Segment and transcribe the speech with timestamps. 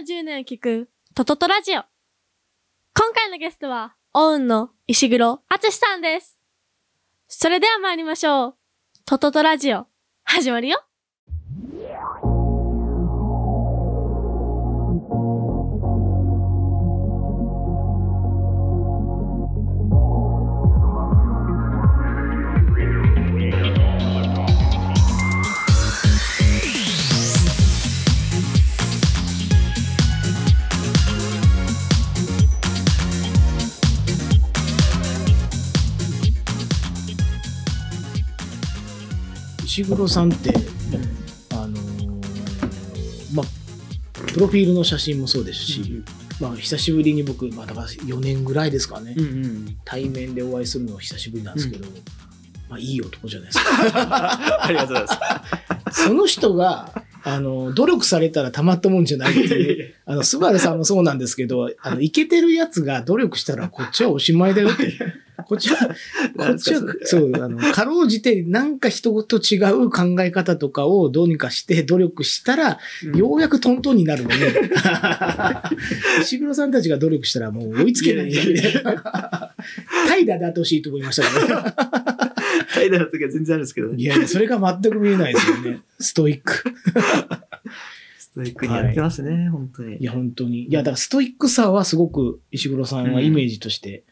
[0.00, 1.80] の10年を聞く、トトトラジオ。
[2.94, 6.38] 今回のゲストは、オウンの石黒敦さんです。
[7.28, 8.54] それでは参りましょう。
[9.06, 9.86] トトトラジオ、
[10.22, 10.82] 始まるよ。
[39.76, 40.54] 石黒さんって、
[41.52, 43.46] あのーまあ、
[44.32, 46.02] プロフィールの写真もそうですし、
[46.40, 49.78] まあ、久しぶりに僕、まあ、だから4年ぐらいですかね、うんうん。
[49.84, 51.84] 対面でお会いするのは久しぶりなんですけど、
[52.70, 54.64] まあ、いい男じゃないですか。
[54.64, 55.02] ありがとうござい
[55.84, 56.04] ます。
[56.04, 64.94] その人が、あの、努力されたらたまったもんじゃないっていう、あの、スバルさんもそうなんですけど、あの、イケてるやつが努力したらこっちはおしまいだよって。
[65.46, 65.76] こっちは、
[66.36, 72.78] こっちは、そう、あの、かろうじてなんか人と違う考え方とかをどうにかして努力したら、
[73.14, 74.36] ようやくトントンになるのに、
[76.20, 78.32] 石黒さんたちが努力したらもう追いつけない。
[80.08, 81.62] 怠惰であってほしいと思いましたけどね。
[82.74, 83.94] 怠惰の時は全然あるんですけどね。
[83.98, 85.80] いやいや、それが全く見えないですよね。
[86.00, 86.64] ストイック。
[88.18, 89.96] ストイックにやってますね、本当に。
[89.98, 90.64] いや、本当に。
[90.64, 94.02] いや、だからストイックさはすごく石黒さんはイメージとして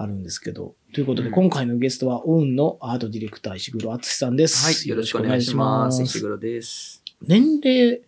[0.00, 0.74] あるんですけど。
[0.94, 4.64] ということで、うん今回のゲストは、オウンのアートディレクター石黒敦さんです。
[4.64, 6.02] はい、よろしくお願いします。
[6.02, 7.02] 石黒です。
[7.22, 8.00] 年齢、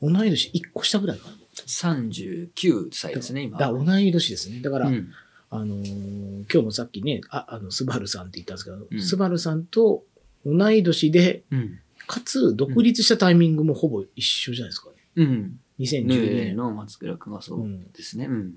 [0.00, 3.58] 同い年、1個下ぐらいかな？39歳ですね、今。
[3.58, 4.60] だから同い年ですね。
[4.60, 5.10] だから、うん
[5.50, 10.04] あのー今日もさっきね、あ、あの、スバルさんって言ったんですけど、うんスバルさんと
[10.46, 11.78] 同い年で、うん。
[12.06, 14.94] かつ独立したタイミングもほぼ一緒じゃないですかね。
[15.16, 15.60] うん。
[15.78, 16.56] ヌ2012ー年。
[16.56, 18.26] の松倉君がそうですね。
[18.26, 18.54] うん。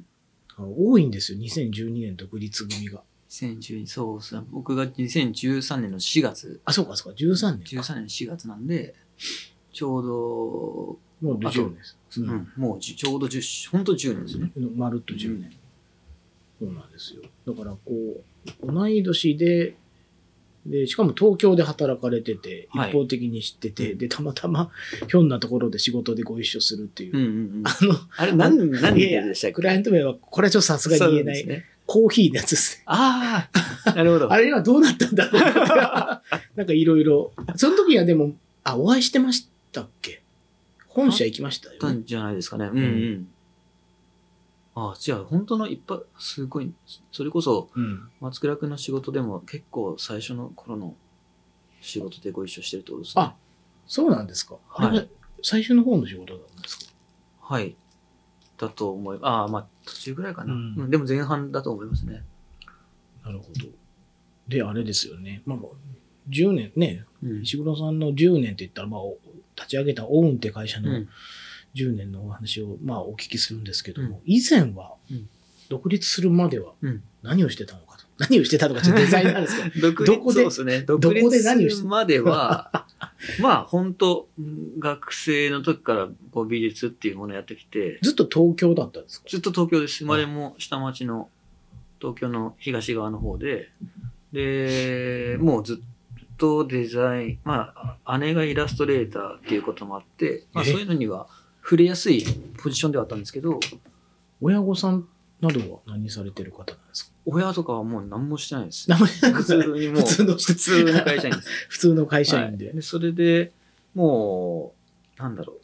[0.61, 3.03] あ多いんですよ、2012年独立組が。
[3.29, 4.41] 2012、そうですね。
[4.51, 7.81] 僕が2013年の4月、あ、そうか、そうか、13年か。
[7.81, 8.93] 13年の4月なんで、
[9.71, 11.97] ちょうど、もうあと10年です。
[12.17, 14.51] う、うんもうじちょうど10、本当10年ですね。
[14.75, 15.51] まるっと10年。
[16.59, 17.21] そうなんですよ。
[17.47, 19.77] だから、こう、同い年で、
[20.65, 24.69] で、しかも東京で働かれてて、はい一方的に知ってて、うんで、たまたま、
[25.09, 27.17] ひょんなところで仕事でご一緒するっていう。
[27.17, 27.63] うんうんうん。
[27.67, 29.53] あの、あれ、何、何いやいやでしたっけ？
[29.55, 31.65] クライアント名は、これはちょっとさすがに言えない、ね。
[31.87, 32.83] コーヒーのやつですね。
[32.85, 33.49] あ
[33.85, 34.31] あ、 なるほど。
[34.31, 35.41] あれはどうなったんだろう
[36.55, 37.33] なんかいろいろ。
[37.55, 40.21] その時はでも、あ、お会いしてましたっけ？
[40.87, 41.79] 本社行きましたよ、ね。
[41.79, 42.69] たんじゃないですかね。
[42.71, 43.27] うんうん。
[44.73, 46.71] ああ、じゃあ、本当のいっぱい、すごい、
[47.11, 48.09] それこそ、うん。
[48.21, 50.95] 松倉君の仕事でも結構最初の頃の
[51.81, 53.23] 仕事でご一緒してるってことですね。
[53.23, 53.35] あ、
[53.85, 54.55] そうなんですか。
[54.69, 55.09] はい
[55.43, 56.93] 最初の方の仕事なんですか？
[57.41, 57.75] はい。
[58.59, 62.23] だと思い、ああ、まあ、途中ぐらいかな、ううんんでも前半だと思いますね。
[63.25, 63.65] なるほど。
[64.47, 65.41] で、あれですよね。
[65.47, 65.57] まあ、
[66.29, 67.41] 10年ね、うん。
[67.41, 69.17] 石黒さんの10年って言ったら、まあ、お
[69.55, 71.09] 立ち上げたオウンって会社のうん。
[71.75, 74.21] 10年のお話を、まあ、お聞きするんですけども、うん。
[74.25, 75.29] 以前はうん、
[75.69, 77.03] 独立するまではうん。
[77.23, 78.05] 何をしてたのかと。
[78.21, 80.81] 何をしてたのか、ちょっとデザイナーですけど、独立どこでそうですね。
[80.81, 82.85] 独どこで立するまでは、
[83.39, 84.27] まあ、本当
[84.77, 89.29] 学生の時からこう美術っていうものをやってきて、ずっと東京だったんですか？
[89.29, 89.99] ずっと東京です。
[89.99, 91.29] 生まれも下町の
[91.99, 93.71] 東京の東側の方で、
[94.33, 100.71] で、もうずっとデザイン、まあ、姉がイラストレーターっていうこともあって、まあ、え。
[100.71, 101.27] そういうのには
[101.63, 102.25] 触れやすい
[102.61, 103.59] ポジションではあったんですけど、
[104.41, 105.07] 親御さん
[105.41, 107.11] などは何されてる方なんですか？
[107.25, 108.89] 親とかはもう何もしてないです。
[108.89, 111.49] 何もしな普通にもう、普通の普通の会社員です。
[111.69, 112.65] 普通の会社員で。
[112.67, 113.51] はいでそれで
[113.93, 114.73] も
[115.17, 115.57] う、なんだろう。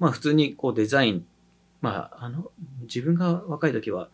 [0.00, 1.26] まあ普通にこうデザイン、
[1.80, 2.50] まああの、
[2.82, 4.08] 自分が若い時は、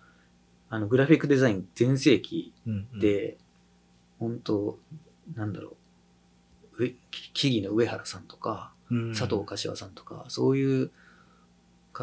[0.68, 3.38] あの、グラフィックデザイン全盛期うんうん、で、
[4.18, 4.78] 本当
[5.34, 5.76] なんだろ
[6.78, 6.94] う、上
[7.32, 10.90] 木々の上原さんとか、うん佐藤柏さんとか、そういう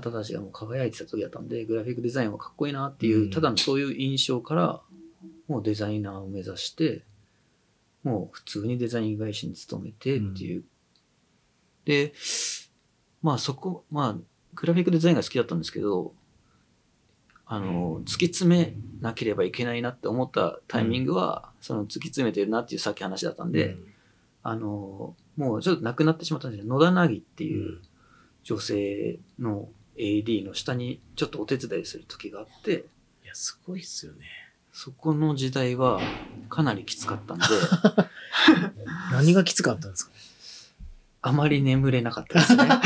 [0.02, 3.30] 方たちがもう輝いてた時だったんで、グラフィックデザインはかっこいいなっていう、うん。
[3.32, 4.82] ただのそういう印象から、
[5.48, 7.04] もうデザイナーを目指して、
[8.04, 10.64] もう普通にデザイン会社に勤めてっていう。
[11.86, 12.14] で、
[13.22, 14.16] まあそこ、まあ、
[14.54, 16.14] グラフィックデザインが好きだったんですけど、
[17.46, 23.78] あの、突き詰めなければいけないなって思ったタイミングは、その突き詰めてるなっていうさっき話だったんで、
[24.44, 27.52] あの、もうちょっと亡くなってしまったんですけど、野田凪ってうん。
[27.52, 27.80] いう
[28.48, 29.68] 女性の
[29.98, 32.86] AD の下にちょっとお手伝いする時があって、
[33.24, 34.20] いや、すごいっすよね。
[34.72, 36.00] そこの時代は
[36.50, 37.46] かなりきつかったんで、
[39.12, 40.12] 何がきつかったんですか？
[41.24, 42.64] あまり眠れなかったですね。
[42.64, 42.82] あ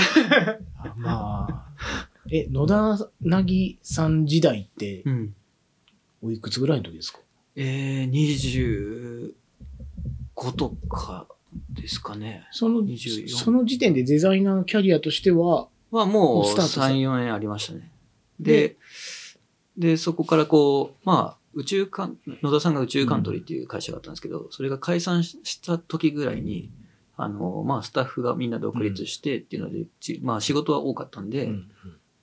[0.98, 5.36] まあ、え、野田なぎさん時代って、うん。
[6.24, 7.20] おいくつぐらいの時ですか？
[7.56, 9.34] えー、
[10.36, 11.28] 25とか
[11.70, 12.48] ですかね。
[12.52, 17.92] その、24その時点でデザイナーキャリアとしては、はもうもうスタートした3、4年ありましたね。
[18.40, 18.78] で、
[19.78, 26.72] で、そこからこう、まあ、宇宙カン、野田さんが宇宙カントリーっていう会社があったんですけど、それが解散しした時ぐらいに、
[27.18, 31.72] あの、まあ、スタッフがみんな独立してっていうので、ちまあ、仕事は多かったんで、うん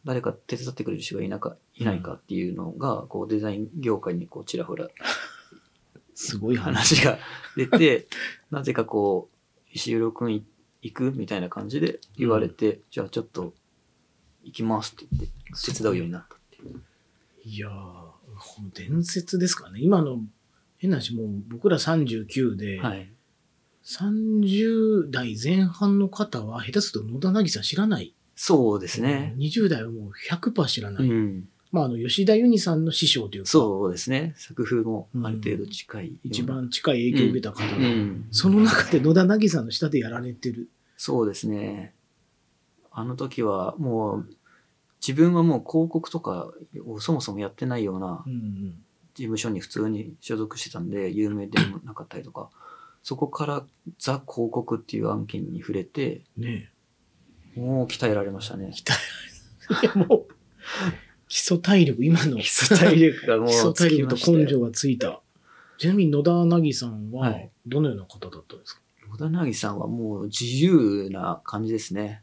[0.05, 4.88] 誰か手伝ってくれる人がいなかいないかっていうのが、こう、デザイン業界にこう、ちらほら
[6.15, 6.97] すごい話。
[6.97, 7.19] 話が
[7.56, 8.09] 出て、
[8.50, 10.44] なぜかこう、石黒くんい
[10.81, 13.53] 行くみたいな感じで言われて、じゃあちょっと
[14.44, 16.81] 行きますって言って、手伝うようになったっていう。
[17.44, 18.08] いやー、
[18.75, 19.81] 伝説ですからね。
[19.82, 20.20] 今の、
[20.79, 23.11] 変な話、もう僕ら39で、はい。
[23.85, 28.14] 30代前半の方は、下手すると野田なぎさん知らない。
[28.35, 29.35] そうですね。
[29.38, 31.08] 20代はもう100%知らない。
[31.08, 31.49] うん。
[31.70, 34.34] まあ、あの、吉田ユニさんの師匠というか、そうですね。
[34.37, 36.19] 作風もある程度近いような。
[36.23, 38.29] 一番近い影響を受けた方が、うん。
[38.31, 40.69] その中で野田なぎさんの下でやられてる。
[40.96, 41.94] そうですね。
[42.99, 44.31] あの時はもう、
[45.00, 46.50] 自分はもう広告とか
[46.85, 48.25] をそもそもやってないような。
[49.15, 52.50] 事務所に普通に所属してたんで、有名でもなかったりとか、
[53.03, 53.65] そこから
[53.99, 56.71] ザ広告っていう案件に触れて、ね
[57.56, 58.73] もう鍛えられましたね。
[59.83, 59.87] え。
[59.87, 60.27] いや、もう、
[61.29, 65.21] 基礎体力、今の基礎体力がもう基礎体力と根性がついた。
[65.79, 72.23] ちなみに野田なぎさんははい、どのような方だったんですか、野田凪さんはもう自由な感じですね。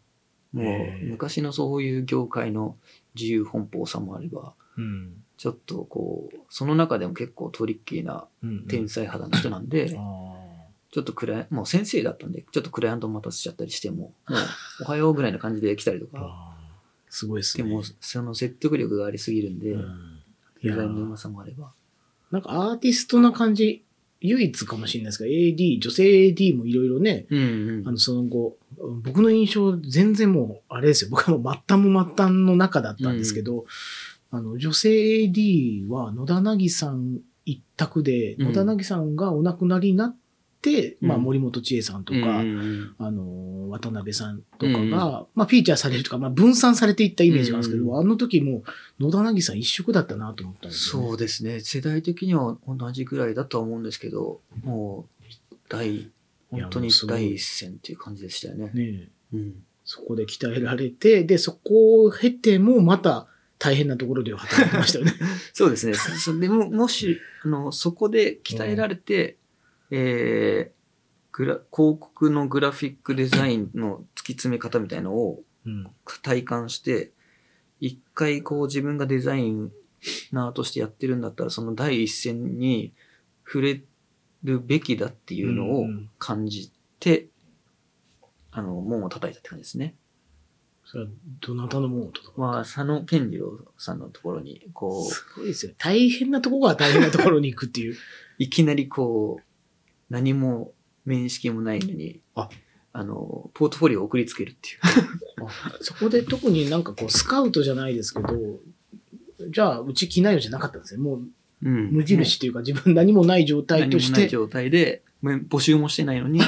[0.56, 2.76] もう昔のそういう業界の
[3.14, 5.14] 自由奔放さもあれば、うん。
[5.38, 10.36] ちょっとこう、その中でも結構トリッキーなうん天才肌の人なんで、 あ
[10.92, 14.34] ちょっとクライもう先生だったんで、ちょっとクライアント待たせちゃったりしても、もう、
[14.84, 16.56] おはようぐらいな感じで来たりとあか。
[17.10, 17.66] すごいですね。
[17.66, 20.20] でも、その説得力がありすぎるんで、うん、
[20.64, 21.74] デザインのうまさもあれば。
[22.32, 23.85] なんかアーティストな感じ、
[24.26, 27.88] 唯一かもしれないですが、AD、女性 AD もいろいろね、うんうん。
[27.88, 28.58] あの、その後、
[29.04, 31.10] 僕の印象、全然もう、あれですよ。
[31.12, 33.66] 僕はもう末端も末端の中だったんですけど、
[34.32, 38.48] あの、女性 AD は野田なぎさん一択で、うん。
[38.48, 40.25] 野田なぎさんがお亡くなりになって、
[41.02, 42.20] まあ、うん森本千恵さんとか、
[43.00, 48.64] あの、渡辺さんとかが、うんまあ、フィーチャーされるとか、まあ、分散されていったイメージがあるんですけど、うんあの時も、
[49.00, 51.08] 野田なぎさん一色だったなと思ったんですよ、ね。
[51.08, 51.60] そうですね。
[51.60, 55.08] 世代的には同じぐらいだとは思うんですけど、も
[55.52, 56.10] う、大、
[56.52, 58.66] 本当に第一線っていう感じでしたよね。
[58.66, 59.54] ねえうん。
[59.84, 63.28] そこで鍛えられて、で、そこを経ても、また
[63.60, 65.14] 大変なところで働いてましたよね。
[65.54, 65.94] そうですね。
[66.40, 69.38] でも、もし、あの、そこで鍛えられて、
[69.92, 70.76] えー
[71.32, 75.88] グラ、広告のグラフィックデザインの突き詰め方みたいのをうん。
[76.22, 77.12] 体感して、
[77.80, 79.54] 一回こう自分がデザイ
[80.32, 82.94] ナーとしてやってるんだったら、その第一線に
[83.46, 83.82] 触れ
[84.44, 87.28] るべきだっていうのをうん感じて、
[88.52, 89.96] あの、門を叩いたって感じですね。
[90.86, 91.10] それは、
[91.42, 92.32] どなたのものとか。
[92.38, 95.74] まあ、佐野健次郎さんのところに、こう、すごいですよ。
[95.78, 97.96] 大変なところが大変なところに行くっていう。
[98.38, 99.55] いきなりこう、
[100.10, 100.74] 何も
[101.06, 102.50] 面識もないのに、あ
[102.94, 104.80] あの、ポートフォリオを送りつけるっていう。
[105.46, 108.60] あそこで特になんかこう、スカウトじゃないですけど、
[109.50, 111.02] じゃあ、うち着ないよじゃなかったんですね。
[111.02, 111.22] もう、
[111.64, 116.40] うん無印っていうか、自分何もない状態何として、もない状態で、め募集もしてないのに、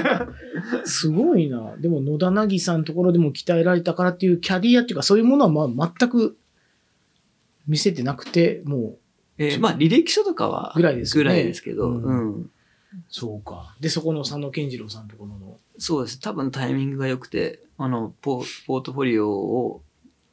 [0.84, 1.76] すごいな。
[1.78, 6.38] でも、野田なぎさんのところでも鍛えられたからっていうキャリアっていうか、そういうものはまあ全く
[7.66, 8.98] 見せてなくて、も
[9.38, 12.50] えーまあ、履歴書とかは、ぐらいですよねぐらいですけど、うんうん。
[12.98, 13.76] う、そうか。
[13.80, 16.20] で、そこの佐野健次郎さんのところの、そうです。
[16.20, 19.82] 多分タイミングが良くて、あの、ポポートフォリオを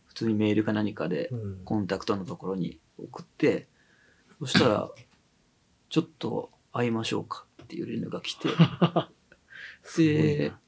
[0.05, 3.67] 普通にメールか何かでうんコンタクトのところに送って、
[4.39, 4.91] そしたら、
[5.89, 8.49] ちょっと会いましょうかっていう連絡が来て、
[9.97, 10.59] でな、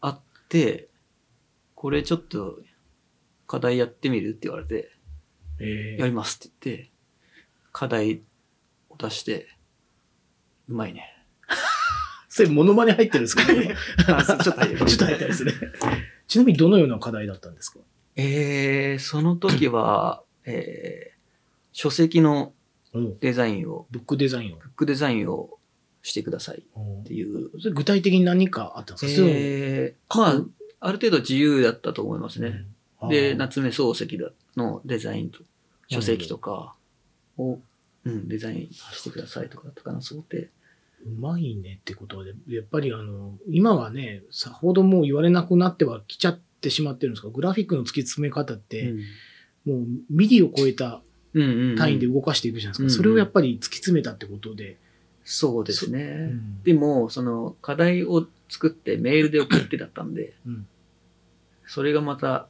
[0.00, 0.14] 会っ
[0.48, 0.88] て、
[1.74, 2.60] これちょっと
[3.46, 4.90] 課題やってみるって言われて、
[5.58, 6.90] えやりますって言って、
[7.72, 8.22] 課題
[8.88, 9.48] を出して、
[10.68, 11.17] うまいね。
[12.38, 15.52] それ、モノマネ入ってるんですか ちょっと入っですね。
[16.28, 17.80] ちなみにどのような課題だったんですか？
[18.16, 21.18] えー、その時は、えー、
[21.72, 22.52] 書籍の
[22.94, 24.56] うんデザインを、ブックデザインを。
[24.58, 25.58] ブックデザインを
[26.02, 27.50] してくださいっていう。
[27.60, 29.28] それ具体的に何かあったんですか？
[29.28, 30.44] えー、まあ、
[30.80, 32.48] ある程度自由だったと思いますね。
[32.48, 35.38] うんで、夏目漱石だのデザインと、
[35.88, 36.74] 書籍とか
[37.36, 37.60] を、
[38.04, 40.50] うん、デザインしてくださいとかだったかな、想定。
[41.04, 47.28] うまいねってことで、やっぱりあの、今はね、さほどもう言われなくなってはきちゃっってしまってるんですか？
[47.28, 49.74] グラフィックの突き詰め方って、うん。
[49.74, 51.02] もうミリを超えた
[51.32, 52.84] 単位で動かしていくじゃないですか。
[52.84, 54.76] うんそれをやっぱり突き詰めたってことで。
[55.22, 56.00] そうですね。
[56.02, 56.62] うん。
[56.64, 60.66] でも、その課題を作ってメールで送ってだったんで、うん。
[61.64, 62.48] それがまた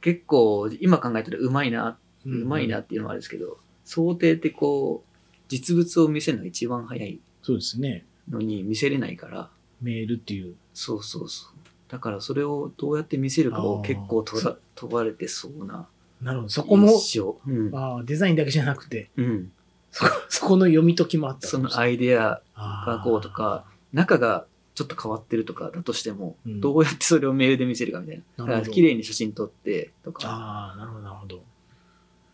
[0.00, 8.06] 結構今考えたらうまいな、ううまいなっていうのはあるんですけど、想定ってこう、実物を見せるのが一番早いそうですね。
[8.30, 9.50] のに見せれないから、
[9.82, 10.54] メールっていう。
[10.72, 11.52] そうそうそう。
[11.88, 15.86] だからそれをどうやって見せるかを結構とら問われてそうな
[16.22, 16.48] なるほど。
[16.48, 16.86] そこも。
[16.88, 17.70] うん。
[17.74, 19.52] あーデザインだけじゃなくて、うん。
[19.90, 28.46] そこそこの読み解きもあったそのアイデアががこうとか、中がちょっと変わってるとかだとしても、うんどうやってそれをメールで見せるかみたいな。
[28.46, 31.42] だから綺麗に写真撮ってとか、ああ、なるほど、なるほど。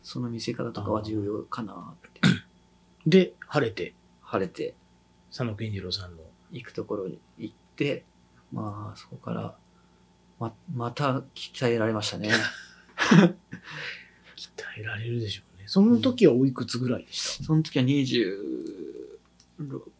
[0.04, 2.20] その見せ方とかは重要かなって。
[3.06, 4.74] で、晴れて、晴れて
[5.30, 6.22] 佐野健次郎さんの。
[6.52, 8.04] 行くところに行って、
[8.52, 9.56] まあそこから、
[10.40, 12.30] ま、また鍛えられましたね。
[14.36, 15.64] 鍛えられるでしょうね。
[15.68, 18.36] その時はおいくつぐらいでした、その時は26、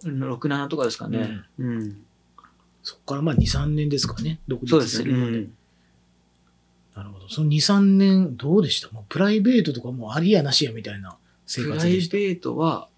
[0.02, 1.42] 7とかですかね。
[1.58, 2.04] うん。
[2.82, 4.40] そこからまあ2、3年ですかね。
[4.48, 4.60] 独。
[4.64, 5.32] 立するまで。
[5.38, 5.56] うん
[6.96, 7.28] なるほど。
[7.28, 8.90] その2、3年、どうでした？
[8.90, 12.16] もうプライベートとかもうありやなしやみたいな生プラ活でした？
[12.16, 12.88] イベートは、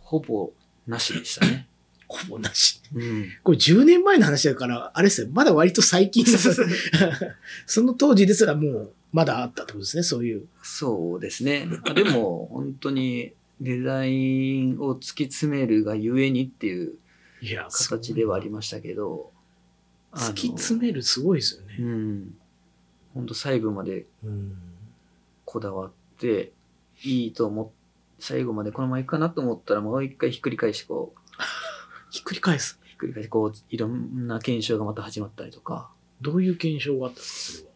[0.00, 0.52] ほぼ
[0.86, 1.66] なしでしたね。
[2.10, 2.80] ほぼなし。
[2.94, 3.28] うん。
[3.42, 5.28] これ10年前の話だから、あれですよ。
[5.32, 6.24] まだ割と最近
[7.66, 10.02] その当時ですらもう、まだあったってことですね。
[10.02, 10.46] そういう。
[10.62, 11.68] そうですね。
[11.88, 16.94] あでも、本当にデザインを突き詰めるがゆえにっていう
[17.72, 19.30] 形ではありましたけど、
[20.12, 21.88] 突き詰めるすごいですようね。
[21.88, 22.34] ん。
[23.14, 24.56] 本当最後までうん。
[25.44, 26.52] こだわって、
[27.02, 27.70] いいと思っ
[28.20, 31.20] 最後までこのままいくかなと思ったらもう一回ひっくり返しこう、
[32.10, 32.78] ひっくり返す。
[32.84, 35.90] ひっくり返しこう、いろんな検証がまた始まったりとか、
[36.20, 37.70] どういう検証があったんですかそれは？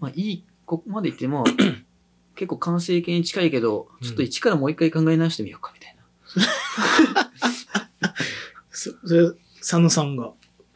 [0.00, 1.44] まあいい、ここまで言っても、
[2.34, 7.30] 結構完成形に近いけど、ちょっと一からもう一回考え直してみようかみたいな。
[8.70, 9.30] そそれ、
[9.60, 10.32] 佐野さんが？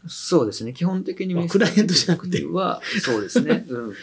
[0.07, 0.73] そうですね。
[0.73, 3.67] 基本的にあクライアントじゃなくては、そうですね。
[3.69, 3.95] うん。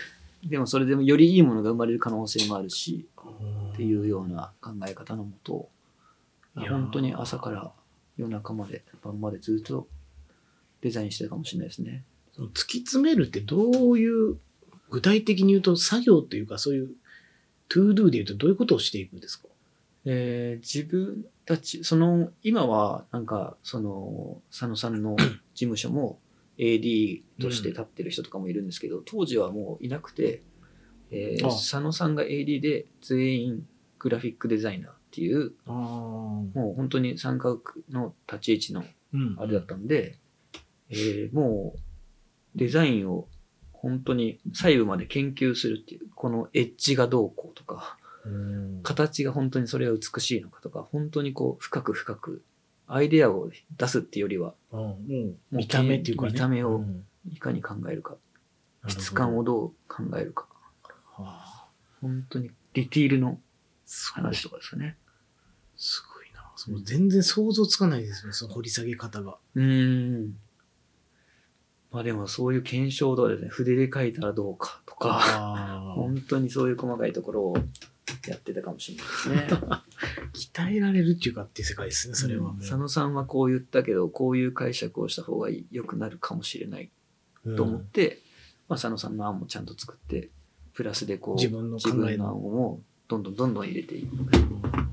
[0.50, 3.08] でもそれでもよりいいものが生まれる可能性もあるし、
[3.74, 5.70] っていうような考え方のもと、
[6.55, 7.72] 本当に朝から
[8.17, 9.88] 夜中まで、晩までずっと
[10.81, 12.03] デザインしてるかもしれないですね。
[12.34, 14.38] その突き詰めるってどういう、
[14.89, 16.89] 具体的に言うと作業っていうかそういう、
[17.70, 19.48] ToDo で言うとどういうことをしていくんですか？
[20.05, 26.19] えー自分たち、その、今は、なんか、その、佐野さんの事務所も
[26.57, 30.41] AD として立ってる人とかもいるんですけど、当時はもういなくて、
[31.12, 33.67] えーあ佐野さんが AD で全員
[34.00, 35.53] グラフィックデザイナーっていう。
[35.65, 39.36] もう本当に三角の立ち位置のうん。
[39.39, 40.17] あれだったんで、
[40.89, 41.79] えーもう
[42.55, 43.27] デザインを
[43.74, 48.79] 本当に細部まで研究するっていう、このエッジがどうこうとか、うん。
[48.84, 52.43] 形が本当にそれが美しいのかとか、本当にこう深く深く
[52.88, 54.95] アイデアを出すっていうよりは、うんも
[55.51, 56.34] う見た目っていうかね。
[56.34, 56.77] 見た目を。
[56.77, 57.05] うん。
[57.31, 58.19] いかに考えるか、なる
[58.84, 60.48] ほど質感をどう考えるか、
[61.13, 61.67] はあ
[62.01, 63.39] 本当にディティールの
[64.13, 64.98] 話とかですよね。
[65.77, 66.51] すごいな。
[66.55, 69.38] その全然想像つかないですね、その掘り下げ方が。
[69.55, 70.38] うーん。
[71.91, 77.58] まあでもそういう検証とかですね、筆で書いたらどうかとか、あ 本当にそういう細かいところを
[78.27, 79.48] やってたかもしれないですね。
[80.36, 82.53] 鍛えられるっていうかっていう世界ですね、それは。
[82.60, 86.91] 佐野さんはこう言ったけど、こういう解釈をした方が良くなるかもしれない
[87.46, 88.22] うんと思って、
[88.67, 90.29] まあ、佐野さんの案もちゃんと作って、
[90.74, 94.13] プラスでこう、自分の考えの自分の案をどんどんどんどん入れていく。
[94.13, 94.86] うん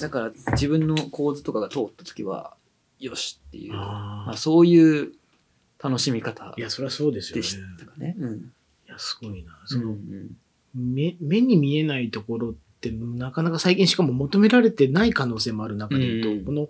[0.00, 2.56] だから自分の構図とかが通った時は、
[2.98, 5.12] よしっていう、まあ、そういう
[5.82, 7.42] 楽しみ方いや、それはそうですよね。
[7.42, 8.16] でしたかね。
[8.18, 8.34] うん。
[8.36, 8.40] い
[8.88, 9.52] や、すごいな。
[9.52, 10.36] うその、ん
[10.74, 16.68] 目目に見えないところって、なかなか最近しかも求められてない可能性もある中で言うと、うんこの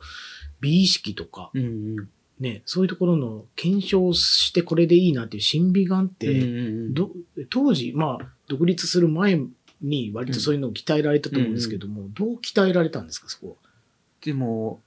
[0.61, 1.63] 美意識とか、うん
[1.99, 2.09] うん
[2.41, 7.11] ね、そういうところの検証してこれでいいなっていう審美眼って、うんうんど
[7.51, 9.41] 当時、まあ、独立する前
[9.83, 13.71] に割とそういうのを鍛えられたと思うんですけども、どう鍛えられたんですか、そこは？
[14.25, 14.81] でも、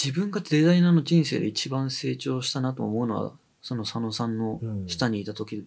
[0.00, 5.64] 自分がデザイナーの人生で一番成長したなと思うのは、その佐野さんのうん下にいた時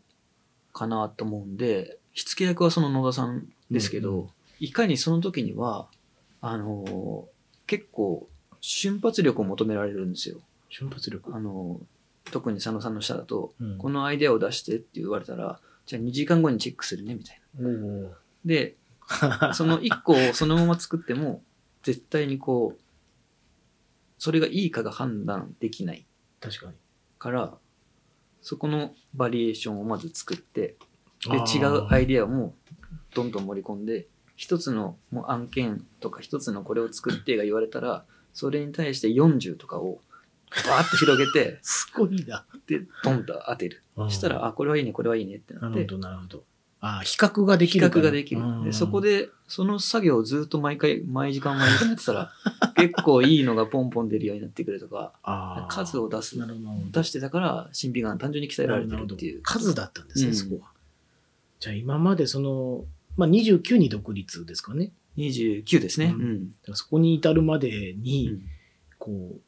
[0.73, 4.27] かなと思うんで、火付け役はその野田さんですけど、うんうん
[4.59, 5.87] いかにその時には、
[6.41, 7.23] あのー
[7.67, 8.27] 結構
[8.59, 10.37] 瞬発力を求められるんですよ。
[10.69, 11.35] 瞬発力。
[11.35, 17.69] あのー特に佐野さんの下だと、うんこのアイデアを出してって言われたら、じゃあ2時間後にチェックするねみたいな。
[18.45, 18.75] で、
[19.53, 21.41] その1個をそのまま作っても、
[21.83, 22.81] 絶対にこう、
[24.17, 26.05] それがいいかが判断できない
[26.39, 26.73] 確かに。
[27.19, 27.53] から、
[28.41, 30.75] そこのバリエーションをまず作って、
[31.25, 32.55] で、違うアイディアも
[33.13, 39.99] どんどん盛り込んで、一つのもう案件とか一つのこれを作ってが言われたら、それに対して40とかを
[40.51, 42.45] バーッと広げて、 すごいな。
[42.67, 43.83] で、ドンと当てる。
[43.95, 46.43] そしたら、あ、これはいいね、これはいいねってなって、なるほど、なるほど。
[46.79, 48.01] ああ、比較ができ比るから。
[48.01, 48.41] 較ができる。
[48.63, 52.31] で、そこで、で、その作業をずっと毎回、毎時間毎時間やってたら、
[52.75, 55.13] 結構いいのがポンポン出るようになってくるとか、
[55.69, 56.37] 数を出す。
[56.91, 59.41] 出してたから、神秘眼単純に鍛えられてるっていう。
[59.41, 60.71] 数だったんですね、うんそこは。
[61.59, 64.91] じゃあ今までその、まあ、29に独立ですかね。
[65.17, 66.13] 29ですね。
[66.15, 68.41] ううんそこに至るまでうに、ん。
[68.99, 69.41] こう、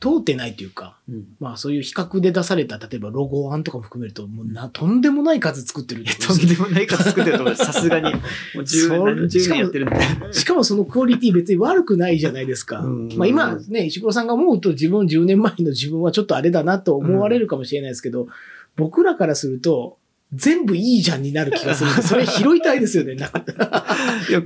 [0.00, 7.54] 通ってないというか、うんまあそういう比較で出された、例えばロゴ案とかも含めると、もうな、とんでもない数作ってるってこととんでもない数作ってると思う。
[7.54, 8.10] さすがに。
[8.56, 10.32] もう十それ何十年やってるんで。
[10.32, 12.80] しかもそのクオリティ別に悪くないじゃないですか。
[12.80, 18.26] うんまあ今ね、石黒さんが思うと自分10年前の自分はちょっとあれだなと思われるかもしれないですけど、
[18.76, 19.98] 僕らからすると、
[20.32, 23.16] 全部いいじゃんになる気がする それ拾いたいですよね。
[23.16, 23.42] なんか、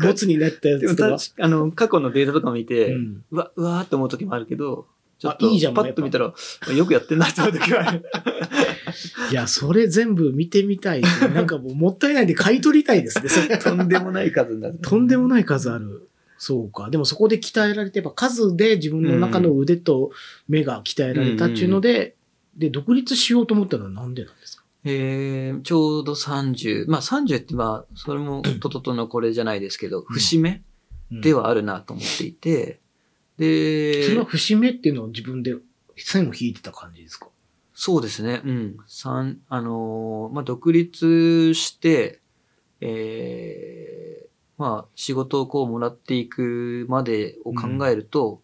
[0.01, 4.87] ボツになったやつとかあの、過去のデータとか見て、うんうわ、うわーって思う時もあるけど、
[5.25, 6.33] ちょっとあいいじゃんパッと見たら、
[6.75, 8.05] よくやってんなって思う時はある。
[9.31, 11.03] いや、それ全部見てみたい。
[11.35, 13.29] なんかもうもったいないんで買い取りたいですね。
[13.59, 14.79] とんでもない数になる。
[14.83, 16.09] とんでもない数ある。
[16.37, 16.91] そうか。
[16.91, 20.11] でもそこで鍛えられて、やっぱ数で自分の中の腕と
[20.49, 22.17] 目が鍛えられたっていうので、
[22.57, 24.65] で、独立しようと思ったのはなんでなんですか？
[24.85, 26.85] えー、ちょうど30。
[26.91, 30.63] まあ30ってまあ、それもトトトのこれじゃないですけど、節目
[31.11, 32.81] で、はあるなと思っていて、
[33.39, 35.55] で、それは節目っていうのを自分で
[35.97, 37.29] 線を引いてた感じですか？
[37.75, 38.41] そうですね。
[38.45, 38.77] うん。
[38.87, 42.21] 三、あのーまあ、独立して、
[42.81, 48.43] えー、まあ、仕事をこうもらっていくまでを考えると、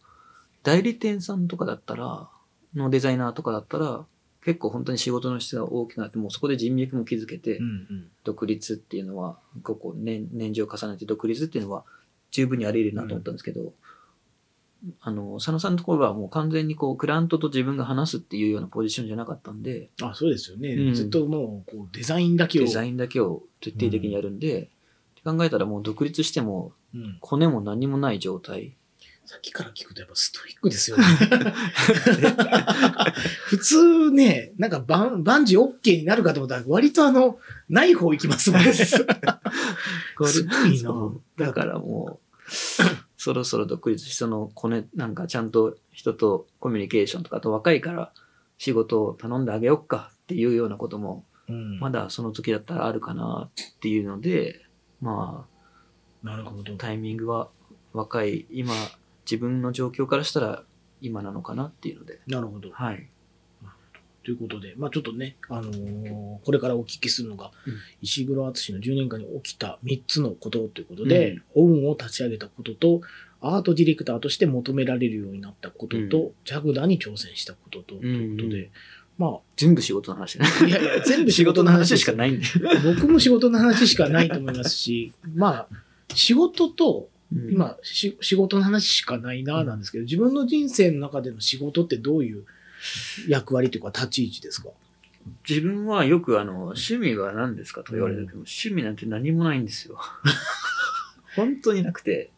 [0.64, 2.28] 代理店さんとかだったら、
[2.74, 4.04] のデザイナーとかだったら、
[4.44, 11.84] 結構本当に仕事の質が大きくなって、もうそこで人脈も築けて、ん独立っていうのは、ここ年、年次を重ねて独立っていうのは
[12.30, 13.72] 十分にあり得るなと思ったんですけど、
[15.00, 20.70] あの、佐野さんのところはもう完全にこう、クラントと自分が話すっていうようなポジションじゃなかったんで、あ、そうですよね。
[20.70, 22.64] うんずっともうこうデザインだけを。
[22.64, 24.70] デザインだけを徹底的にやるんで、って
[25.24, 28.74] 考えたらもう独立しても、うんコネも何もない状態。
[29.30, 31.04] さっきから聞くとやっぱストイックですよね。
[33.46, 37.38] 普通ね、なんかバンバンジー OK になるかと思ったら割とあの、
[37.68, 38.72] ない方行きますもんね。
[38.74, 39.06] す
[40.16, 40.28] ご
[40.66, 42.48] いなだからもう、
[43.22, 48.14] そろそろ独立して、そのコネ、なんかちゃんと人とコミュニケーションとか、あと若いから
[48.56, 54.62] 仕事を頼んであげよっかっていうようなことも、うんまだその時だったらあるかなっていうので、
[55.02, 55.46] ま
[56.22, 56.76] なるほどあ、。
[56.78, 57.50] タイミングは
[57.92, 58.72] 若い、今、
[59.26, 60.62] 自分の状況からしたら
[61.02, 62.70] 今なのかなっていうので、なるほど。
[62.70, 63.06] はい。
[64.30, 67.74] ということで、まあちょっとね、あのーこれからお聞きするのが、うん。
[68.00, 73.00] 石黒敦の10年間に起きた3つのことということで、オウンを立ち上げたことと、
[73.40, 78.70] アートディレクターとして求められるようになったことと、うジャグダーに挑戦したことと、ということで、
[79.18, 80.46] ま全部仕事の話ね。
[80.62, 82.46] あ、いやいや、全部仕事の話しかないんで。
[82.94, 85.68] 僕も仕事の話しかないと思いますし、まあ、
[86.14, 92.44] 仕事と、うん、今、し仕事の話しかないな、なんですけど、自分の人生の中での仕事ってどういう
[93.28, 94.68] 役割というか立ち位置ですか？
[95.48, 99.98] 自分はよくあの、趣味は何ですかと言われるけど、趣味なんて何もないんですよ。
[101.36, 102.30] 本当になくて、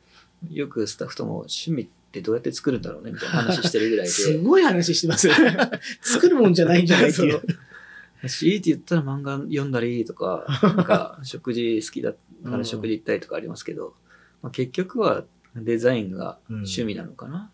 [0.50, 4.38] よくスタッフとも趣味ってどうやって作るんだろうねみたいな話してるぐらいすで。
[4.42, 5.56] ごい話してますよね。
[6.02, 8.28] 作るもんじゃないんじゃないっていう。
[8.28, 13.94] し、いいって言ったら漫画読んだりとか、なんか食事好きだから食事行ったりとかありますけど、
[14.42, 15.24] まあ、結局は
[15.54, 17.50] デザインが趣味なのかな。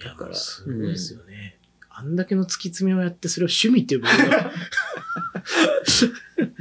[0.00, 1.56] いやだからすごいですよね。
[1.90, 4.50] あんだけの突き詰めをやって、それを趣味っていう部分が。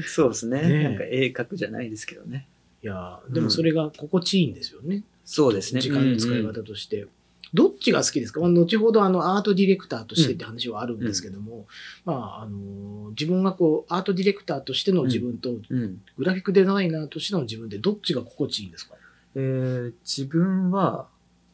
[0.08, 0.62] そうですね。
[0.62, 2.48] ねえなんか絵描くじゃないですけどね。
[2.82, 5.04] いやでもそれが心地いいんですよね。
[5.26, 5.82] そうですね。
[5.82, 7.08] 時間の使い方として。
[7.52, 11.66] どっちが好きですか、まあ、後ほどあのアートディレクターとしてって話はあるんですけども、
[12.06, 16.00] まあ、あの自分がこうアートディレクターとしての自分と、うん。
[16.18, 18.94] グラフィックデザイナーとしての自分でどっちが心地いいんですか？
[19.36, 21.08] えー自分は、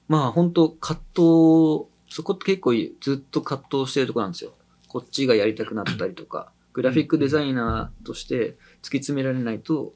[0.10, 4.54] まあ本当葛藤、そこって結構ずっと葛藤してるところなんですよ。
[4.88, 8.56] こっちがやりたくなったりとか、グラフィックデザイナーとして突き
[9.00, 9.94] 詰められないと、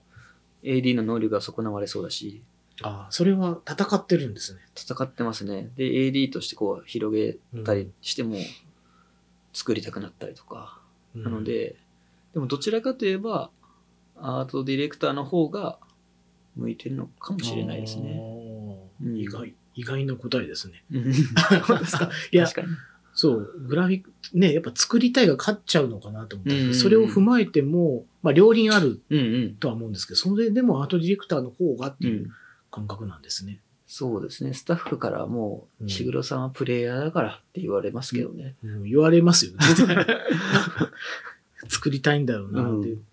[0.62, 2.44] AD の能力が損なわれそうだし、
[2.82, 4.60] ああ、それは戦ってるんですね。
[4.76, 5.72] 戦ってますね。
[5.78, 8.36] で、AD としてこう広げたりしても、
[9.54, 10.82] 作りたくなったりとか。
[11.16, 11.78] うんなの、で、
[12.34, 13.50] でもどちらかといえば、
[14.18, 15.80] アートディレクターの方が
[16.58, 18.22] 向いてるのかもしれないですね。
[19.02, 20.84] 意外、意外な答えですね。
[20.92, 21.14] うん
[21.62, 22.10] 本当ですか？
[22.32, 22.48] いや。
[23.14, 29.56] そう、グラフィック、ね、やっぱ作りたいが勝っちゃうのかなと思ったんですけどうんうんうんそれを踏まえても、まあ両輪あるうんうん。
[29.56, 32.12] とは思うんですけど、それでもアートディレクターの方がってう。
[32.12, 32.32] いうん
[32.72, 33.62] 感覚なんですね。
[33.88, 34.54] そうですね。
[34.54, 38.56] スタッフからもう、うんしぐろさんはプレイヤーだからって言われますけどね。
[38.64, 39.58] うん言われますよね。
[41.68, 42.90] 作りたいんだよなって。
[42.92, 43.06] うん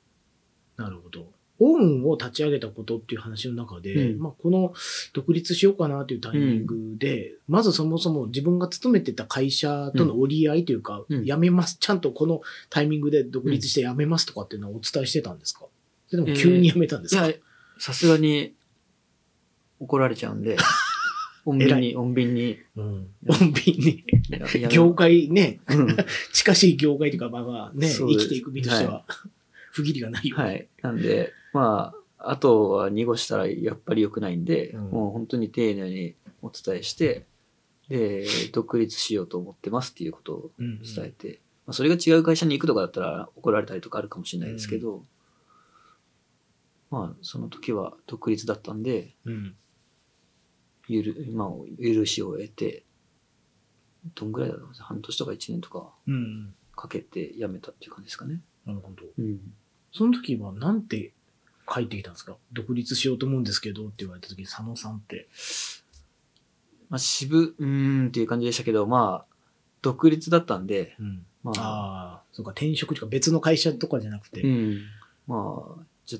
[0.76, 1.32] なるほど。
[1.58, 4.20] オウンを立ち上げたことっていう話の中で、うん。
[4.20, 4.74] まあ、この
[5.12, 11.24] 独立しようかなというタイミングで、まずそもそも自分が勤めてた会社との折り合いというか、うん。
[11.24, 15.66] 辞めます、ちゃんとこのタイミングで独立して辞めますとかっていうのはお伝えしてたんですか？
[16.10, 17.36] でも急に辞めたんですか、いや、
[17.78, 18.54] さすがに
[19.80, 20.56] 怒られちゃうんで、
[21.46, 22.58] 穏便に、穏便に。
[22.76, 23.08] うん。
[23.26, 24.04] 穏便に。
[24.68, 25.96] 業界ね、うん。
[26.32, 29.04] 近しい業界というか、まあまあね、生きていく身としては、
[29.70, 30.44] 不義理がないよね。
[30.44, 30.68] はい。
[30.82, 37.24] なんで、まあ、あとは濁したらやっぱり良くないんで、うんもう本当に丁寧にお伝えして、
[37.88, 45.04] で、独立しようと思ってますっていうことをうんうん伝えて、まあ、それが違う会社に行くとかだったら怒られたりとかあるかもしれないですけど、
[46.90, 49.56] まあ、その時は独立だったんで、うん。
[50.88, 51.48] ゆる、まあ、
[51.82, 52.84] 許しを得て、
[54.14, 56.54] どんぐらいだろう半年とか一年とかうんうん。
[56.76, 58.40] かけて辞めたっていう感じですかね。
[58.66, 59.02] なるほど。
[59.18, 59.40] うん。
[59.92, 61.12] その時はなんて
[61.72, 62.36] 書いてきたんですか？
[62.52, 65.28] 独立しようと思うんですけどって言われた時に佐野さんって。
[66.88, 69.34] まあ、渋、うーんっていう感じでしたけど、まあ、
[69.82, 71.26] 独立だったんで、うん。
[71.42, 74.42] まあ、ああ、そうか、転職とか別の会社とかじゃなくて。
[74.42, 74.78] うん。
[75.26, 76.18] まあ、じゃ、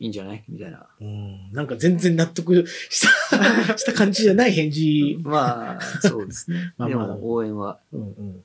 [0.00, 0.42] いいんじゃない？
[0.48, 0.86] みたいな。
[0.98, 1.52] うん。
[1.52, 5.18] なんか全然納得した、 した感じじゃない返事。
[5.22, 6.72] まあ、そうですね。
[6.78, 8.44] まあまあでも、応援は、うんうん。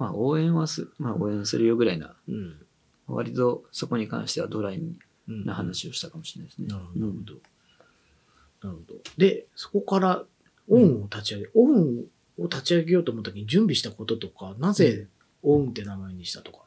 [0.00, 2.56] まあ、応援はす、まあ、応援するよぐらいな、うん。
[3.06, 6.68] 割とそこに関してはドライうんな話をしたかもしれないですね。
[6.68, 7.06] なるほど。
[7.06, 7.24] うん
[8.62, 9.00] なるほど。
[9.18, 10.24] で、そこから、
[10.70, 12.04] オンを立ち上げ、オン
[12.38, 15.06] を立ち上げようと思った時に準備したこととか、なぜ
[15.42, 16.58] オンって名前にしたとか？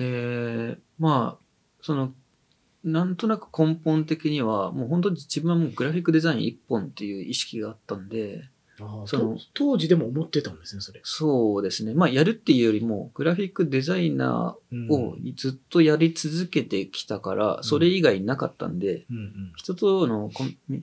[0.00, 1.44] えー、まあ、
[1.80, 2.12] その、
[2.82, 8.48] なんとなく根本的には、もう本当に自分はもうグラフィックデザイン一本っていう意識があったんで、
[8.78, 11.00] そのと当時でも思ってたんですね、それ。
[11.02, 11.94] そうですね。
[11.94, 20.82] まあ、やるっていうよりも、グラフィックデザイナうんーをずっとやり続けてきたから、それ以外なかったんで、うんうん人とのコミ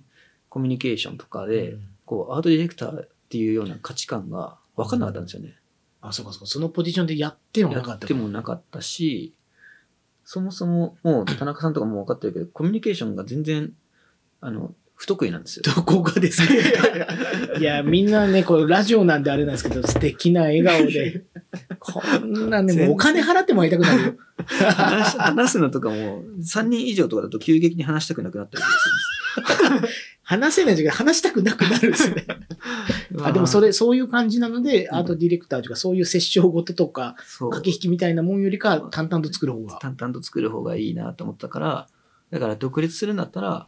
[0.50, 5.56] コミュニケーションとかで、うんこう、アートディレクターっていうような価値観が分かんなかったんですよね。
[6.02, 6.46] あ、そうかそうか。
[6.48, 9.34] そのポジションでやってもなかやったってもなかったし、
[10.26, 13.74] そもそも、もう田中さんとかも分かってるけど、コミュニケーションが全然、
[14.42, 15.64] あの、不得意なんですよ。
[15.76, 16.54] どこがですか？
[17.60, 21.26] いや、みんなね、これラジオなんであれなんですけど、素敵な笑顔で。
[21.78, 24.14] こんなね、もうお金払っても会いたくなるよ。
[24.48, 28.70] 話し話すのとかも、3人以上とかだと急激に話したくなくなったりす
[29.74, 32.26] るんです 話せない時間話したくなくなるんですよね。
[33.12, 33.26] よ。
[33.28, 37.18] あ、でもそれ、れ、そういう感じなので、うんアートディレクターとか、そういう折衝事とか。
[37.40, 39.80] 駆け引きみたいなもんよりか、淡々と作る方が。
[39.82, 41.88] 淡々と作る方がいいなと思ったから、
[42.32, 43.68] だから独立するんだったら、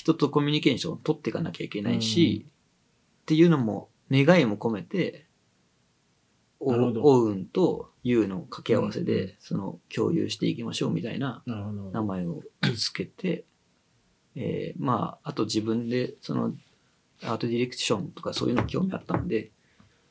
[0.00, 2.46] 人とコミュニケーションを取っていかなきゃいけないし、
[3.20, 5.26] っていうのも、願いも込めて、
[6.58, 11.42] おなるほどオウンとユウの掛け合わせで、うんその共有していきましょうみたいな。
[11.92, 12.42] 名前を
[12.74, 13.44] つけて、
[14.36, 16.54] えーまあ、あと自分で、その、
[17.22, 19.50] アートディレクションとかそういうの興味あったんで、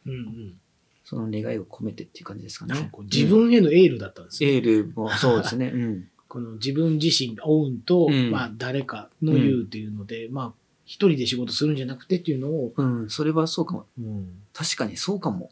[0.06, 0.60] うんうん。
[1.04, 4.52] その願いを込めてっていう感じですかね自分へのエールだったんですよ。
[4.52, 5.72] エールもそうですね。
[5.74, 6.10] うん。
[6.30, 10.54] この自分自身、オウンと、うんまあ誰かの言うっていうので、まあ
[10.86, 13.86] 一人で仕事するんじゃなくてっていうのを、うん、それはそうかも。
[14.00, 15.52] うん、確かにそうかも。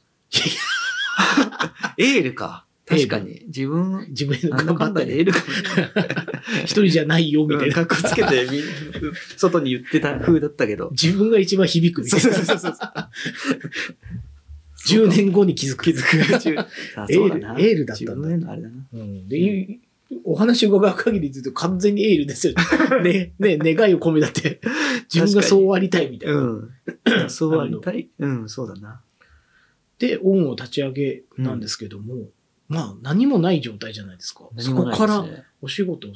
[1.97, 2.65] エールか。
[2.85, 3.41] 確かに。
[3.47, 5.45] 自分、自分へのなんだかんだでエールかも。
[6.63, 7.75] 一人じゃないよみたいな。
[7.75, 8.61] かっこつけてみ、
[9.35, 10.89] 外に言ってた風だったけど。
[10.91, 12.29] 自分が一番響くみたいな。
[14.87, 15.83] 10年後に気づく。
[15.83, 16.59] 気づく。
[16.95, 18.87] あエールエールだったんだ自分へのあれだな。
[18.93, 19.79] うん、で、い
[20.23, 22.53] お話を伺う限りずっと完全にエールですよ
[23.03, 23.33] ね。
[23.39, 24.61] ね、ね、願いを込めだって、
[25.13, 26.35] 自分がそうありたいみたいな。
[26.35, 26.69] うん。
[27.29, 28.09] そうありたい。
[28.19, 29.01] うん、そうだな。
[29.99, 32.29] で、オンを立ち上げなんですけども、
[32.67, 34.49] まあ何もない状態じゃないですか。
[34.57, 35.25] そ何もないこから。
[35.61, 36.07] お仕事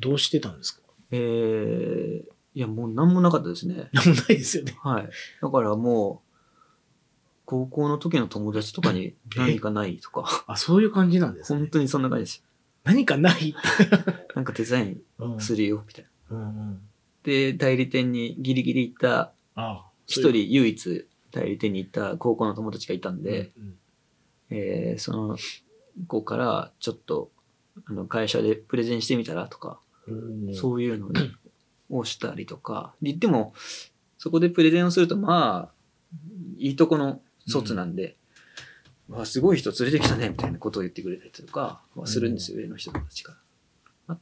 [0.00, 0.82] どうしてたんですか？
[1.10, 3.88] えー、いや、もう何もなかったですね。
[3.92, 4.76] なんもないですよね。
[4.82, 5.08] はい。
[5.40, 6.26] だからもう、
[7.44, 11.60] 高校の時の友達とかに 何かないとか、あ、そういう感じなんですね。
[11.60, 12.44] 本当にそんな感じです。
[12.86, 13.54] 何かない。
[14.34, 16.36] なんかデザインうんするよ、みたいな。
[16.36, 16.80] うんうん。
[17.24, 19.32] で、代理店にギリギリ行った、
[20.06, 23.74] 一人唯一代理店に行った高校の友達がいたんで、、うん
[24.50, 25.36] えーその
[26.06, 27.30] 子からちょっと、
[27.86, 30.12] あの、会社でプレゼンしてみたらとか、う
[30.50, 31.10] んそういうの
[31.90, 33.54] をしたりとか、で言っても、
[34.18, 35.74] そこでプレゼンをすると、まあ、
[36.58, 38.16] いいとこの卒なんで、
[39.08, 43.36] わすごい人連れてきたねみたいなことを言ってくれたりとかはするんですよ、上の人たちか
[44.08, 44.14] ら。
[44.14, 44.18] あ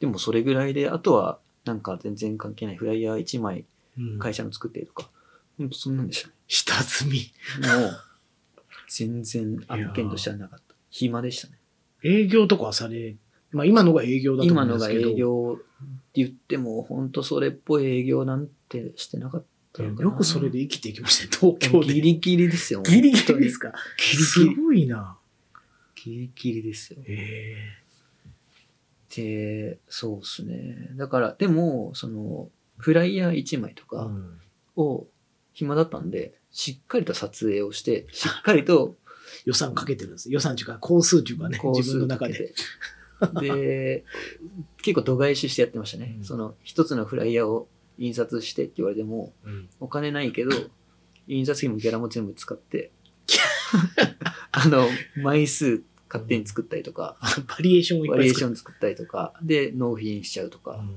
[0.00, 3.64] でもそれぐらいで、あとはなんか全然関係ないフライヤー1枚
[3.98, 5.08] うん会社の作ってとか、
[5.58, 6.34] ほんとそんなんでしたね。
[6.48, 7.18] 下積み。
[7.66, 8.00] もう、
[8.88, 10.74] 全然案件としてはなかった。
[10.90, 11.58] 暇でしたね。
[12.04, 13.16] 営業とかはされ、
[13.52, 15.10] まあ今のが営業だと思今のがうんですけど。
[15.10, 15.64] 営業って
[16.14, 19.46] 言っても、本当それっぽい営業なんてしてなかった
[19.82, 21.94] よくそれで生きていきましたね、東京で。
[21.94, 22.82] ギリギリですよ。
[22.82, 23.72] ギリギリですか？
[23.72, 23.78] か
[24.12, 24.56] ギリすギリ。
[24.56, 25.18] ごいな。
[25.94, 27.02] ギリギリですよ。
[27.06, 27.56] え
[29.14, 30.90] で、そうですね。
[30.96, 34.10] だから、でも、その、フライヤー1枚とえか
[34.76, 35.06] を
[35.54, 38.96] 暇だったんで、しっかりと撮影をして、しっかりと
[39.46, 40.30] 予算かけてるんです。
[40.30, 42.54] 予算っていうか、工数っていうかね、自分の中で。
[43.40, 44.04] で、
[44.82, 46.16] 結構度外視してやってましたね。
[46.18, 50.50] うんその、一つのフライヤーを印刷してって言われても、うんお金ないけど、
[51.28, 52.90] 印刷費もギャラも全部使って、
[54.52, 54.88] あの、
[55.22, 57.16] 枚数勝手に作ったりとか、
[57.48, 58.44] バリエーションをいっバリエーシ。
[58.44, 60.72] ョン作ったりとか、で、納品しちゃうとか。
[60.72, 60.96] うん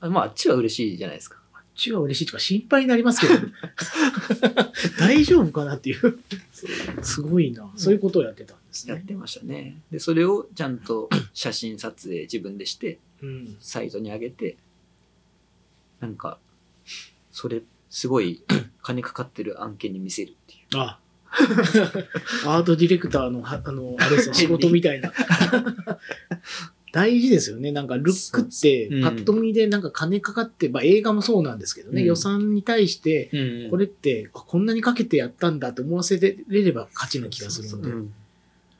[0.00, 1.36] あまあ、あっちは嬉しいじゃないですか。
[1.52, 3.34] こっちは嬉しいとか心配になりますけど、
[4.98, 6.18] 大丈夫かなっていう。
[7.02, 7.70] すごいな。
[7.76, 8.94] そういうことをやってたんですね。
[8.94, 9.80] やってましたね。
[9.90, 13.56] で、それをちゃんと写真撮影自分でして、うん。
[13.60, 14.56] サイトに上げて、
[16.00, 16.38] なんか、
[17.30, 18.42] それ、すごい
[18.82, 20.60] 金かかってる案件に見せるっていう。
[20.78, 20.98] あ。
[22.46, 25.12] アートディレクターの、はあの、あれですね、仕事みたいな。
[26.92, 27.70] 大事ですよね。
[27.70, 32.08] なんか、ルックってパッと見でなんか金かかって、まあ映画もそうなんですけどね、うん。
[32.08, 33.70] 予算に対して、うん。
[33.70, 38.14] これって、あこんなにかけてやったんだと思わせれれば勝ちな気がするので、うん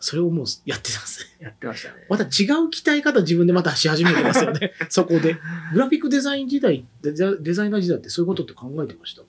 [0.01, 1.45] それをもうやってたんですね。
[1.47, 2.07] やってましたね。
[2.09, 2.29] また違う
[2.71, 4.73] 鍛え方自分でまたし始めてますよね。
[4.89, 5.37] そこで。
[5.73, 9.23] グラフィックデザイン時代、デザデザイナー時代ってそういうことって考えてました？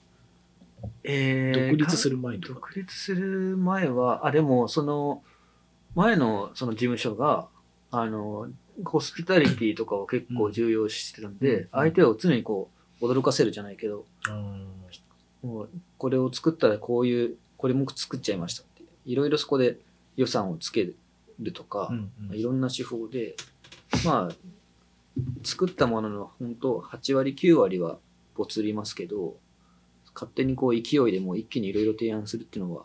[1.04, 2.54] えー独立する前とか。
[2.54, 5.22] 独立する前は、あ、でも、その、
[5.94, 7.48] 前のその事務所が、
[7.90, 8.48] あの、
[8.84, 14.06] ホスピタリティとかを結構重要視してるんで、うん相手を常にこう、驚かせるじゃないけど、
[15.42, 18.82] もう、これを作ったらこういう、これも作っちゃいましたって。
[19.04, 19.78] いろいろそこで
[20.16, 20.84] 予算をつけ
[21.40, 23.36] るとか、うんうんいろんな手法で、
[24.04, 24.34] まあ、
[25.44, 27.98] 作ったものの本当8割9割は
[28.34, 29.36] ボツりますけど、
[30.14, 32.84] 勝手にこう勢いでもう一気にいろいろ提案するっていうのは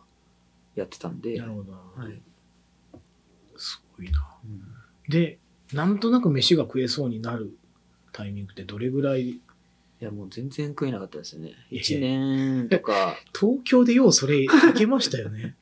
[0.76, 1.72] やってたんで、なるほど。
[1.72, 2.22] はい
[3.60, 4.28] すごいな。
[4.44, 4.62] うん
[5.10, 5.40] で、
[5.74, 7.58] なんとなく飯が食えそうになる
[8.12, 9.42] タイミングってどれぐらい、い
[10.00, 11.54] やもう全然食えなかったですよね。
[11.72, 15.56] いや1年とか、 東京でようそれいけましたよね。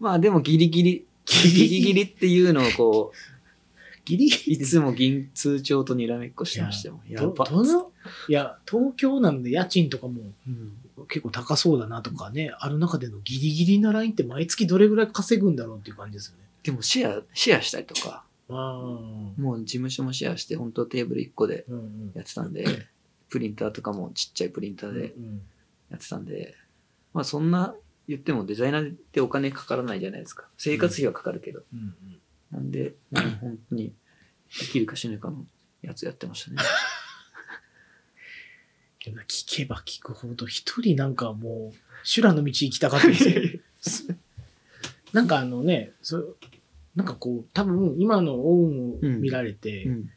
[0.00, 3.12] まあでもギリギリ、ギリギリっていうのをこ
[4.04, 7.00] ギリう、ギリいつも銀通帳とにらめっこしてましたよ。
[7.08, 7.92] やどばどの
[8.28, 10.72] いや、東京なので家賃とかもうん
[11.08, 16.44] 結構高そうだなとかね、ある中でのギリギリなラインって毎月どれぐらい稼ぐんだろうっていう感じですよね。
[16.62, 18.24] でもシェア、シェアしたりとか。
[18.48, 22.12] もう事務所もシェアして、本当テーブル1個でうんうん。
[22.14, 22.64] やってたんで、
[23.28, 25.40] プリンターとかもちっちゃいプリンターでうん
[25.90, 26.54] やってたんで、
[27.14, 27.74] まあそんな
[28.10, 30.48] 言ってもデザイナーってお金かからないじゃないですか。
[30.58, 31.62] 生活費はかかるけど。
[31.72, 31.94] うんうん
[32.50, 33.92] なんで、もう本当に
[34.48, 35.46] 生きるか死ぬかの
[35.82, 36.56] やつやってましたね。
[39.04, 44.16] でも聞けば聞くほど、一人なんかもう、修羅の道行きたかったんですよ。
[45.12, 46.36] なんかあのね、そう
[46.96, 50.10] なんかこう、多分今のオウンを見られて、うん。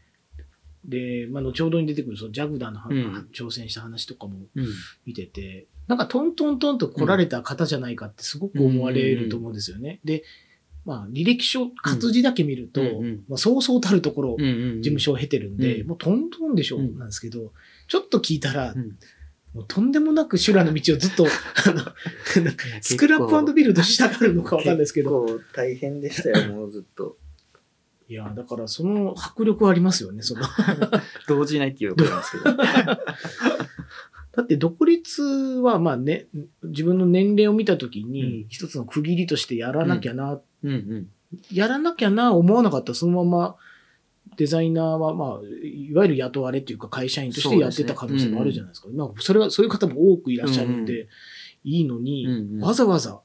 [0.86, 4.68] で、まあ、後ほどに出てくるそのジャグダーのは、うん挑戦した話とかもうん。
[5.06, 10.00] 見てて、なんかトントントンと来られた方じゃないかってすごく思われると思うんですよね。
[10.04, 10.24] で、
[10.86, 12.82] まあ、履歴書、活字だけ見ると、
[13.30, 14.38] まあ、そうそうたるところ。
[14.38, 17.54] 事務所を経てるんで、うんもうトントンでしょ、うんなんですけど、
[17.88, 18.98] ちょっと聞いたら、うん
[19.54, 21.28] もうとんでもなく修羅の道をずっと、
[21.68, 21.84] あの、
[22.82, 27.18] スクラップビルドしたがるのかわかんないですけど、結構大変でしたよ、もうずっと。
[28.10, 30.42] いや、だからその迫力はありますよね、その。
[31.30, 32.58] 動じないっていうことなんですけど。
[34.36, 36.26] だって独立は、まあね、
[36.64, 40.70] 自分の年齢を見たときうにん、一つの区切りとしてやらなきゃな、うん。
[40.72, 41.08] うん。
[41.52, 43.56] やらなきゃな、思わなかったらそのまま、
[44.36, 48.88] デザイナーは、まあ、いわゆる雇われっていうか会社員としてやってた可能性もあるじゃないですか。
[48.92, 51.08] まあ、それは、そういう方も多くいらっしゃるんで、
[51.64, 52.60] いいのに、うんうん。
[52.62, 53.22] わざわざ、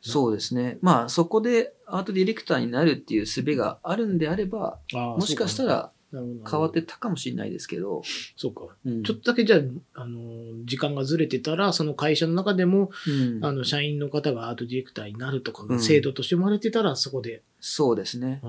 [0.00, 0.78] そうですね。
[0.80, 8.02] まあ、そこでアートディレクターになるっていう術があるんであれば、ももしかしたら変変わってたかもしれないですけど、
[8.36, 8.74] そうか。
[8.84, 17.42] うんちょっとだけじゃあ、あの、時間がずれてたら、その会社の中でも、うんあの、社員の方がアートディレクターになるとかう、ん制度として生まれてたら、そこで。
[17.60, 18.40] そうですね。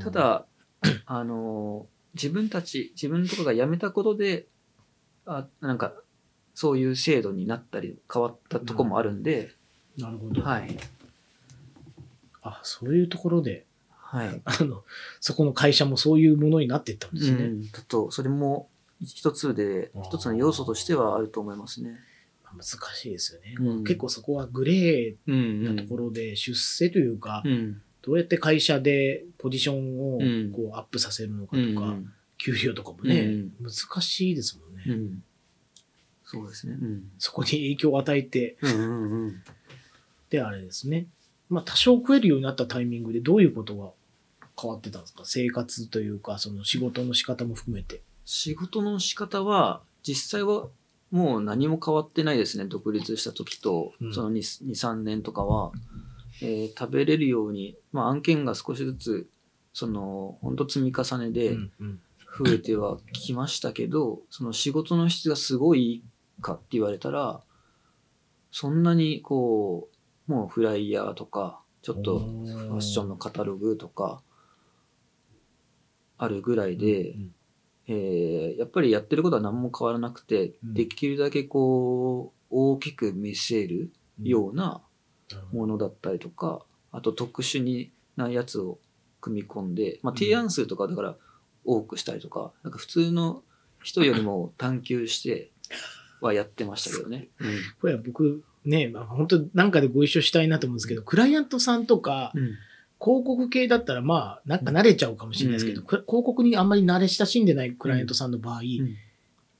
[0.00, 0.46] たた、だ、
[1.06, 4.46] あの、自分たち、自分とかが辞めたことで、
[5.26, 5.94] あなんか、
[6.54, 9.54] そういう制度になったり、変わったとこもあるんで、
[9.96, 10.42] なるほど。
[10.42, 10.76] はい。
[12.42, 13.66] あ、そういうところで、
[14.10, 14.42] はい。
[14.44, 14.82] あの、
[15.20, 17.44] そこの会社もそういうものになっていったんですね。
[17.44, 18.68] うん、だと、それも
[19.04, 21.96] 一つで一つの要素としてはあると思いますね。
[22.52, 22.64] 難
[22.96, 23.54] しいですよね。
[23.60, 27.80] うん結構そこはグレうん、ーなところで出世というか、うん。
[28.02, 31.74] どうやって会社でポジションをうんこうアップさせるのかうん。
[31.74, 35.22] とか、うん給料とかもね、うん難しいですもんね、うん。
[36.24, 36.72] そうですね。
[36.80, 37.02] うん。
[37.18, 38.56] そこに影響を与えて。
[40.30, 41.06] で、あれですね。
[41.50, 43.90] まあ、多少食えるようになったタイミングでどういうことが
[44.60, 45.22] 変わってたんですか？
[45.24, 48.02] 生活というか、その仕事の仕方も含めて。
[48.24, 50.68] 仕事の仕方は、実際は
[51.10, 52.64] もう何も変わってないですね。
[52.66, 55.72] 独立した時とうん、その2、2 3年とかは、
[56.42, 59.28] えー食べれるように、まあ案件が少しずつ、
[59.72, 62.00] その、本当積み重ねでうんうん
[62.38, 66.04] 増えてはきましたけど、その仕事の質がすごい
[66.40, 67.40] かって言われたら、
[68.52, 69.88] そんなにこ
[70.28, 74.22] う、もうフライヤーとか、ちょっとファッションのカタログとか、
[76.22, 77.34] あるぐらいで、うん
[77.88, 80.74] えーやっぱりやってることは何も変わらなくて、うん。
[80.74, 83.90] できるだけこう、大きく見せる
[84.22, 84.82] ような
[85.52, 88.78] ものだったりとか、あと特殊になやつを
[89.20, 90.18] 組み込んで、まあ、うん。
[90.18, 91.16] 提案数とかだから
[91.64, 93.42] 多くしたりとか、なんか普通の
[93.82, 95.50] 人よりも探求して
[96.20, 97.28] はやってましたけどね。
[97.80, 102.50] これは僕、ね、まあ、本当なんかでご一緒したいなと思うんですけど、クライアントさんとか、うん
[103.02, 108.64] 広告系だったらまあ、なんか慣れちゃうかもしれないですけど、うんく広告にあんまり慣れ親しんでないクライアントさんの場合、ん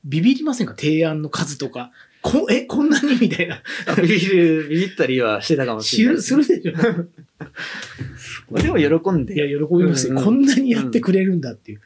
[0.04, 0.74] ビビりませんか？
[0.76, 1.90] 提案の数とか。
[2.22, 3.62] こえ、こんなにみたいな。
[3.96, 6.72] ビビる、ビビったりはしてたかもししれないね、るするでしょ
[8.52, 9.34] まあでも喜んで。
[9.34, 11.80] いや、喜びますよ、うんうんこんなにやってくれるんだっていう。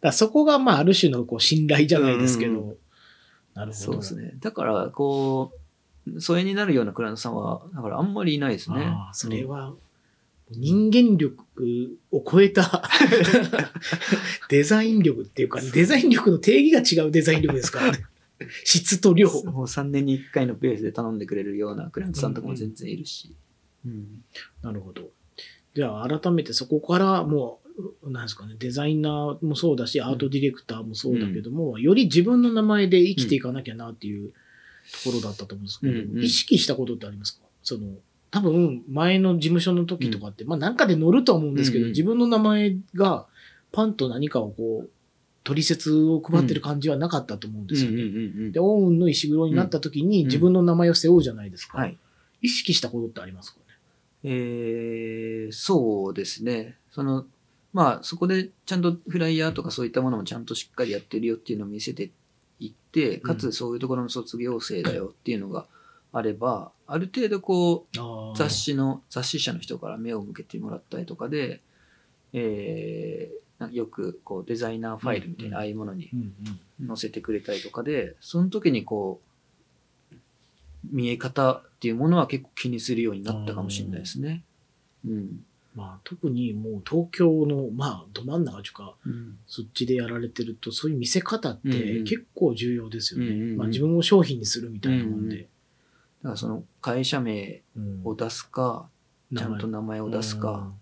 [0.00, 2.60] だそこが、まあ、ある種のこう信頼じゃないですけど。
[2.60, 2.76] うん
[3.54, 3.84] なるほど。
[3.84, 4.34] そうですね。
[4.40, 5.52] だから、こ
[6.06, 8.82] う、疎遠になるようなクライアントさんは、だからあんまりいないですね。
[8.84, 9.74] ああ、それは、
[10.50, 12.88] 人間力を超えた
[14.48, 18.04] デザイン力っていうか、デザイン力の定義が違うデザイン力ですからね。
[18.64, 19.28] 質と量。
[19.28, 23.34] もう3年に1回のペースで頼んでくれるようなクライアントさんとかも全然いるし。
[23.84, 24.24] うん。
[24.62, 25.10] なるほど。
[25.74, 27.60] じゃあ、改めてそこからも
[28.02, 34.32] う、なんですかね、デザイナーもそうだし、アートディレクターもそうだけども、より自分の名前で生きていかなきゃなっていう
[35.04, 36.18] ところだったと思うんですけど、うん。
[36.18, 36.24] うん。
[36.24, 37.44] 意識したことってありますか？
[37.62, 37.94] その、
[38.30, 43.26] 多分、前の事務所の時とかって、まあなんかで乗るとは思うんですけど、自分の名前が
[43.72, 44.90] パンと何かをこう、
[45.42, 48.02] 取説を配ってる感じはなかったと思うんですよね。
[48.02, 51.78] うんで、オウンの石黒になった時にうん自分の名前を背負うじゃないですか。
[51.78, 51.96] はい。
[52.42, 53.64] 意識したことってありますかね？
[54.22, 56.76] えー、そうですね。
[56.90, 57.24] その、
[57.72, 62.10] まあ、そこでちゃんとフライヤーとかそういったものもちゃんとしっかりやってるよっていうのを見せて
[62.58, 65.66] いって、かつそういうところの卒業生だよっていうのが
[66.12, 71.60] あれば、ある程度こう、雑誌の、雑誌社の人から目を向けてもらったりとかで、
[72.32, 76.34] えー、なよくこうデザイナーファイルみたいな、うんああいうものにうん
[76.80, 79.20] うん載せてくれたりとかで、その時にこ
[80.12, 80.16] う、
[80.90, 84.42] 見え方っていうものは結構気にするようになったかもしれないですね。
[85.06, 85.44] うん。
[85.76, 93.26] まあ、特にもう東京の、まあ、ど真ん中というか、うんそっちでやられてると、そういう見せ方ってうんうん結構重要ですよね。
[93.26, 95.46] うんうんうんまあ、自分を商品にするみたいなもんで。
[96.22, 98.00] だからその会社名うん。
[98.04, 98.88] を出すか、
[99.36, 100.72] ちゃんと名前を出すか、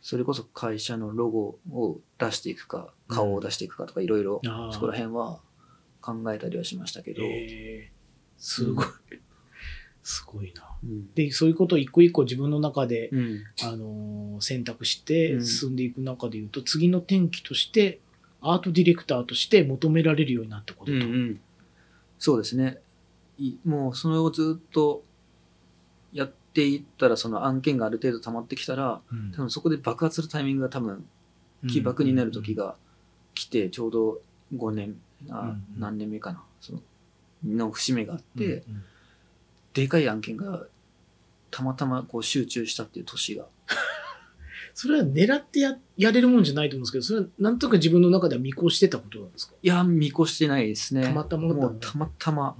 [0.00, 4.40] それこそ会社のロゴを出していくか、顔を出していくかとかいろいろ
[4.72, 5.40] そこら辺は
[6.00, 7.94] 考えたりはしましたけど、えー。
[8.36, 8.86] すごい。
[10.02, 10.62] すごいな。
[10.84, 11.14] うん。
[11.14, 13.42] で、そういうことを一個一個自分の中で、うん。
[13.62, 15.44] あのー選択してうん。
[15.44, 18.00] 進んでいく中で言うと、次の転機として、
[18.42, 20.98] アートディレクターとして求められるようになったことと。
[20.98, 21.40] うんうん。
[22.18, 22.78] そうですね。
[22.83, 22.83] い
[23.64, 25.02] もうそれをずっと
[26.12, 29.32] やっていったらその案件がある程度溜まってきたらうん。
[29.32, 31.04] 多分そこで爆発するタイミングが多分
[31.68, 32.76] 起爆になる時が
[33.34, 34.20] 来てちょうど
[34.54, 34.96] 5年
[35.30, 36.42] あうん何年目かな。
[36.60, 36.80] その
[37.44, 38.82] の節目があって、うんうん。
[39.74, 40.66] でかい案件が
[41.50, 43.46] たまたまこう集中したっていう年が。
[44.74, 51.04] それは狙ってややれるもんじゃないと思うんですけど、それはなんとか自分の中では見越してたことなんですか、いや見越してないですね。
[51.04, 52.56] たまたまたもうたまたま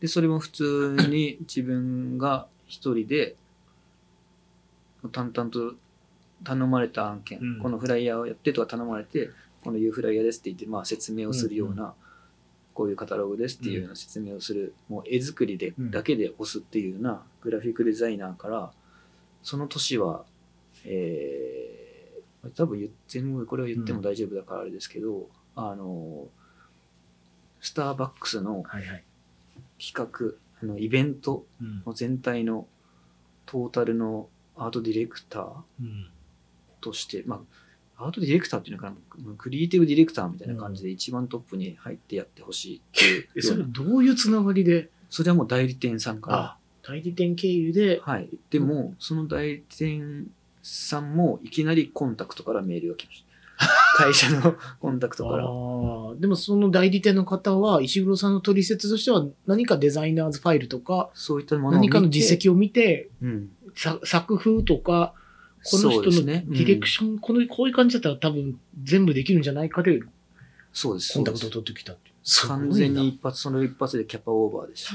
[0.00, 3.34] でそれも普通に自分が一人で
[5.12, 5.74] 淡々と
[6.44, 7.58] 頼まれた案件、うん。
[7.60, 9.30] このフライヤーをやってとか頼まれて
[9.64, 11.90] このいうフライヤーですって言って、まあ、説明をするような、うん
[12.78, 18.70] こういうカタログですっていうような説明をする、もう絵作りで、うんだけで押すっていうようなグラフィックデザイナーから
[19.42, 20.22] その年は
[20.84, 26.28] えー、多分言全部これを言っても大丈夫だからあれですけど、あの
[27.60, 29.04] スターバックスのはいはい。
[29.78, 31.82] 企画あのイベントうん。
[31.86, 32.66] の全体の
[33.46, 36.10] トータルのアートディレクターうん。
[36.80, 37.42] として、ま
[37.96, 38.96] あ、アートディレクターっていうのかな、
[39.36, 43.28] クリエイティブディレクターみたいな感じで一番トップに入ってやってほしいっていう。
[43.36, 48.28] え、それどういうつながりで、それはもう代理店さんから、あ、代理店経由で、はい。
[48.50, 50.28] でも、その代理店
[50.62, 53.27] さんもいきなりコンタクトからメールが来ました。
[53.96, 55.44] 会社のコンタクトから。
[56.20, 63.50] でもその代理店の方は、石黒さんの取説としては、何かデザイナーズファイルとか、そういったもの何かの実績を見て、うん。
[63.74, 65.14] さ作風とか、
[65.70, 70.00] この人のディレクション、この、こういう感じだったら多分全部できるんじゃないかで、
[70.72, 71.14] そうです。
[71.14, 72.12] コンタクトを取ってきたって
[72.46, 73.08] 完全に。
[73.08, 74.86] 一発、その一発でキャパオーバーでし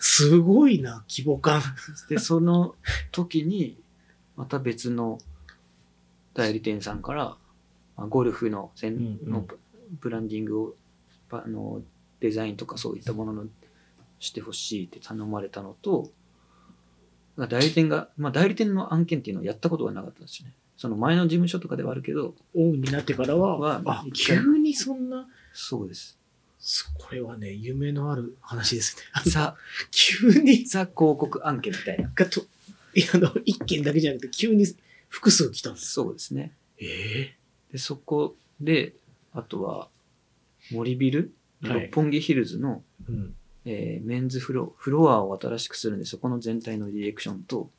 [0.00, 1.60] すごいな、規模感。
[1.60, 1.68] た。
[2.08, 2.74] で、その
[3.12, 3.78] 時に、
[4.36, 5.18] また別の
[6.34, 7.36] 代理店さんから、
[7.96, 9.58] まあゴルフの全うんうんのブ
[10.00, 10.74] ブランディングを、
[11.30, 11.82] あの、
[12.20, 13.44] デザインとかそういったものの
[14.18, 16.10] してほしいって頼まれたのと、
[17.36, 20.54] まあ代理店が、まあ代理店の案件っていうのをやったことがなかったんですよね。
[20.76, 26.18] その前の事務所とかではあるけど、オンになってからは、はあ、急にそんな、そうです。
[26.58, 29.30] すこれはね、夢のある話ですね。
[29.30, 29.56] ザ、
[29.90, 32.10] 急に、ザ広告案件みたいな。
[32.14, 32.40] がと、
[32.94, 34.64] いや、あの、一件だけじゃなくて、急に
[35.12, 35.92] 複数来たんです。
[35.92, 36.52] そうですね。
[36.80, 37.34] え
[37.70, 38.94] で、そこで、
[39.34, 39.88] あとは、
[40.72, 41.32] 森ビル、
[41.62, 43.34] はい六本木ヒルズの、えうん。
[43.66, 47.70] えーメンズフロフロアを新しくするんで、そこの全体のディレクションと、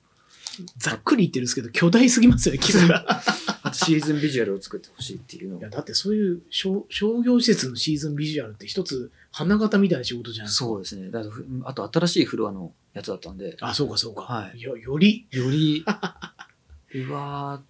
[0.78, 3.04] ざっくり言ってるんですけど、巨大すぎますよね、規模が。
[3.64, 10.66] あとシーズンビジュアルを作ってほしいっていうのをいや、だってそういう商商業施設のシーズンビジュアルって一つ花形みたいな仕事じゃないですか。
[10.66, 11.10] そうですね。
[11.10, 14.22] だからふあと新しいフロアのやつだったんで、あ、そうかそうか。
[14.22, 15.84] はいよより、より、
[16.94, 17.62] うわ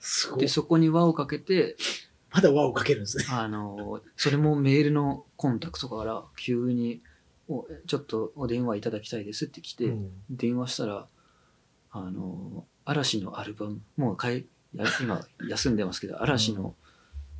[0.00, 0.48] すごい。
[0.48, 1.76] そこに輪をかけて、
[2.32, 3.24] まだ輪をかけるんですね。
[3.28, 7.02] あの、それもメールのコンタクトから急に、
[7.48, 11.06] おちょっとお電話いただきたいですって来て、うん電話したら、
[11.90, 16.74] あの、嵐のアルバム、もうかいや今休んでますけど、嵐の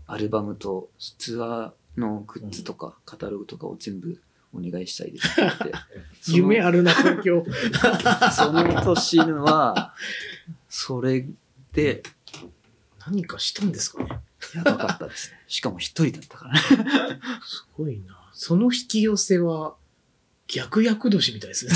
[0.06, 4.20] アルバムとツアーのグッズとかカタログとかを全部
[4.53, 5.72] お願いしたいですって
[6.32, 7.44] 夢あるな、東京。
[8.36, 9.94] その年のは、
[10.68, 11.26] それ
[11.72, 12.03] で、
[13.07, 14.20] 何かしたんですかね。
[14.55, 15.40] やばかったですね。
[15.46, 16.61] しかも一人だったからね。
[17.44, 18.20] すごいな。
[18.32, 19.74] その引き寄せは、
[20.46, 21.72] 逆役年みたいですね。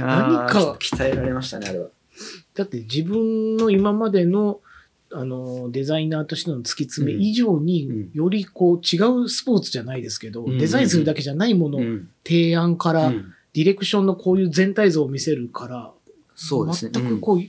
[0.00, 1.88] 何か鍛えられましたね、あれは。
[2.54, 4.60] だって自分の今までの、
[5.12, 15.92] あの、デザイナーとしての突き詰めうん以上うんに、よりこう違うスポーツじゃないですけど、うんデザインするだけじゃないもの、うん提案から、うんディレクションのこういう全体像を見せるから、
[16.34, 16.90] そうですね。
[16.92, 17.40] 全くこう、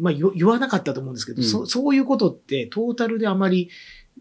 [0.00, 3.68] まあよ言わなかったと思うんですけど、うんそそういうことってトータルであまり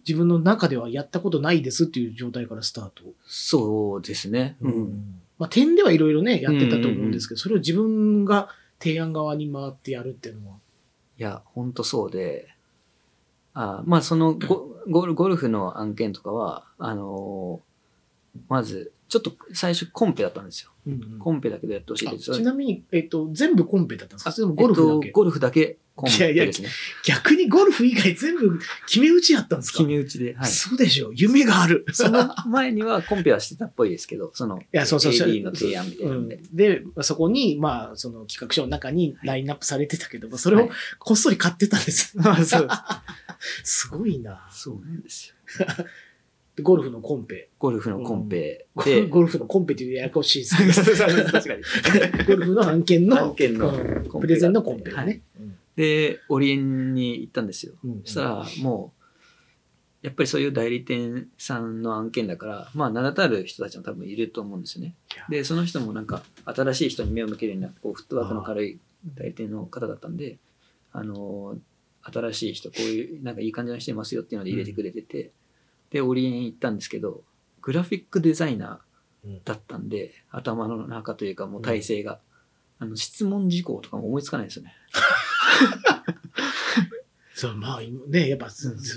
[0.07, 3.03] 自分の中ではやったことないですっていう状態からスタート。
[3.27, 4.57] そうですね。
[4.61, 5.21] うん。
[5.37, 8.49] まあ、点ではいろいろね、やってたと思うんですけど、それを自分が
[8.79, 10.55] 提案側に回ってやるっていうのは。
[11.17, 12.47] いや、ほんとそうで、
[13.53, 20.71] あまあそのゴゴルゴルフの案件とかは、あのーまず、ちょっと最初コンペだったんですよ。
[20.87, 22.31] うんうんコンペだけどやってほしいあです。
[22.31, 24.31] ちなみに、えっと、全部コンペだったんですか？
[24.31, 26.69] それともゴルフだけ、えっと、ゴルフだけコンペですね。
[27.05, 29.79] 逆にゴルフ以外全部決め打ちやったんですか？
[29.79, 30.35] 決め打ちで。
[30.35, 30.47] はい。
[30.47, 31.85] そうでしょ夢がある。
[31.91, 36.35] その前にはコンペはしてたっぽいですけど、その、やそうそうそう AD の提案みたいなんで。
[36.35, 42.13] うん、で、まあそこに、まあ、その企画書の中にラインナップされてたけども、それをはいこっそり買ってたんです。
[42.45, 42.67] そう
[43.63, 44.47] すごいな。
[44.51, 45.35] そうなんですよ。
[46.55, 47.49] でゴルフのコンペ。
[47.59, 50.71] ゴルフのコンペゴで、 ゴルフのコンペっていうややこしいですけど
[51.31, 51.63] 確かに。
[52.25, 53.71] ゴルフの案件の、案件の
[54.19, 55.21] プレゼンのコンペがはいね。
[55.75, 57.73] で、オリエンに行ったんですよ。
[57.83, 58.93] うんそしたら、も
[60.01, 64.95] う、やっぱりそういう代理店さんの案件だから、まあ、名だたる人たちも多分いると思うんですよね。
[65.29, 68.79] で、その人もなんか、新しい人に目を向けるような、こう、フットワークの軽い
[69.15, 70.37] 代理店の方だったんで、
[70.93, 71.59] あのー
[72.07, 75.31] 新しい人、こういう、なんかいい感じの人いますよっていうので入れてくれてて、
[75.89, 77.23] で、オリエン行ったんですけど、
[77.61, 78.81] グラフィックデザイナ
[79.25, 79.31] うん。
[79.37, 82.19] ーだったんで、頭の中というかもう体制が、
[82.79, 84.73] あの、質問事項とかも思いつかないですよね。
[87.35, 88.47] そう、まあ、今ね、やっぱ、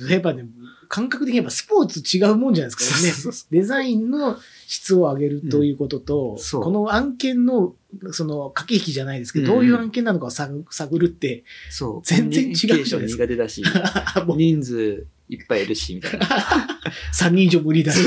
[0.09, 0.47] やっぱね、
[0.89, 3.37] 感覚的にやっぱスポーツ違うもんじゃないですか、ね。
[3.51, 7.75] デザインの質を上げるということと、うこの案件の、
[8.13, 9.59] その、駆け引きじゃないですけど、うん。
[9.59, 12.03] どういう案件なのかを探探るって、そう。
[12.05, 13.27] 全然違うじゃないですか。
[14.37, 16.27] 人数いっぱいいるし、みたいな。
[17.15, 18.01] 3人以上無理だし。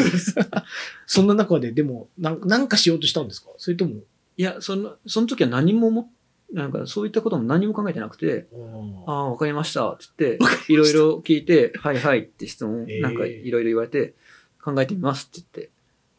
[1.05, 3.49] そんな中で、でもなん、なんかしようとしたんですか？
[3.57, 4.01] それとも、
[4.37, 6.11] いや、その、その時は何もも、
[6.51, 8.47] なんかそういったことも何も考えてなくて、
[9.05, 14.13] ああ、わかりましたって言って、いろいろ聞いて、はいはいって質問、えーなんかいろいろ言われて、
[14.61, 15.71] 考えてみますって言って、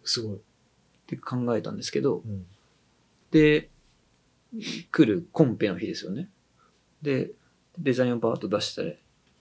[0.05, 0.39] すごい。
[1.09, 2.47] で考えたんですけど、うん
[3.31, 3.71] で、
[4.91, 6.29] 来るコンペの日ですよね。
[7.01, 7.31] で、
[7.79, 8.93] デザインをバーッと出したら、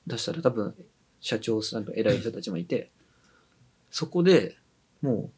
[0.07, 0.74] 出したら多分、
[1.22, 2.89] 社長さんと偉い人たちもいて、
[3.89, 4.57] そこで
[5.01, 5.32] も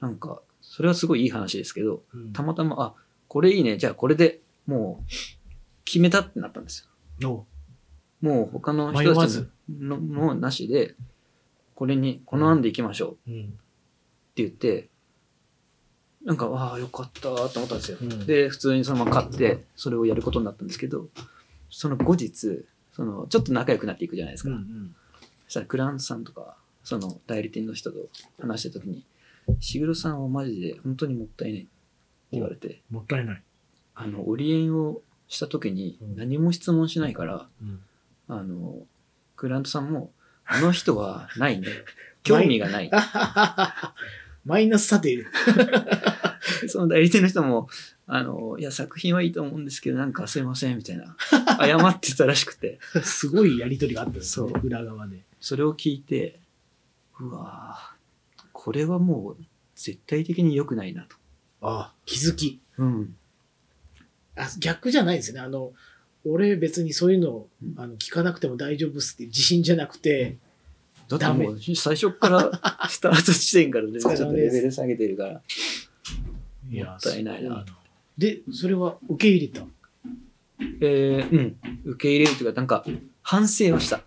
[0.00, 2.94] う、なんか、それはすごいいい話ですけど、うんたまたま、あ、
[3.26, 5.10] これいいね、じゃあこれでもう、
[5.84, 6.88] 決めたってなったんです
[7.20, 7.46] よ。
[8.22, 10.94] おもう他の人たちののなしで、
[11.74, 13.44] これに、この案でいきましょううん。
[13.44, 13.46] っ
[14.34, 14.88] て言って、
[16.24, 17.98] なんか、ああ、よかったと思ったんですよ。
[18.00, 21.08] うんで、普通にそのまま買って、それをやることになったんですけど、
[21.70, 24.50] その後日、その、ちょっと仲良くなっていくじゃないですか。
[24.50, 24.96] うんうん。
[25.48, 28.08] そしたら、クラントさんとか、その代理店の人と
[28.40, 29.04] 話したときに、
[29.60, 31.70] しぐろさんはマジで本当にもったいないって
[32.32, 33.42] 言われて、もったいない。
[33.94, 37.80] あの、オリエンをしたときにうん何も質問しないから、うん。
[38.28, 38.76] あの、
[39.36, 40.12] クラントさんも、
[40.44, 41.68] あの人はないね。
[42.22, 42.90] 興味がない。
[44.44, 45.26] マイナス査定。
[46.68, 47.68] その代理店の人も、
[48.06, 51.16] あの、いや、作品はいいと思うんですけど、なんかすいません、みたいな。
[51.60, 54.52] 謝ってたらしくて、 すごいやりとりがあったんですね。
[54.64, 55.22] 裏側で。
[55.40, 56.40] それを聞いて、
[57.20, 61.16] うわぁ、これはもう絶対的に良くないなと。
[61.60, 62.60] ああ、気づき。
[62.78, 63.16] うん。
[64.36, 65.40] あ逆じゃないですね。
[65.40, 65.72] あの、
[66.24, 70.36] 俺別にそういうのうんあの聞かなくても大丈夫っすって自信じゃなくて、
[71.08, 72.50] だってもう最初から、
[72.88, 75.42] スタート地点から全然ちょっとレベル下げてるから。
[76.70, 77.78] いもったいないなすご
[78.18, 79.66] で、それは受け入れた？
[80.80, 81.56] えー、うん。
[81.92, 82.84] 受け入れるというか、なんか、
[83.30, 84.00] 反省はした。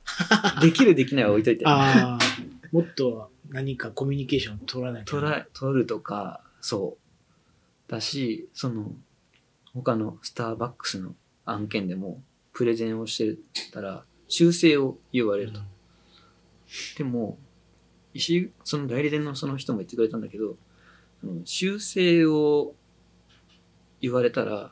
[0.62, 1.64] できるできないは置いといて。
[1.68, 2.20] ああ、
[2.72, 5.12] もっと何かコミュニケーション取らないと。
[5.12, 6.98] 取ら取るとか、そ
[7.88, 7.92] う。
[7.92, 8.92] だし、その、
[9.76, 11.14] 他のスターバックスの
[11.46, 15.60] 案件でも、プレゼンをしてたら、修正を言われると。
[16.98, 17.38] でも、
[18.16, 20.58] 石、その代理店のその人も言ってくれたんだけど、
[21.46, 22.74] 修正を
[24.02, 24.72] 言われたら、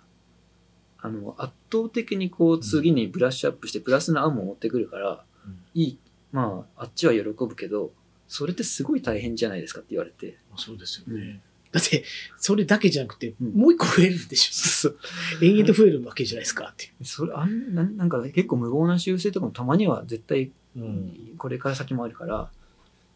[0.97, 5.99] あの、圧倒的にこう次にブラッシュアップしてプラスの案も持ってくるから、うんいい、
[6.32, 7.91] まあ、あっちは喜ぶけど、
[8.28, 10.38] それってすごい大変じゃないですかって言われて。
[10.55, 11.41] そうですよね。
[11.72, 12.03] だって、
[12.38, 14.91] それだけじゃなくて、うんもう一個増えるんでしょ？
[15.43, 20.80] 延々と増えるわけじゃないですかっていそれあんなんなんか結構無謀な修正とかもたまには絶対う。
[20.80, 21.13] うん。
[21.38, 22.49] これから先もあるから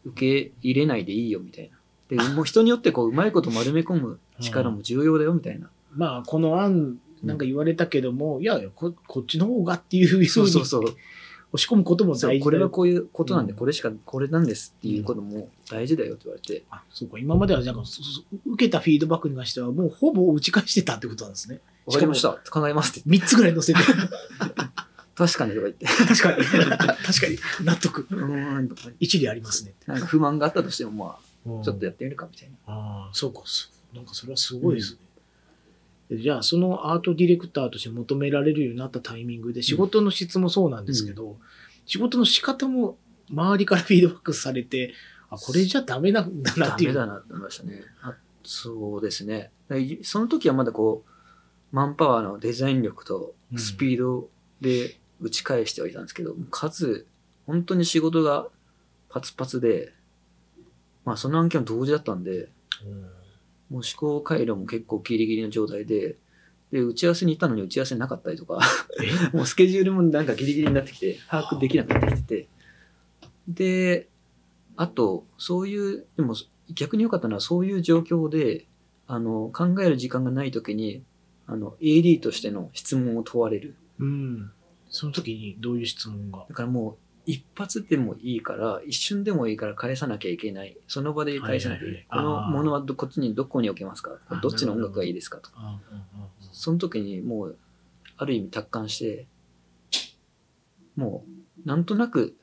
[0.04, 1.78] 受け入れないでいいよみたいな。
[2.08, 5.70] でもう人によってこううまいこと丸め込む力も重要だよみたいな。
[5.96, 11.58] まあ、この案、なんか言われたけども、いやいやこ、こっちの方がっていうふうにそうそう押そう。
[11.58, 12.40] し込むことも大事だよ。
[12.42, 16.64] これはこういうことなんで、うんこれしかこれなんですっていうことも大事だよって言われて。
[16.70, 17.82] あそうか、今まではなんか、
[18.46, 21.60] 受けたフィードバックに関しては、もうほぼ打ち返してたってことなんですね。
[21.86, 22.40] わかりました。
[22.50, 23.08] 考えますって。
[23.08, 23.78] 3つぐらい載せて。
[25.14, 25.86] 確かにとか言って。
[25.86, 26.44] 確かに。
[26.66, 27.38] 確かに。
[27.64, 28.08] 納得。
[28.98, 29.90] 一理ありますねって。
[29.90, 32.56] なんか不満があったとしてもまうんあちょっとやってみるかみたいな。
[32.66, 33.42] ああ、そうか。
[33.44, 34.98] そなんかそれはすごいですね。
[36.18, 41.38] じゃあ、そのアートディレクターとして求められるようになったタイミングで、仕事の質もそうなんですけど、
[41.86, 42.98] 仕事の仕方も
[43.30, 44.92] 周りからフィードバックされて、
[45.30, 46.90] あ、これじゃダメなんだなダっていう。
[46.90, 47.82] メだなって思いましたね。
[48.02, 49.50] あそうですね。
[50.02, 51.10] その時はまだこう、
[51.74, 54.28] マンパワーのデザイン力とスピード
[54.60, 57.06] で打ち返してはいたんですけど、数、
[57.46, 58.48] 本当に仕事が
[59.08, 59.92] パツパツで、
[61.04, 62.48] まあその案件は同時だったんで、
[63.70, 66.16] もう思考回路も結構ギリギリの状態で、
[66.70, 68.60] で、打ち合わせに行ったのに打ち合わせなかったりとか、
[69.32, 72.48] もうスケジュールもなんかギリギリになってきて、把握できなくなってきてて、
[73.48, 74.08] で、
[74.76, 76.34] あと、そういう、でも
[76.74, 78.66] 逆に良かったのはそういう状況で、
[79.06, 81.02] あの、考える時間がない時に、
[81.46, 83.76] あの、AD としての質問を問われる。
[83.98, 84.50] うん。
[84.88, 86.46] その時にどういう質問が？
[86.48, 86.96] だからもう、
[87.26, 90.76] 一発でもいいから、一瞬でもいいから返さなきゃいけない。
[90.88, 92.06] その場で返さなきゃいけない。
[92.08, 94.18] はいはいはいこのものはどこっちにどこに置けますか？
[94.28, 95.38] あどっちの音楽がいいですか？
[95.38, 95.80] とか。
[96.52, 97.58] その時にもう、
[98.16, 99.26] ある意味達観して、
[100.96, 101.24] も
[101.64, 102.36] う、なんとなく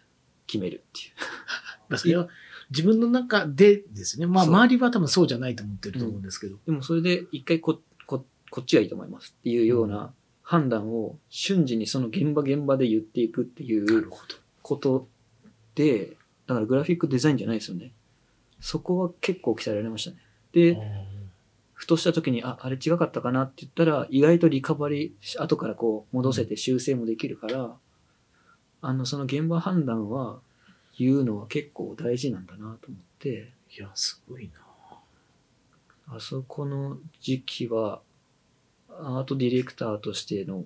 [0.47, 1.13] 決めるっていう。
[1.93, 2.27] あそれは
[2.71, 4.25] 自分の中でですね。
[4.25, 6.57] まあ、周りは多分そうじゃないと思ってると思うんですけど。
[6.65, 14.35] でもそれで一回こ、こ、こっちがいいと思いますっていうような判断を瞬時にその現場現場で言っていくっていうほど。
[14.61, 15.07] こと
[15.75, 17.91] で、だからグラフィックデザインじゃないですよね。
[18.59, 20.17] そこは結構鍛えられましたね。
[20.53, 20.77] で、
[21.73, 27.75] ふとした時に、あ、あれ違かったかなって言ったら、意外とリカバリー、後からこう戻せて修正もできるから、
[28.81, 30.39] あの、その現場判断は
[30.97, 34.61] 言うのは結構大事なんだなと思って、いや、すごいな。
[36.15, 38.01] あそこの時期は、
[38.89, 40.65] アートディレクターとしての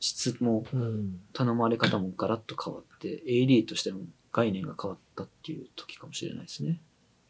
[0.00, 1.20] 質もうん。
[1.32, 3.98] 頼まれ方もガラッと変わって、AD としての
[4.32, 6.80] 概念が変わったっていう時かもしれないですね。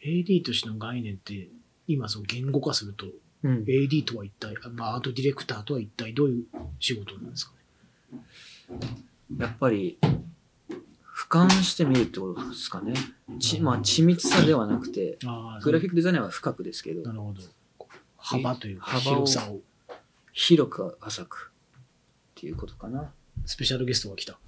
[0.01, 1.49] AD としての概念って、
[1.87, 3.07] 今そう言語化すると
[3.43, 3.65] うん。
[3.65, 6.45] AD とは一体、あまあ、アートディレクターとは一体どういう
[6.81, 7.53] 仕事なんですか
[8.13, 8.87] ね？
[9.39, 9.99] やっぱり、
[11.15, 12.95] 俯瞰してみるってことですかね。
[13.39, 17.43] ちまあ、緻密さではなくて、あグラフィックデザイナーは深くですけどな、るほど。
[18.17, 19.61] 幅というか、幅を広さを。
[20.33, 21.53] 広く浅く
[22.45, 23.11] っていうことかな。
[23.47, 24.39] スペシャルゲストが来た。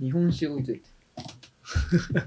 [0.00, 0.88] 日本酒置いといて。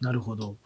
[0.00, 0.56] なるほど。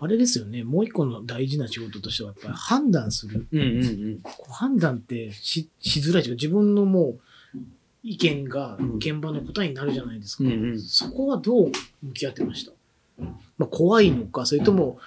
[0.00, 0.64] あれですよね。
[0.64, 3.46] もう一個の大事な仕事としては、やっぱり判断する。
[3.52, 3.70] うんうんう
[4.16, 4.20] ん。
[4.22, 7.18] こう判断ってししづらいというか、自分のも
[7.54, 7.58] う
[8.02, 10.44] 意見がうん現場の答えになるじゃないですか。
[10.44, 11.72] うんうんそこはどう
[12.02, 12.72] 向き合ってました？
[13.18, 14.98] まあ、怖いのか、それとも、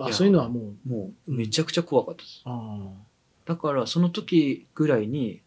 [0.00, 2.42] あそういうのはもう、もう、めちゃくちゃ怖かったです。
[2.44, 2.90] あ
[3.44, 5.42] だから、その時ぐらいに、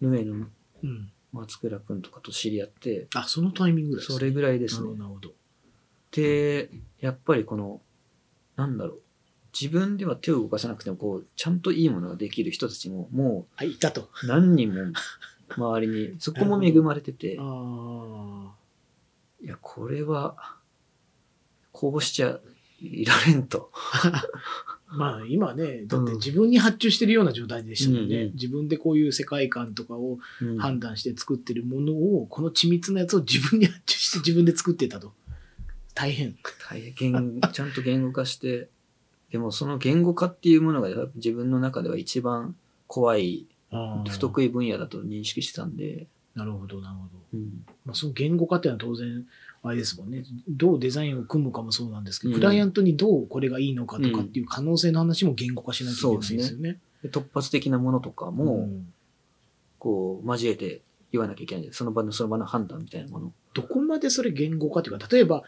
[0.00, 0.46] ヌエの。
[1.32, 5.30] 松倉くんとかと知り合って、あ、そのタイミングですそれぐらいですねなるほど、。
[6.12, 7.80] で、やっぱりこの、
[8.56, 9.00] なんだろう。
[9.58, 14.08] 自分では手を動かさなくても、こう、ちゃんといいものができる人たちも、もあ、いたと。
[14.22, 14.92] う何人も
[15.56, 18.54] 周りに、そこも恵まれてて、 あ
[19.42, 20.59] いや、これは、
[21.72, 22.38] こうしちゃ
[22.80, 23.70] いられんと。
[24.02, 24.24] あ。
[24.92, 28.16] まあ今ね、だってうん自分に発注してるような状態でしたもんね。
[28.16, 35.12] うんうん自分でこういう世界観とかをうん判断して作ってるものを、この緻密なやつを自分に発注して自分で作ってたと。
[35.94, 36.36] 大変。
[36.68, 38.68] 大変、ちゃんと言語化して、
[39.30, 42.56] でもその言語化っていうものが自分の中では一番
[42.86, 43.46] 怖い、
[44.08, 44.46] 不得意。
[44.46, 47.10] 意分野だと認識してたんで、なるほど、なるほど。
[47.34, 49.26] うんまあ、その言語化っていうのは当然、
[49.62, 50.24] あれですもんね。
[50.48, 52.40] どうデザインを組むかもそうなんですけど、うん。
[52.40, 56.78] クライアントにどうこれがいいのかとかっていう可能性の話も言語化しなきゃいけないですよね。
[57.02, 58.92] で突発的なものとかも、ん。
[59.78, 60.82] こう、交えて
[61.12, 61.68] 言わなきゃいけない。
[61.72, 63.32] その場のその場の判断みたいなもの。
[63.54, 65.42] どこまでそれ言語化というか、例えば、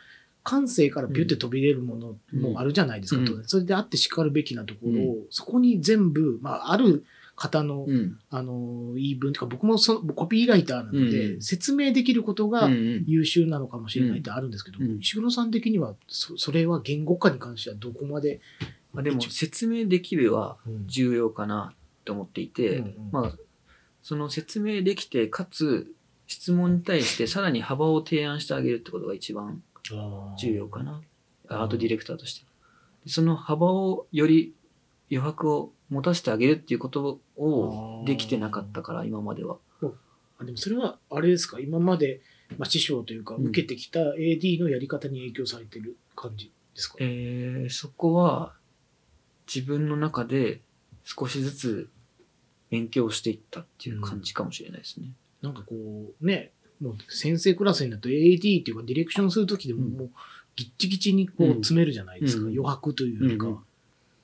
[0.44, 3.44] 感性からビュって飛び出るものもあるじゃないですか、うん。
[3.46, 7.04] それであってしかるべきなところを、うそこに全部、まあ、ある
[7.36, 8.18] 方の、うん。
[8.30, 11.42] あの、言い分とか、僕もそのコピーライターなので、うん。
[11.42, 12.68] 説明できることが
[13.06, 18.40] 優秀なのかもしれないってあるんですけど、うん石黒さん的にはそ、それは言語化に関してはどこまで、
[18.92, 20.86] まあ、でも、説明できるはうん。
[20.86, 21.74] 重要かな
[22.04, 22.94] と思っていて、うんうん。
[23.10, 23.32] まあ、
[24.02, 25.92] その説明できて、かつ、
[26.26, 29.62] 質問に対してさらに幅を提案してあげるってことが一番
[30.38, 31.02] 重要かな。
[31.48, 32.46] アートディレクターとして。
[33.04, 34.54] でその幅をより
[35.12, 39.58] 余白を持たせてあげるっていうことをできてなかったから、今までは。
[40.38, 42.22] あでもそれは、あれですか、今まで、
[42.56, 43.46] まあ、師匠というか、うん。
[43.48, 48.54] 受けてきた AD のやり方に影響されてる感じですか、えーそこは
[49.52, 50.60] 自分の中で
[51.04, 51.90] 少しずつ
[52.70, 55.08] 勉強していったっていう感じかもしれないですね。
[55.42, 59.92] なんかこう、ね、もう先生クラスになると AD っていうかディレクションするときでも、うん。
[59.92, 60.10] もう
[60.56, 61.52] ギッチギチにこううん。
[61.56, 62.48] 詰めるじゃないですか、うん。
[62.52, 63.46] 余白というよりか。
[63.46, 63.58] は、うん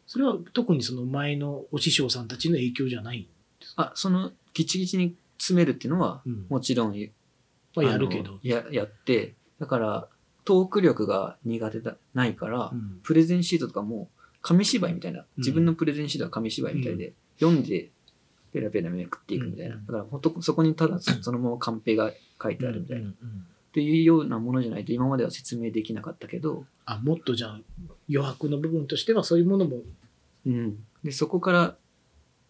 [0.08, 3.28] それは特にその前のお師匠さんたちの影響じゃない、
[3.76, 6.46] あ、そのギチギチに詰めるっていうのはうん。
[6.48, 6.96] もちろん
[7.76, 8.30] はやるけど。
[8.30, 8.38] あの。
[8.42, 10.08] ややって、だから
[10.46, 13.00] トーク力が苦手だないから、うん。
[13.02, 14.08] プレゼンシートとかも
[14.40, 15.24] 紙芝居みたいな、ん。
[15.36, 17.90] 自分のプレゼンシートは紙芝居みたいで、読んで
[18.54, 19.74] ペラペラめくっていくみたいな。
[19.74, 19.86] うん。
[19.86, 23.10] だから本当そこにただそそのままカンペが書いてあるみたいな。
[23.10, 23.46] っうんうん
[23.78, 27.60] ていうようなものじゃないと今までは説明できなかったけど、あもっとじゃあ
[28.10, 29.82] 余白の部分としてはそういうものも、
[30.46, 30.78] うん。
[31.04, 31.76] で、そこから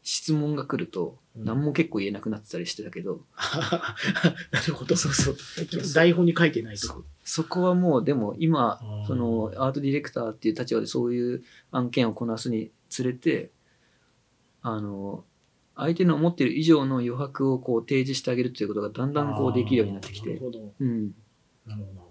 [0.02, 3.20] 質問が来ると、うん何も結構言えなくなってたりしてたけど、
[4.50, 4.96] なるほど。
[4.96, 5.36] そうそう。
[5.94, 13.52] 台本に書いてないとそそこはもう、でも今そのアートディレクターっていう立場でそういう案件をこなすにつれて、
[14.62, 15.24] あの、
[15.78, 20.72] 相手の思っている以上の余白をこう提示してあげるということがだんだんこうできるようになってきて、なるほど。
[20.80, 21.14] うん。
[21.66, 21.76] なるほど。
[21.76, 22.08] なるほど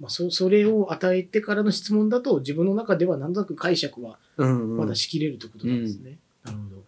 [0.00, 4.94] まあ、そそれを与えてからの質問だと自分の中ではなんとなく解釈はまだ。
[4.94, 6.18] しきれるということなんですね。
[6.44, 6.82] なるほど。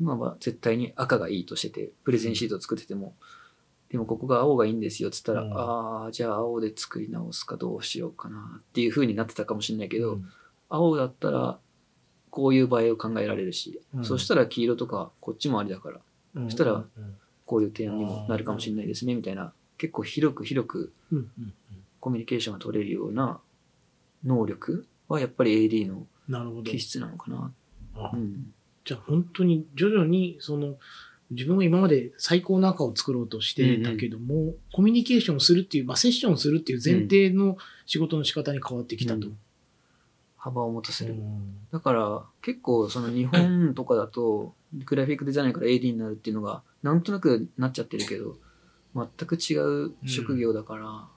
[0.00, 3.14] 今は絶対に赤がいいとしてて、プレゼンシートを作ってても、
[3.88, 10.28] でもここが青がいいんですよっつったら、うんああ、じゃあ青で作り直すかどうしようかなっていう風になってたかもしれないけど、うん
[10.70, 11.58] 青だったら
[12.34, 16.00] こういう場合を考えられるし、うんそしたら黄色とかこっちもありだから、
[16.34, 16.88] うんしたらうん
[17.46, 21.54] こういう提案にもなるかもしれないですね、みたいな、結構広く広くうんうんうん
[22.00, 23.38] コミュニケーションが取れるような
[24.24, 26.80] 能力はやっぱり AD の気。
[26.80, 27.52] 質なのかな。
[27.94, 28.52] あうん。
[28.84, 30.74] じゃあ本当に徐々にその
[31.30, 37.56] 自分は今まで最高の赤を作ろうとしてたけども、コミュニケーションするっていう、まあ、セッションするっていう前提の
[37.86, 39.28] 仕事の仕方に変わってきたと。
[39.28, 39.38] うん
[40.44, 41.14] 幅を持たせる。
[41.14, 48.36] うんだから結構その日本とかだとグラフィックデザイナーから AD になるっていうのがなんとなくなっちゃってるけど
[48.94, 51.08] 全く違う職業だから、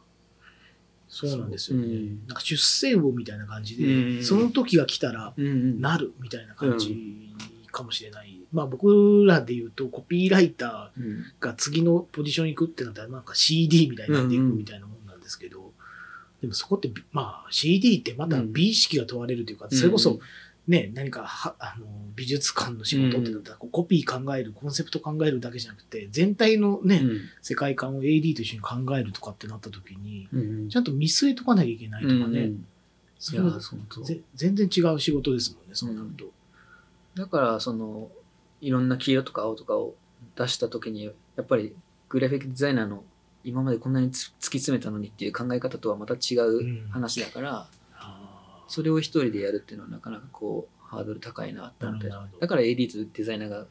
[1.10, 1.86] そうなんですよね。
[1.86, 7.30] うんなんか出世魚みたいな感じで、うんその時が来たら、うんうんなるみたいな感じ
[7.72, 8.40] かもしれない。
[8.52, 15.57] まあ僕らで言うと、コピーライタうんーが次のポジション行くってなったら、なんか CD みたいになっていくみたいなもんなんですけど、
[16.42, 20.20] でもそこって、まあ CD ってまた美意識が問われるというか、それこそ、
[20.68, 27.22] ね、何かはあの美術館の仕事ってなったら、コピー考える、コンセプト考えるだけじゃなくて、全体のね、うん。
[27.42, 30.70] 世界観を AD と一緒に考えるとかってなった時に、うん。
[30.70, 32.66] ちゃんと見据えとかなきゃいけないとかね、うん。
[33.20, 36.26] そうぜ全然違う仕事ですもんね、そうなると。
[37.16, 38.10] だからその
[38.62, 39.96] いろんな黄色とか青とかを
[40.36, 41.12] 出した時にや
[41.42, 41.76] っぱり
[42.10, 43.04] グラフィックデザイナーの
[43.48, 48.70] 今までこんなにつ突き詰めたのにっていう考え方とはまた違う話だから、あー。
[48.70, 51.98] それを一人でやるっていうのはなかなかこうハードル高いなって思
[52.40, 53.66] だから AD とデザイナーが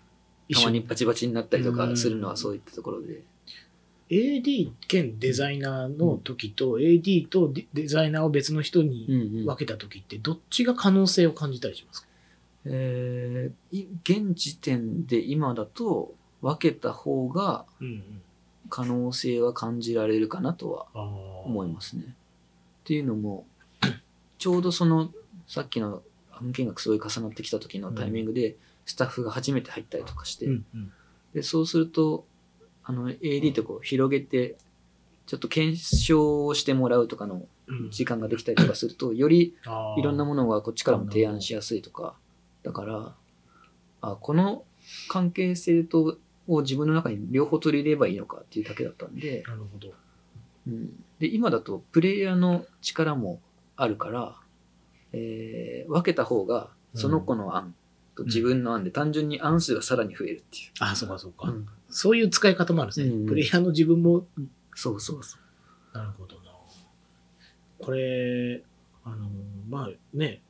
[0.55, 3.22] たまにバチバチになったりとかするのはそういったところで。
[4.09, 9.47] AD 兼デザイナーの時と AD とデデザイナーを別の人にうんうん。
[9.47, 12.09] 分けた時ってどっちが可能性を感じたりしますか、
[12.64, 18.22] えーい現時点で今だと分けた方がうんうん、
[18.69, 22.03] 可能性は感じられるかなとは思思いますね。
[22.07, 22.09] っ
[22.85, 23.47] ていうのも
[24.39, 25.11] ちょうどその
[25.47, 26.03] さっきの
[26.33, 30.93] 案件がすごい重なってきた時のタイミングでスタッフが初めて入ったりとかして、うんうん。
[31.35, 32.27] でそうすると
[32.85, 34.57] あの AD ってこう広げて
[35.27, 37.91] ちょっと検証をしてもらうとかのうん。
[37.91, 39.57] 時間ができたりとかするとより
[39.99, 42.14] いろんなものがこっちからも提案しやすいとか
[42.62, 43.14] だから
[44.03, 44.62] あこの
[45.09, 46.17] 関係性と
[46.49, 49.92] を自分の中に両方取り入れればいいのかっていうだけだったんで、なるほど。
[50.66, 53.40] うん、で今だとプレイヤーの力も
[53.76, 54.36] あるから、
[55.12, 57.74] えー分けた方がその子の案
[58.16, 60.70] と自分の案で単純に案数がさらに増えるっていう。
[60.80, 61.68] あ、そうかそうか、うん。
[61.88, 63.14] そういう使い方もあるんですね。
[63.14, 64.26] うんプレイヤーの自分も、
[64.74, 65.38] そうそうそ
[65.94, 65.99] う。
[65.99, 66.42] なるほどな。
[67.78, 68.62] これ、
[69.05, 69.28] あの、
[69.68, 70.40] まあね、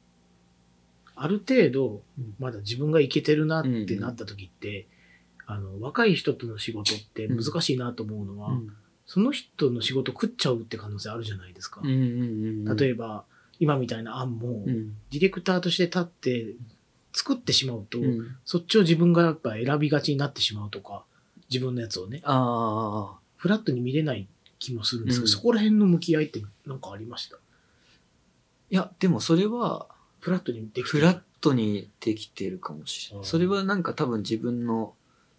[1.16, 4.86] ある程度うん、まだ自分がいけてるなってなった時って、
[5.46, 8.72] あの、若い人との仕事って難しいなと思うのは、うん。
[9.06, 11.80] その人の仕事食っちゃうって可能性あるじゃないですか。
[11.84, 13.24] うんうんうん、例えば、
[13.60, 14.94] 今みたいな案も、うん。
[15.10, 16.54] ディレクターとして立って
[17.12, 21.04] 作ってしまうと、うん、そっちを自分がやっぱ選びがちになってしまうとか、
[21.48, 22.18] 自分のやつをね、
[23.36, 24.26] フラットに見れない
[24.58, 25.28] 気もするんですけど、うん。
[25.28, 27.36] そこら辺の向き合いってなんかありました？
[27.36, 27.38] い
[28.74, 29.86] やでもそれは
[30.18, 33.24] フラットにできてフラットにできてるかもしれない。
[33.24, 34.94] それはなんか多分自分の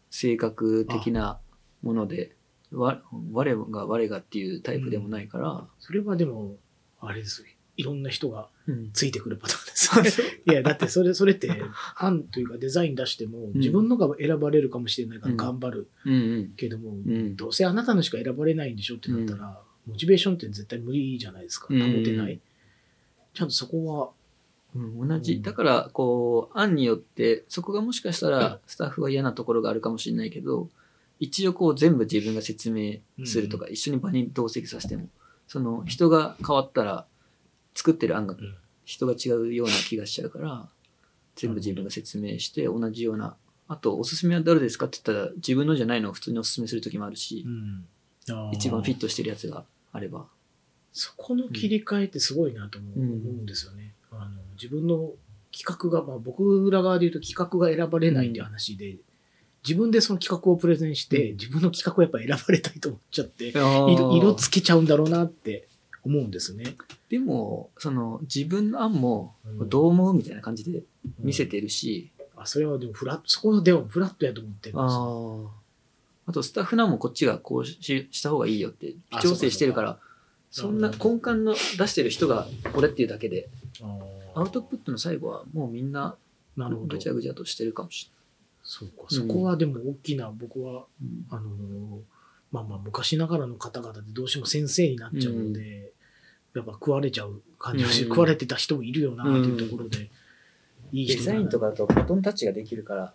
[0.10, 1.40] 性格的な
[1.82, 2.36] もので、
[2.72, 3.02] わ
[3.32, 6.58] 我が我がっていうタイプでもないから、それはでも、
[7.00, 7.48] あれですよ。
[7.78, 8.92] いろんな人がうん。
[8.92, 10.22] ついてくるパターンです。
[10.46, 11.50] いや、だってそれ、それって、
[11.96, 15.38] 案というかデザイン出しても、自分のが選ばれるかもしれないからうん。
[15.38, 16.54] 頑張るうんうん。
[16.58, 17.36] けども、ん。
[17.38, 21.68] どうせあなたのしか選ばれないんでしょってなったら、モチベーションって絶対無理じゃないですか。
[21.68, 22.42] 保うんてない。
[23.34, 24.12] ちゃんとそこは、
[24.76, 25.42] うん、同じ、うん。
[25.42, 30.70] だからこう案によってそこがもしかしたらスタッフは嫌なところがあるかもしれないけど
[31.20, 35.08] 一応こう全部自分が説明するとか、一緒に場に同席させても
[35.48, 37.06] その人が変わったら
[37.74, 38.56] 作ってる案がうん。
[38.86, 40.66] 人が違うような気がしちゃうから
[41.36, 43.36] 全部自分が説明して同じような
[43.68, 47.86] あとおすすめは誰ですかって言ったら自分のじゃないのを普通におすすめする時もあるし、うん。
[48.54, 50.28] 一番フィットしてるやつがあれば。
[50.94, 53.10] そこの切り替えってすごいなと思う,、うん。
[53.10, 53.94] 思うんですよね。
[54.10, 55.12] あの自分の
[55.52, 58.98] 企画が、まあ、僕ら側で言うと企画が選ばれないっていう話で、
[59.68, 61.38] 自分でその企画をプレゼンして、うん。
[61.38, 65.68] 自分の企画をやっぱ選ばれたいと思っちゃって、色色色つけちゃうんだろうなって
[66.04, 66.76] 思うんですね。
[67.10, 69.70] でもその自分の案もうん。
[69.70, 70.84] どう思うみたいな感じで
[71.20, 75.52] 見せてるし、あそれはでもフラット、そこでもフラットやと思ってるんですよ。
[75.54, 79.98] ああとスタッフなんもこっちがこうしした方がいいよってあ調整してるから
[80.52, 83.50] そそんな根幹の出してる人がこれっていうだけで。
[83.82, 86.16] あーアウトプットの最後はもうみんな
[86.56, 86.98] なるほどぐ。
[87.00, 88.12] ちゃぐちゃとしてるかもし
[88.64, 89.06] そうか。
[89.10, 91.40] そこはでも大きな、僕は、れない。
[91.40, 92.00] あのー
[92.50, 95.92] まあまあ昔ながらの方々でどうしても先生になっちゃうので、
[96.56, 100.10] やっぱ食われちゃう感じがして、うん食われてた人もいるよなっていうところで、
[100.94, 103.14] いいデザインとかだとバトンタッチができるから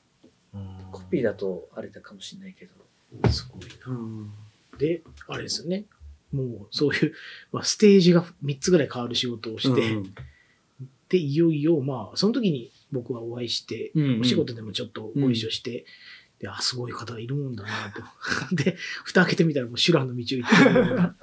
[0.54, 3.30] うんコピーだとあれだかもしれないけど。
[3.30, 4.78] すごいな。
[4.78, 5.84] で、あれですよね。
[6.30, 7.14] もうそういう、
[7.52, 10.14] まあ、ステージが3つぐらい変わる仕事をして、うん
[11.12, 14.20] で、いよいよ、まあ、その時に僕はお会いして、うんうん。
[14.22, 15.84] お仕事でもちょっとご一緒して、
[16.38, 18.02] で、あ、すごい方がいるもんだなと。
[18.56, 21.14] で、蓋開けてみたらもう修羅の道を行って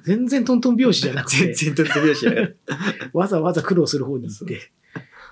[0.04, 2.54] 全然トントン拍子じゃなくて、全然取ってるしやから。
[3.12, 4.72] わざわざ苦労する方に行って、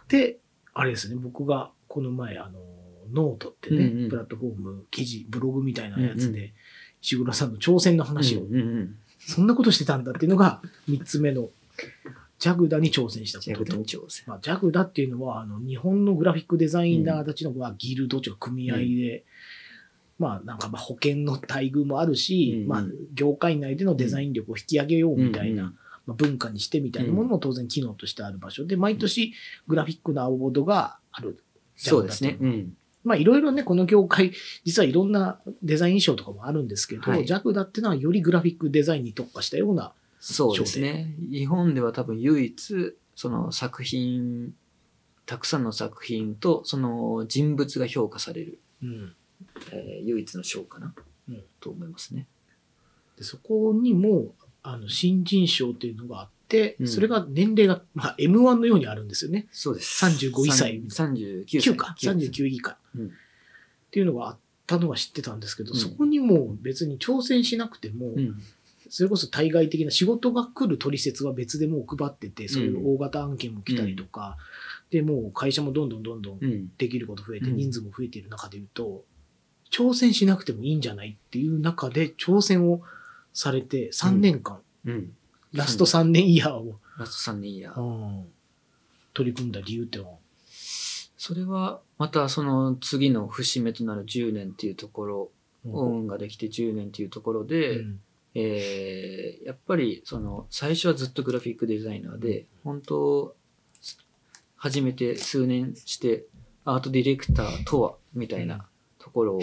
[0.08, 0.38] で、
[0.74, 2.60] あれですね、僕がこの前、あの、
[3.12, 4.08] ノートってね、うんうん。
[4.10, 6.50] プラットフォーム、記事、ブログみたいなやつで、うんう
[7.00, 11.48] 石黒さんの挑戦の話をうんうんそんなことしてたんだっていうのが3つ目の、
[12.42, 13.76] ジャグダに挑戦したジャグことと。
[13.76, 14.24] ダに挑戦。
[14.26, 19.24] まあ、ジャグダっていうのは、あの、日本のグラフィックデザイナーたちの、まあ、ギルドというか組合で、
[20.18, 22.84] まあ、なんか、まあ、保険の待遇もあるし、うんまあ、
[23.14, 25.74] 業界内でのデザイン力を引き上げようみたいな、うんうん
[26.06, 29.34] まあ、文化にしてみたいなものも当然機能としてある場所で、毎年
[29.68, 31.38] グラフィックなアワードがある。
[31.76, 32.38] そうですね。
[32.40, 32.76] うん。
[33.04, 34.32] まあ、いろいろね、この業界、
[34.64, 39.92] 実はいろんなデザイン賞とかもあるんですけど、はいジャグダっていうのはよりグラフィックデザインに特化したような、
[40.24, 41.16] そうですね。
[41.18, 44.54] 日本では多分唯一、その作品、
[45.26, 49.14] たくさんの作品とその人物が評価される、うん、
[49.72, 50.94] えー唯一の賞かな、
[51.28, 52.28] うんと思いますね。
[53.18, 59.48] でそこにも、あの、新人賞っていうのがあって、うんそれが年齢が、まあ、M1 のようにあるんですよね。
[59.50, 60.04] そうです。
[60.04, 61.72] 35歳39歳。
[61.72, 62.78] 9か、39以下。
[62.94, 63.10] うんっ
[63.92, 68.40] ていうのがあったのは知ってたんですけど、うんそこにも別に挑戦しなくても、うん。
[68.94, 74.36] それこそ対外的な仕事が来る取説は別でもう配ってて、そういう大型案件も来たりとか、
[74.90, 76.68] で、もう会社もどんどんどんどんうん。
[76.76, 77.56] できること増えて、うん。
[77.56, 79.06] 人数も増えている中で言うと、
[79.70, 82.82] 挑戦しなくてもいいんじゃないっていう中で挑戦を
[83.32, 85.14] されて3年間、うん。
[85.54, 87.80] ラスト3年イヤーを、ラスト3年イヤー。
[87.80, 88.26] うん。
[89.14, 90.18] 取り組んだ理由ってのは、
[91.16, 95.30] それは、またその次の節目となる10年っていうところ、
[95.64, 98.00] 運ができて10年っていうところで、うん
[98.34, 103.34] えーやっぱりその最初はずっとグラフィックデザイナーで、本当
[104.56, 106.24] 初めて数年して
[106.64, 108.66] アートディレクターとはみたいな
[108.98, 109.40] ところを、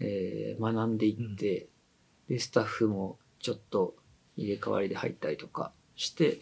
[0.00, 1.66] えー学んでいって、
[2.28, 3.94] でスタッフもちょっと
[4.36, 6.40] 入れ替わりで入ったりとかして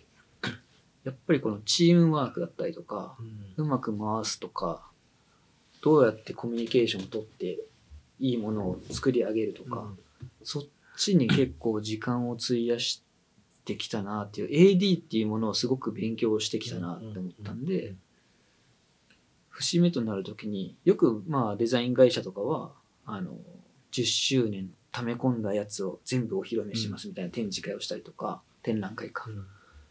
[1.04, 3.16] やっぱりこのチームワークだったりとか
[3.56, 3.64] うん。
[3.64, 4.82] うまく回すとか
[5.82, 7.58] どうやってコミュニケーションをとって
[8.18, 9.92] いいものを作り上げるとか、
[10.42, 10.64] そっ
[10.96, 13.02] ちに結構時間を費やし
[13.64, 17.94] てきたなっていう、AD っていうものをすごく勉強してきたなって思ったんで、
[19.48, 22.72] 節目となるときに、よくまあデザイン会社とかは、
[23.06, 23.36] あの、
[23.92, 29.28] 10周年溜め込んだやつを全部お披露目しますみたいな展示会をしたりとか、展覧会か、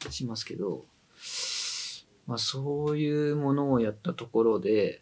[0.09, 0.85] しますけど、
[2.27, 5.01] まあそういうものをやったところで、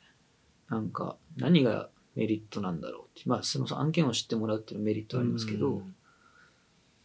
[0.70, 5.82] なんか何がメリットなんだろうって、まあその案件を知ってもらうっていうメリットありますけど、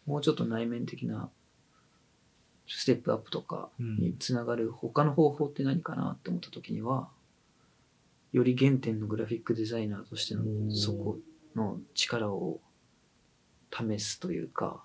[0.06, 1.28] もうちょっと内面的な
[2.68, 7.08] ステップアップとかにつながる他の方法って何かなって思った時には、
[8.32, 11.18] より原点のグラフィックデザイナーとしてのそこ
[11.54, 12.60] の力を
[13.72, 14.82] 試すというか、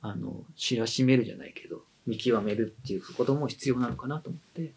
[0.00, 4.72] あの、知らしめるじゃないけど、見極めるっていうことも必要なのかなと思って、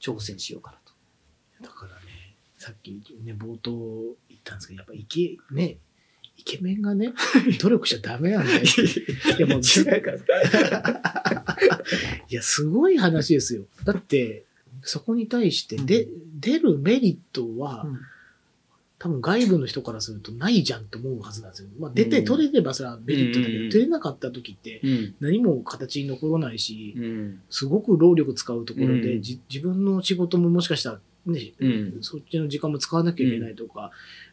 [0.00, 1.68] 挑戦しようかなと。
[1.68, 1.99] だからね、
[2.60, 3.72] さっきね、冒頭
[4.28, 5.78] 言ったんですけど、やっぱイケ、ね、
[6.36, 7.14] イケメンがね、
[7.58, 8.60] 努力しちゃダメなんだよ。
[8.60, 11.56] いやもうず違うから。
[12.28, 13.64] いや、すごい話ですよ。
[13.86, 14.44] だって、
[14.82, 16.06] そこに対してで、
[16.38, 17.86] 出るメリットは、
[18.98, 21.70] 多分外部の人からするとないじゃんと思うはずなんですよ。
[21.78, 25.14] まあ、出てうん取れればそれはメリットだけど、うん出れなかった時ってうん。
[25.20, 27.40] 何も形に残らないし、うん。
[27.48, 33.90] すごく労力使うところで、自分の仕事ももしかしたらね、うんそっちの時間も使わなきゃいけないとか、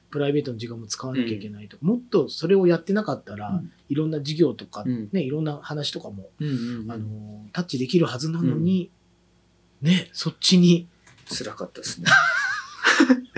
[0.10, 6.48] プライベートの時間も使わなきゃいけないとか、もっとそれをやってなかったら、うんいろんな事業とか、うんね、いろんな話とかも、うん。
[6.48, 6.92] うん。
[6.92, 8.92] あの、タッチできるはずなのに、
[9.82, 10.90] ね、そっちに、
[11.30, 12.08] 辛かったですね。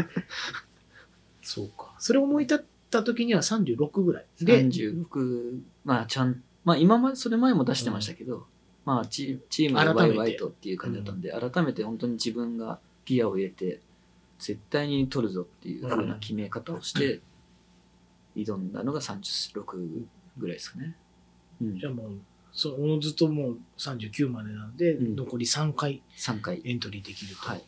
[1.43, 1.93] そうか。
[1.99, 4.25] それを思い立った時には36ぐらい。
[4.41, 8.47] で、36、まあちゃん、まあ今まで、それ前も出してましたけど、
[8.85, 12.79] まあチチームでワイワイとっていう感じだったんで、改めて本当に自分が
[13.09, 13.81] ギアを入れて、
[14.37, 17.21] 絶対に取るぞっていう風な決め方をして、
[18.35, 19.63] 挑んだのが36
[20.37, 20.95] ぐらいですかね。
[21.61, 21.79] うん。
[21.79, 22.11] じゃあもう、
[22.51, 25.15] そう、おのずともう39までなので、うん。
[25.15, 26.61] 残り3回3回。
[26.63, 27.41] エントリーできると。
[27.47, 27.63] はい。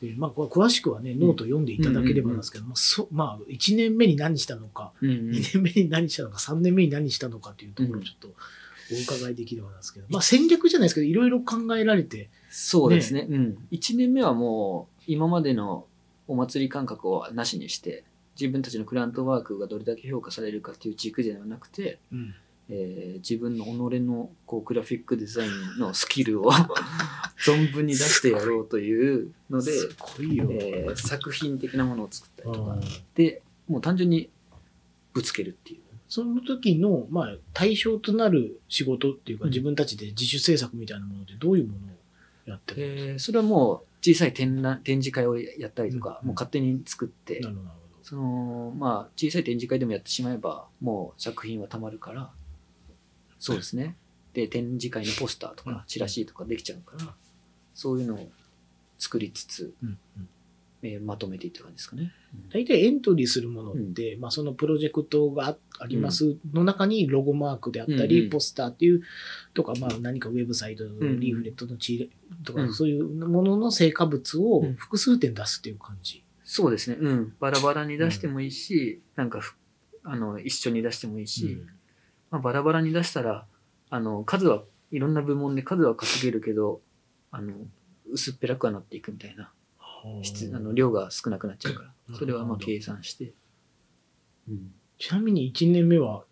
[0.00, 2.64] でまあ、詳しくはね、ノート読んでいただければなんですけど
[3.10, 13.26] まあ、1年目に何したのか、うん2年目に何したのか、3年目に何したのかというところをちょっとお伺いできればなんですけど、まあ戦略じゃないですけど、いろいろ考えられて、そうですね。
[13.30, 13.68] うん。
[13.70, 15.86] 1年目はもう、今までの
[16.26, 18.04] お祭り感覚をなしにして、
[18.38, 22.34] 自分たちのクラントワークがどれだけ評価されるかっていう軸ではなくて、うん
[22.68, 26.50] えー自分の己のこうグラフィックデザインのスキルを
[27.44, 29.72] 存分に出してやろうというので。
[29.72, 32.80] えー作品的なものを作ったりとかうん
[33.14, 34.28] でもう単純に
[35.12, 35.80] ぶつけるっていう。
[36.08, 41.99] その時の、まあ、対象となる仕事っていうか、うん自分たちで自主制作みたいなものってどういうものを
[42.52, 43.18] やってるえー。
[43.18, 47.40] それはもう小さい展覧展示会をやったりとか、うんもう勝手に作って、
[48.02, 52.30] そのまあ小さい展示会でもやってしまえばもう作品はたまるから
[53.38, 53.96] そうですね。
[54.34, 55.74] で、展示会のポスターとうん。
[55.74, 57.14] か、チラシとかできちゃうから、
[57.74, 58.28] そういうのを
[58.98, 60.28] 作りつつ、うんうん。
[60.82, 62.12] えーまとめていった感じですかね。
[62.52, 69.02] 大体エントリーするものって、まあ、そのプロジェクトがあありますの中にロゴマークであったり、うんうんポスターっていう
[69.54, 76.22] とか、まあ、何かウェブサイト、んリーフレットのチーとか、うんそういうものの成果物をうん複数点出すっていう感じ。
[76.44, 76.96] そうですね。
[77.00, 77.34] うん。
[77.38, 79.54] バラバラに出してもいいし、なんかふ、
[80.02, 81.62] あの、一緒に出してもいいし、
[82.30, 83.46] まあ、バラバラに出したら、
[83.88, 86.80] あの、数は、いろんな部門で数は稼げるけど、
[87.30, 87.54] あの、
[88.10, 89.52] 薄っぺらくはなっていくみたいな。
[90.22, 92.16] 質あの量が少なくなっちゃうから。
[92.16, 93.32] それはまあ計算して。
[94.48, 94.72] うん。
[95.00, 96.24] ちなみに1年目は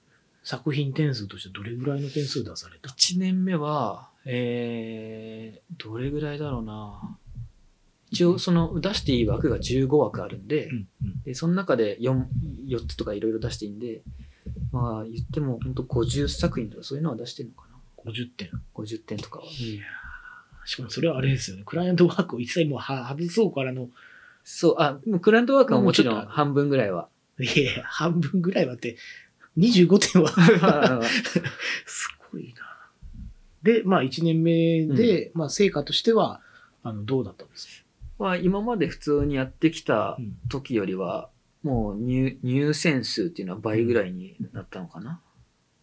[0.44, 7.16] 作品点数としてどれぐらいの点数出された？1年目は、えー、どれぐらいだろうな。
[8.10, 12.24] 一応、その、出していい枠が15枠あるんで、うんうんで、その中で 4,
[12.66, 14.02] 4つとかいろいろ出していいんで、
[14.72, 18.10] まあ、言っても本当50作品とかそういうのは出してるのかな。
[18.10, 18.50] 50点。
[18.74, 19.44] 50点とかは。
[19.44, 21.62] いやーしかもそれはあれですよね。
[21.64, 23.88] クライアントワークを一切もうは外そうからの、
[24.44, 27.08] そう、あ、クライアントワークはもちろん半分ぐらいは。
[27.38, 28.96] いや半分ぐらいはって、
[29.56, 31.02] 25点は
[31.86, 32.68] すごいな。
[33.62, 36.40] で、まあ1年目で、まあ成果としては、
[36.82, 37.84] あの、どうだったんです
[38.18, 41.30] まあ、今まで普通にやってきたか、うん時よりは、
[41.62, 45.20] もう入入選数っていうのは倍ぐらいになったのかな。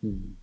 [0.03, 0.35] うん。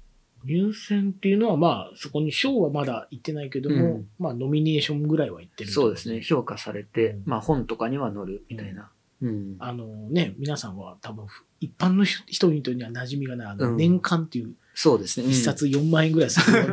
[0.44, 6.22] 入選っていうのは、まあ、そこに賞はまだ行ってないけども、うんまあ、ノミネーションぐらいは行ってるそうですね。。
[6.22, 8.90] 評価されて、うんまあ本とかには載るみたいな。
[9.22, 9.56] うん。
[9.58, 11.26] あのね、皆さんは多分、
[11.60, 15.26] 一般の人々には馴染みがない、あの、うん年間っていうそうですね。
[15.26, 16.72] うん一冊4万円ぐらいする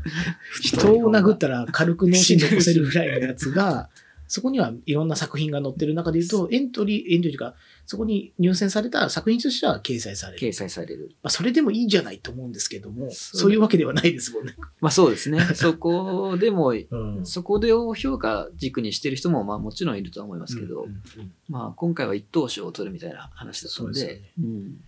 [0.60, 3.88] 人を殴ったら軽く脳死残せるぐらいのやつが、
[4.26, 7.54] そこにはいろんな作品が載ってる中で言うと、エントリー、エントリーというか、
[7.86, 10.38] そこに入選された作品としては掲載される。
[10.38, 11.10] 掲載される。
[11.22, 14.54] まあ、それでもいいんじゃないと思うんですけども、そういうわけではないですもんね。
[14.80, 15.40] まあそうですね。
[15.54, 16.74] そこでも、う
[17.20, 17.26] ん。
[17.26, 21.32] そこでを評価軸にしてる人もまあもちろんいるとは思いますけど、うんうんうん。
[21.48, 24.32] まあ今回は一等賞を取るみたいな話だったので、でね。
[24.38, 24.80] うん。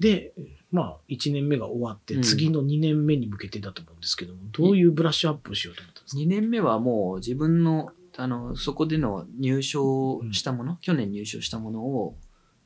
[0.00, 0.32] で、
[0.72, 2.22] まあ、1年目が終わって、うん。
[2.22, 12.18] 次の2年目に向けてだと思うんですけども、どういうブラッシュアップをしようと思ったんですか？2年目はもう自分の、あの、そこでの入賞したもの、去年入賞したものを、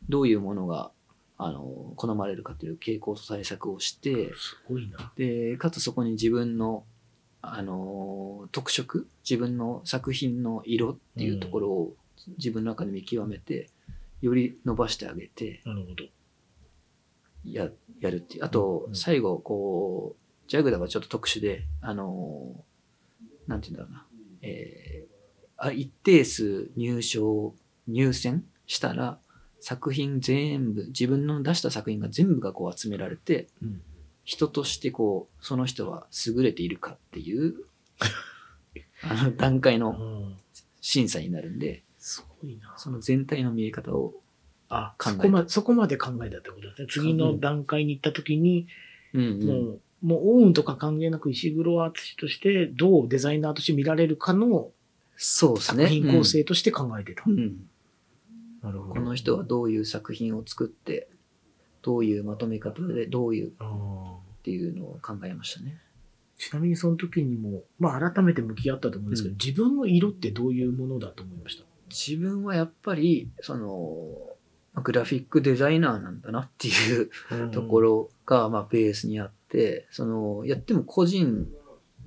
[0.09, 0.91] どういうものが、
[1.39, 5.13] あの、好まれるかという傾向と対策をして、すごいな。
[5.17, 6.85] で、かつそこに自分の、
[7.41, 11.97] あの、特色、自分の作品の色っていうところを
[12.39, 13.71] 自分の中で見極めて、
[14.23, 16.05] より伸ばしてあげて、なるほど。
[17.45, 18.45] や、やるっていう。
[18.45, 22.65] あとう、ん最後、こう、ジャグダはちょっと特殊で、あの、
[23.47, 24.07] なんて言うんだろうな。
[24.43, 25.14] えーあ
[25.73, 27.55] 一定数入賞、
[27.87, 29.19] 入選したら、
[29.61, 33.83] 作品全部、自分の出した作品が全部がこう集められて、うん。
[34.25, 37.55] 人としてこう、その人は優れているかっていう、
[39.05, 39.93] あの段階のう
[40.31, 40.37] ん。
[40.87, 42.75] 審査になるんで、すごいな。
[42.77, 44.21] その全体の見え方を、
[44.69, 45.23] あ、考えた。
[45.23, 46.89] そこまそこまで考えたってことですね。
[46.91, 48.67] 次の段階に行った時に、
[49.15, 49.47] うんうん。
[49.47, 54.73] もう、もう、オウンとか関係なく石黒敦として、どうデザイナーとして見られるかの
[55.17, 55.85] そうですね。
[55.85, 57.23] 作品構成として考えてた。
[57.27, 57.57] うんうん
[58.63, 61.09] なるほこの人はどういう作品を作って、
[61.83, 63.53] どういうまとめ方で、どういうっ
[64.43, 65.79] ていうのを考えましたね。
[66.39, 71.65] ちなみにその時にも、まあ改めて向き合ったと思うんですけど、うん自分の色ってどういうものだと思いました？
[71.91, 77.11] 自分はやっぱり、その、グラフィックデザイナーなんだなっていう
[77.53, 81.47] ところが、まあ、ベースにあって、その、やっても個人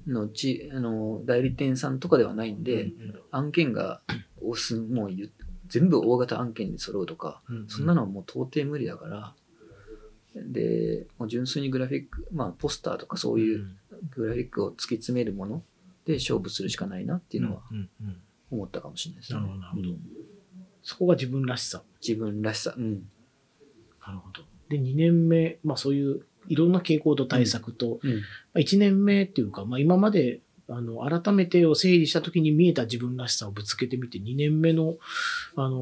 [0.07, 4.01] のち、あの、代理店さんとかではないんで、うん案件が
[4.41, 5.11] 押す、もう
[5.67, 9.35] 全部大型案件で揃うとか、うんそんなのはもう到底無理だから、
[10.35, 13.67] で、もう純粋にグラフィック、まあ、ポスターとかそういう
[14.11, 15.63] グラフィックを突き詰めるもの
[16.05, 19.39] で勝負するしかないなっていうのはうんうんうん思ったかもしれないですね。
[19.41, 19.99] なるほどなるほどうん
[20.87, 21.83] そこが自分らしさ。
[22.01, 22.73] 自分らしさ。
[22.77, 23.09] うん。
[24.05, 24.43] なるほど。
[24.69, 28.11] で、2年目、まあそういういろんな傾向と対策と、うん。
[28.15, 28.19] ま
[28.55, 30.39] あ、1年目っていうか、まあ今まで、
[30.69, 34.97] あの、改めてを整理した時に見えた自分らしさをぶつけてみて、2年目の、
[35.55, 35.79] あの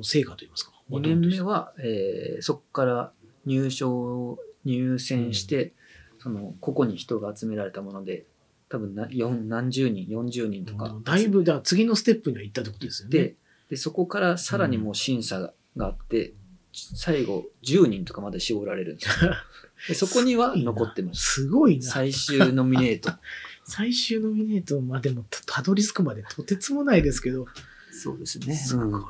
[0.00, 0.72] ー成果といいますか。
[0.90, 3.12] 2年目は、えーそこから
[3.44, 5.72] 入賞、入選して、
[6.18, 8.24] その、個々に人が集められたもので、
[8.68, 10.86] 多分な四何十人、40人とか。
[10.86, 13.18] うんだいぶ、だ次のステップには行ったってことですよね。
[13.18, 13.34] で、
[13.70, 16.32] で、そこからさらにもう審査があって、
[16.72, 19.32] 最後10人とかまで絞られるんですよ。
[19.88, 21.24] でそこには残ってました。
[21.24, 21.84] すごいな。
[21.84, 23.12] 最終ノミネート。
[23.64, 27.46] 最終ノミネートまでもたたどり着くまでとてつもないですけど、
[27.90, 28.54] そうですね。
[28.54, 28.98] すごいな。
[28.98, 29.06] うん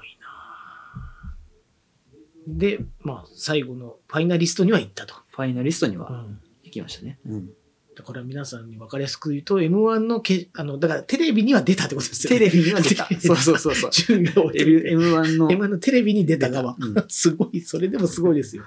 [2.47, 5.15] で、まあ、最後のファイナリストには行ったと。
[5.31, 7.19] ファイナリストにはうん行きましたね。
[7.27, 7.51] うん。
[8.05, 12.39] これは皆さんに分かりやすく言うと、M1 のけ、あの、だからテレビには出たってことですよね。
[12.39, 13.09] テレビには出た。
[13.19, 13.91] そうそうそうそう。
[13.91, 15.49] 順位が多い M1 の。
[15.49, 16.77] M1 のテレビに出た側。
[16.79, 18.65] うん すごい、それでもすごいですよ。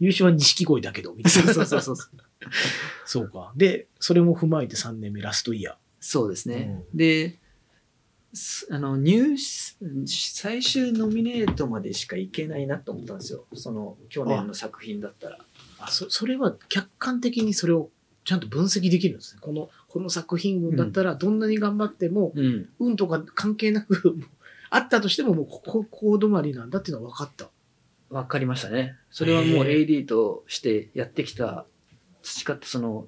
[0.00, 1.54] 優勝は錦鯉だけど、みたいな。
[1.54, 2.06] そうそうそうそう。
[3.06, 3.52] そうか。
[3.56, 6.84] で、それも踏まえて3年目ラストイヤそうですね。
[6.94, 7.38] で、
[8.34, 9.76] すあの、入試、
[10.06, 13.44] 最終ノミネートまでしかいけないなと思ったんですよ。
[13.54, 15.38] その、去年の作品だったら。
[15.38, 15.84] ー。
[15.84, 17.90] あ、そ、それは客観的にそれを
[18.24, 19.40] ちゃんと分析できるんですね。
[19.42, 22.68] この、この作品群だったらどんなに頑張っても、うん。
[22.78, 24.18] 運とか関係なく、
[24.70, 27.50] あったとしてももうここ、こう止まりなんだっていうのは分かった。
[28.12, 28.94] わかりましたね。
[29.10, 31.66] それはもうへ AD としてやってきた、
[32.22, 33.06] 培ってその、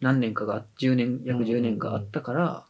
[0.00, 2.64] 何年かが、10年、約10年があったから、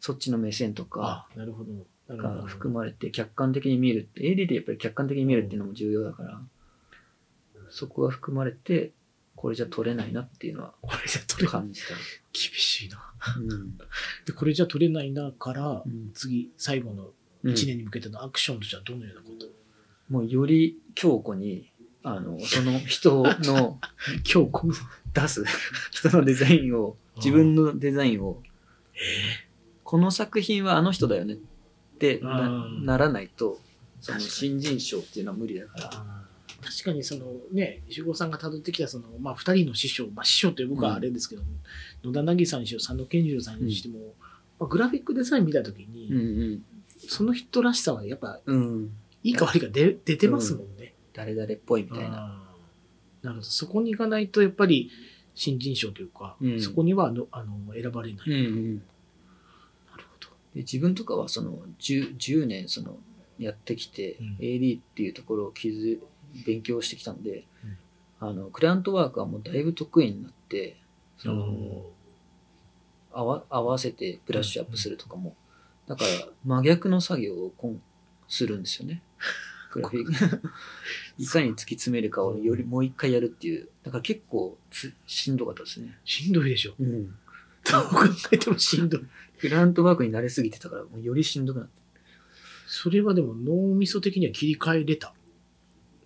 [0.00, 1.72] そっちの目線とかあ、なるほど。
[2.14, 2.46] がど。
[2.46, 6.40] 含まれて客観的に見るって、AD でやっぱり客観的に見るっていうのも重要だから、
[7.70, 8.92] そこが含まれて、
[9.34, 11.88] これじゃ取れないなっていうのはこれじゃ取れ、感じた。
[12.32, 12.98] 厳しいな。
[13.38, 13.78] うん
[14.26, 17.14] で、これじゃ取れないなからう、ん次、最後の
[17.44, 19.46] うん1年に向けてのアクションとしてはどのようなこと、
[20.12, 23.78] もうより強固に、あの、その人の
[24.30, 24.74] 今日この、
[25.14, 25.42] 出す
[25.90, 28.42] 人のデザインを、自分のデザインを、
[29.84, 31.38] この作品はあの人だよねっ
[31.98, 32.84] てなうん。
[32.84, 33.58] ならないと、
[34.02, 35.90] その新人賞っていうのは無理だから。
[36.60, 41.48] 確かにそのね、石郷さんが辿ってきたその、まあ、二人の師匠、まあ、師匠という僕はあれですけども、
[42.04, 44.14] 野田凪さんにしろ、佐野健次郎さんにしても、
[44.60, 46.64] まあ、グラフィックデザイン見たときに、うん。
[46.98, 48.90] その人らしさはやっぱ、うん。
[49.24, 49.28] うん。
[49.28, 50.94] いいか悪いか出出てますもんね。
[51.12, 52.42] 誰々っぽいみたいな。
[53.22, 53.42] なるほど。
[53.42, 54.90] そこに行かないと、やっぱり、
[55.34, 58.28] 新人賞というか、うんそこにはあのあの選ばれない。
[58.28, 58.80] なる
[59.96, 60.28] ほど。
[60.54, 62.98] で自分とかはその 10, 10年その
[63.38, 66.00] やってきて、うん AD っていうところを傷
[66.46, 67.44] 勉強してきたんで、
[68.20, 70.76] あのクライアントワークはもうだいぶ得意になって
[71.16, 71.86] その
[73.12, 75.34] 合わ合わせてブラッシュアップするとかも、
[75.86, 77.82] だから真逆の作業をこん
[78.28, 79.02] するんですよね。
[79.72, 80.40] グラフィック
[81.18, 85.96] いかに突き詰めるかをよりもう一回やるっていうだから結構つしんどかったですね。
[86.04, 86.74] しんどいでしょ。
[86.78, 87.12] うん、どう
[87.84, 88.00] 考
[88.32, 89.00] えても しんどい。
[89.40, 91.80] クラントワークに慣れすぎてたからもうよりしんどくなって
[92.66, 95.14] それはでも脳みそ的には切り替えれた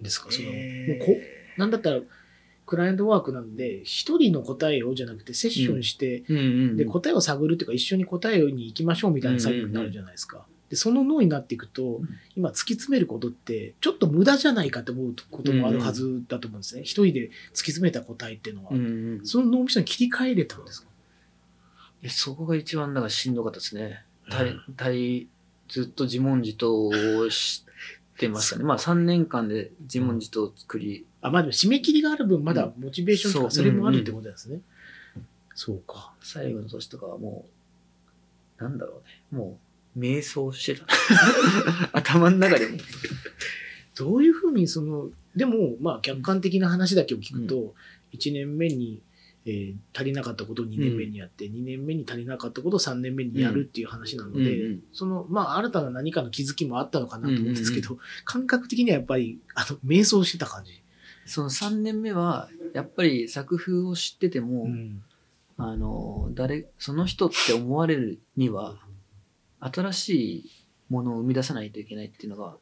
[0.00, 0.30] んですか？
[0.30, 1.22] その、えーもうこ
[1.58, 2.00] なんだったら、
[2.66, 10.46] クライアントワークなんで、一人の答えをじゃなくて、セッションして、うんうんうんで、答えを探るっていうか、一緒に答えに行きましょうみたいな作業になるじゃないですか。
[10.68, 16.82] で、その脳になっていくとうん、今突き詰めることって、ちょっと無駄じゃないかと思うこともあるはずだと思うんですね。
[16.82, 17.30] 一人で突き
[17.72, 18.70] 詰めた答えっていうのは。
[18.72, 20.88] うんうんその脳みそに切り替えれたんですか？
[22.02, 24.04] えそこが一番だからしんどかったですね。
[24.28, 25.28] たいたい
[25.68, 27.64] ずっと自問自答をし
[28.18, 28.64] てましたね。
[28.64, 34.60] まあ3年間で自問自答を作り、あ、まあでも締め切りがある分、まだモチベーションとかそれもあるってことですね。
[35.54, 36.12] そうか。
[36.20, 37.46] 最後の年とかはも
[38.58, 39.38] う、なんだろうね。
[39.38, 39.65] もう、
[39.96, 40.86] 瞑想してた。
[41.92, 42.78] 頭の中でも。
[43.96, 47.74] どういうふうにその、でも、まあ客観的な話だけを聞くと、
[48.12, 49.00] 1年目に、
[49.46, 60.72] えー足りなかったことを2年目にやって、2年目に足りなかったことを3年目にやるっていう話なので、うんうんその、まあ新たな何かの気づきもあったのかなと思うんですけど、 感覚的にはやっぱり、あの、瞑想してた感じ。
[61.24, 65.02] その3年目は、やっぱり作風を知ってても、うん
[65.58, 68.76] あの、誰、その人って思われるには、
[69.60, 70.08] 新し
[70.38, 70.50] い
[70.88, 72.56] ものを生み出さないといけないっていうのが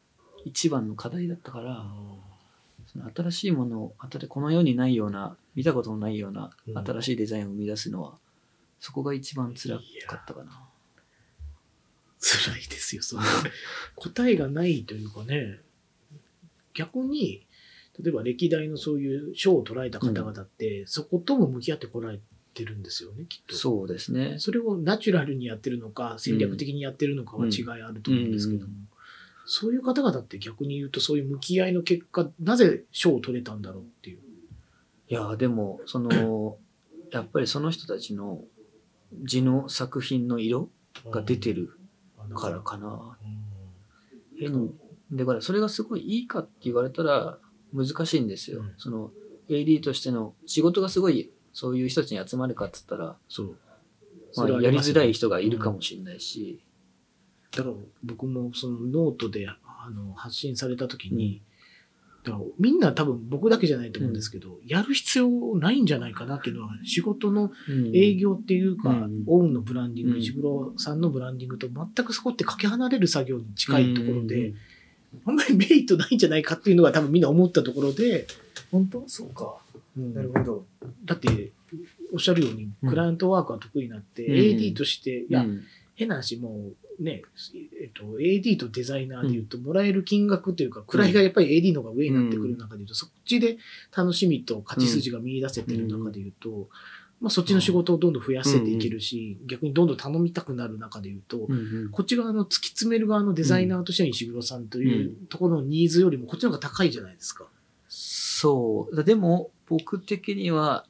[0.45, 1.85] 一番の課題だったから、
[2.87, 6.77] その新しいものを、あたこの世にないような、見たことのないようなうん。
[6.77, 8.17] 新しいデザインを生み出すのは、
[8.79, 9.75] そこが一番辛
[10.07, 10.69] かったかな。
[12.19, 13.23] 辛いですよ、その
[13.95, 15.59] 答えがないというかね、
[16.73, 17.45] 逆に、
[17.99, 22.19] 例えば歴代のそういう賞を捉えた方々って、そことも向き合ってこられ
[22.55, 23.55] てるんですよね、きっと。
[23.55, 24.37] そうですね。
[24.39, 28.87] それをナチュラルにやってるのか、戦略的にやってるのかは違いあると思うんですけども、うん
[29.47, 34.19] そういう方々って逆に言うと、そういう向き合いの結果、なぜ賞を取れたんだろうっていう。
[35.07, 36.57] いや、でも、その、
[37.11, 38.43] やっぱりその人たちの
[39.23, 40.71] 字の作品の色
[41.11, 41.77] が出てる
[42.35, 43.17] からかな。
[44.37, 44.71] 変に、
[45.11, 47.37] だからそれがすごいいいかって言われたら
[47.71, 48.61] 難しいんですよ。
[48.61, 49.11] うんその
[49.47, 53.55] AD としての仕事がすごいそういう人たちに集まるかっつったら、そう。
[54.35, 56.59] まそあ、やりづらい人がいるかもしれないし、
[57.55, 59.57] だから僕もそのノートであ
[59.89, 61.41] の発信された時に、
[62.25, 67.95] だからみんな多分僕だけじゃないと思うんですけど、やる必要ないんじゃないかなっていうのは仕事のうん。
[67.95, 70.19] 営業っていうか、うんオウンのブランディング、うん。
[70.19, 74.51] 石黒さんのブランディングと全くそこってかけ離れる作業に近いところで、
[75.25, 78.27] あんまりメリットないんじゃないかっていうのが多分みんな思ったところで、
[78.71, 79.03] 本当？
[79.07, 79.57] そうか。
[79.97, 80.13] うん。
[80.13, 80.65] なるほど。
[81.05, 81.51] だって、
[82.13, 82.89] おっしゃるように、うん。
[82.89, 84.33] クライアントワークが得意になって、うん。
[84.33, 85.63] AD として、いや、うん。
[85.95, 87.23] 変な話、もうね、
[87.81, 93.57] えっと、AD とデザイナーで言うと、もらえる金額というか、位がやっぱり AD の方が上になってくる中で言うと、そっちで
[93.95, 96.69] 楽しみと勝ち筋が見出せてる中で言うと、
[97.21, 101.47] まあそっちの仕事をどんどん増やせていけるし、逆にどんどん頼みたくなる中で言うと、
[101.91, 107.47] こっち側の突き詰める側のデザイナーとしての石黒さんというところのニーズよりも、こっちの方が高いじゃないですか。
[108.45, 109.03] そう。
[109.03, 110.85] でも、僕的には、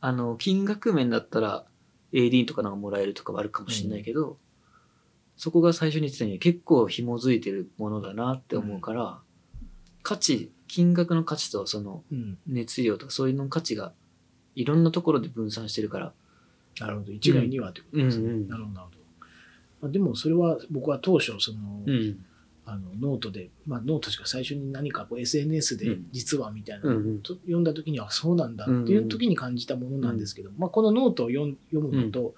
[0.00, 1.64] あの、金額面だったら、
[2.12, 4.38] AD とかなんかもらえるとかはあるかもしれないけど、
[5.36, 9.18] そこが最初に言ってたように結構紐づいてるものだなって思うから、
[10.04, 12.38] 価値、金額の価値とそのうん。
[12.46, 13.92] 熱量とかそういうの価値が
[14.54, 16.12] いろんなところで分散してるから、
[16.78, 17.12] なるほど。
[17.12, 18.26] 一概にはということですね。
[18.26, 18.98] うんうんなるほど、なるほど。
[19.80, 22.24] まあ、でもそれは僕は当初、その、うん。
[22.64, 26.06] あのノートで、まあ、ノートしか最初に何かこう SNS でうん。
[26.12, 27.22] 実はみたいなのをうんうん。
[27.22, 32.34] と読んだ時にはそうなんだっていう時に感じたものなんですけど、まあ、このノートを読むのと、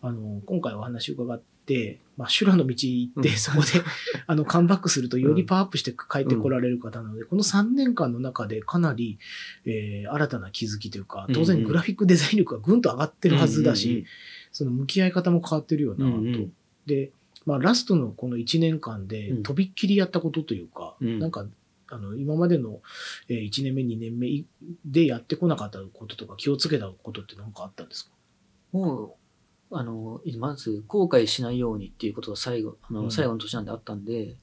[0.00, 3.36] あの今回お話を伺って、まあ、修羅の道行って、うん。
[3.36, 3.66] そこで
[4.26, 9.18] あのカムバックするとよりパワーアップして帰ってこられる方なので、この3年間の中でかなり、
[9.64, 11.44] えー新たな気づきというか当うんうん。
[11.44, 14.04] 然グラフィックデザイン力がぐんと上がってるはずだし、うんうん
[14.52, 16.04] その向き合い方も変わってるよなと。
[16.04, 16.52] うんうん。
[16.84, 17.10] で、
[17.46, 19.42] まあ、ラストのこの1年間でうん。
[19.42, 21.18] とびっきりやったことというか、うん。
[21.18, 21.46] なんか
[21.88, 22.80] あの今までの
[23.28, 24.44] えー1年目2年目
[24.84, 28.12] でやってこなかったこととか気をつけたことって何かあったんですか？
[28.72, 29.18] も
[29.70, 33.10] う、あの、まず後悔しないようにっていうことが最後、あの、うん。
[33.10, 34.36] 最後の年なんであったんで、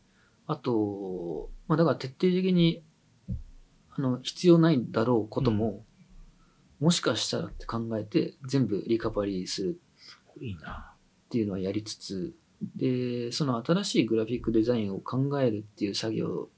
[0.46, 2.84] あと、まあだから徹底的に、
[3.92, 5.84] あの、必要ないだろうことも、
[6.80, 9.82] もしかしたらって考えて、全部リカバリーする
[10.42, 10.94] いいな。
[11.26, 12.34] っていうのはやりつつ、
[12.76, 16.50] で、その新しいグラフィックデザインを考えるっていう作業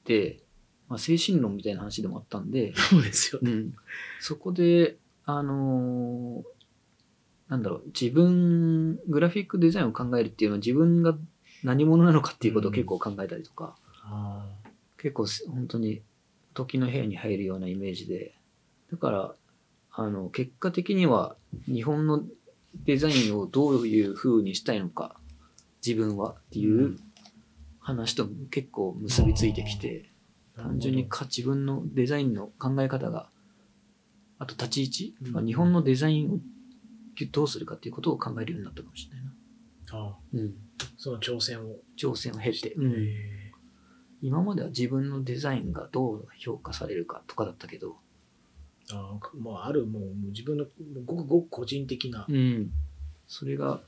[0.00, 0.42] って、
[0.88, 3.50] まあ精神論みたいな話でもあったんで、そうですよね。
[3.50, 3.74] うん、
[4.20, 6.60] そこで、あのー
[7.50, 11.16] なんだろう、自分、グラフィックデザインを考えるっていうのは自分が
[11.64, 13.74] 何者なのかっていうことを結構考えたりとか、
[14.04, 14.46] あ
[14.98, 16.00] 結構す本当に
[16.54, 18.34] 時の部屋に入るようなイメージで、
[18.92, 19.34] だから、
[19.92, 22.22] あの、結果的には日本の
[22.84, 25.16] デザインをどういう風にしたいのか、
[25.84, 27.00] 自分はっていううん
[27.82, 33.28] 話と結構結びついてきて、ー単純にか自分のデザインの考え方が、
[34.38, 36.38] あと立ち位置、うんまあ日本のデザインを
[37.32, 39.32] どうするかっていうことを考えるようになったかもしれないな。
[39.92, 40.54] あうん。
[40.96, 41.76] その挑戦を。
[41.98, 42.92] 挑戦を経て、うへん。
[42.92, 43.06] ー
[44.22, 47.96] 今までは自分のデザインがどう評価されるかとかだったけど、
[48.92, 50.66] あーもうあるもうもう自分の
[51.06, 52.26] ごくごく個人的な。
[52.28, 52.70] うん。
[53.26, 53.80] それが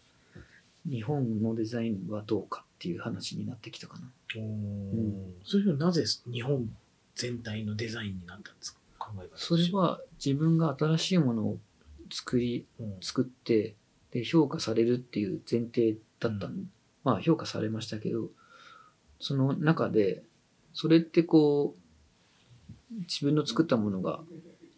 [0.89, 4.11] 日本のデザインはどうかっていう話になってきたかな。
[4.37, 4.43] おー。
[4.43, 5.35] ん。
[5.45, 6.69] そういうのはなぜ日本
[7.15, 8.81] 全体のデザインになったんですか？
[9.37, 11.59] それ、は自分が新しいものを
[12.11, 12.95] 作り、うん。
[13.01, 13.75] 作って、
[14.11, 16.67] で、評価されるっていう前提だったん、う
[17.05, 18.29] まあ評価されましたけど、
[19.21, 20.23] その中で、
[20.75, 21.77] それってこ
[22.91, 24.21] う、自分の作ったものが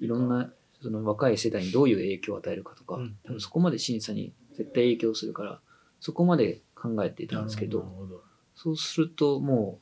[0.00, 0.50] いろんな
[0.82, 3.16] その若い世代にどういう影響を与えるかとか、うん。
[3.24, 5.60] 多分そこまで審査に絶対影響するから、
[6.04, 7.90] そこまで考えていたんですけど、
[8.54, 9.78] そうするとも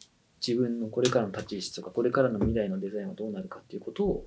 [0.00, 0.04] う
[0.46, 4.26] 自分のこれからの立ち位置とかこれからの未来のデザインはどうなるかっていうことを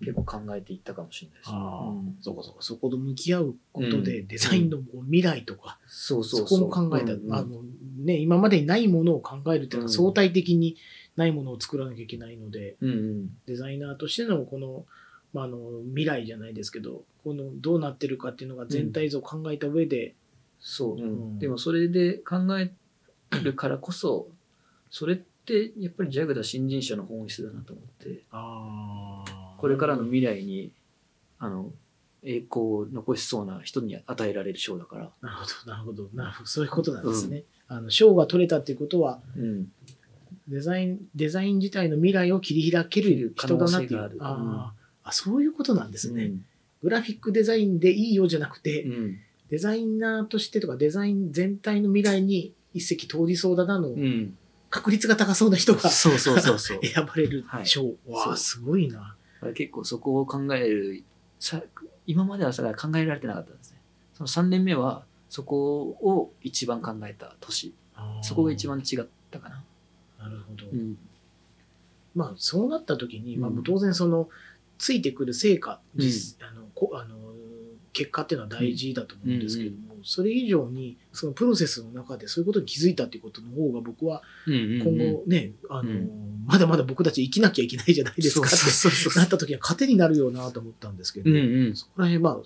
[0.00, 1.50] 結構考えていったかもしれないです。
[1.52, 2.16] ああ、うん。
[2.20, 2.62] そうかそうか。
[2.62, 4.26] そこと向き合うことで、うん。
[4.26, 6.48] デザインの未来とか、そうそそう。
[6.48, 6.68] そう。
[6.70, 7.34] こも考えた、うんうん。
[7.34, 7.62] あの
[8.04, 9.88] ね、今までにないものを考えるっていうのはうん。
[9.90, 10.76] 相対的に
[11.14, 13.30] ないものを作らなきゃいけないので、うんうん。
[13.46, 14.84] デザイナーとしてのこの、
[15.32, 15.58] まあ、あの
[15.90, 20.14] 未来じゃないですけど、このどうなってるかっていうのが全体像を考えた上で、
[20.60, 22.72] そう、うんでもそれで考え
[23.42, 24.28] るからこそ、
[24.90, 28.22] それってやっぱりジャグダ新人賞の本質だなと思って、
[29.58, 30.72] これからの未来に、
[31.38, 31.72] あの、
[32.22, 35.10] 栄光を残しそうな人に与えられる賞だから。
[35.20, 37.44] なるほど、なるほど、なるほど、そういうことなんですね。
[37.68, 39.72] あの賞が取れたっていうことは、うん。
[40.48, 43.90] デザイン、デザイン自体の未来を切り開ける人だなっていう。
[43.90, 44.72] 可能性がある
[45.02, 46.24] あそういうことなんですね。
[46.24, 46.44] うん
[46.82, 49.18] グラフィックデザインでいいよじゃなくて、うん。
[49.50, 54.36] デザイナーとしてとかデザイン全体の未来に一石投じそうだなの、うん。
[54.70, 56.80] 確率が高そうな人がそうそうそうそう。
[56.84, 57.94] 選ばれるはい賞。
[58.08, 59.16] わすごいな。
[59.54, 61.04] 結構そこを考える
[61.38, 61.62] さ
[62.06, 63.78] 今まではさ考えられてなかったんですね
[64.14, 67.74] その3年目はそこを一番考えた年
[68.22, 69.64] そこが一番違ったかな、
[70.18, 70.66] なるほど。
[70.70, 70.98] うん
[72.14, 74.30] まあ、そうなった時に、まあうん、当然その、
[74.78, 77.15] ついてくる成果、うん実あのこあの
[77.96, 84.98] 結果っていうのは大事だと思うんですけども、それ以上に、そのプロセスの中でそういうことに気づいたっていうことの方が僕はうんうんうん。
[84.98, 86.44] 今後ね、あの、うん。
[86.46, 91.74] まだまだ僕たち生きなきゃいけないじゃないですかってなった時には糧になるよなと思ったんですけど、うんうん。
[91.74, 92.38] そこら辺、まあ、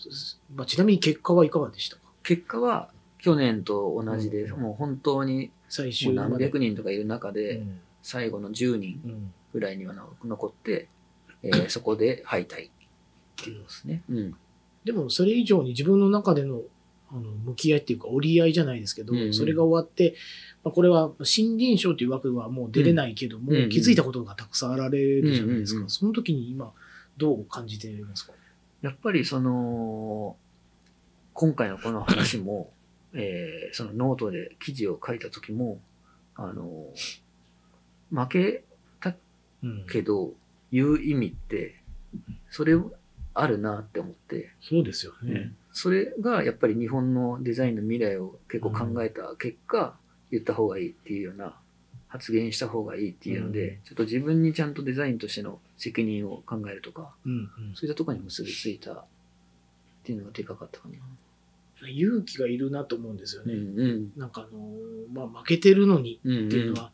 [0.54, 2.02] まあ、ちなみに結果はいかがでしたか？
[2.22, 7.80] 結果は去年と同じで、うんもう本当にも最終何百人とかいる中で、うん。
[8.02, 9.32] 最後の10人うん。
[9.52, 9.94] ぐらいには
[10.24, 10.88] 残って、
[11.42, 12.70] えー そこで敗退っ
[13.36, 14.02] ていうことですね。
[14.08, 14.34] うん。
[14.84, 16.62] でもそれ以上に自分の中での
[17.12, 19.34] あの向き合いっていうか折り合いじゃないですけど、うんうん。
[19.34, 20.14] それが終わって、
[20.62, 23.62] まあ、これは新人賞という枠はもう出れないけども、うんうん。
[23.64, 25.90] うん気づいたことがたくさんあられるじゃないですか、うんうんうん。
[25.90, 26.72] その時に今
[27.16, 28.32] どう感じていますか？
[28.80, 30.36] やっぱりその、
[31.32, 32.72] 今回のこの話も、
[33.12, 35.80] えーそのノートで記事を書いた時も、
[36.36, 36.92] あの、
[38.10, 38.64] 負け
[39.00, 39.16] た
[39.64, 39.86] うん。
[39.90, 40.32] けど、
[40.70, 41.74] 言う意味って、
[42.50, 42.76] それ
[43.34, 45.52] あるなって思って、そうですよね。
[45.72, 49.94] それがやっぱり日本のデザインの未来を結構考えた結果、
[50.30, 51.56] 言った方がいいっていうような、
[52.08, 59.04] 発言した方がいいっていうので、うんちょっと自分にちゃんとデザインとしての責任を考えるとか、うんうんそういったところに結びついたっ
[60.02, 61.88] ていうのがでかかったかな。
[61.88, 63.54] 勇気がいるなと思うんですよね。
[63.54, 66.46] うんなんかあのーまあ、負けてるのにうん。
[66.48, 66.90] っていうのは、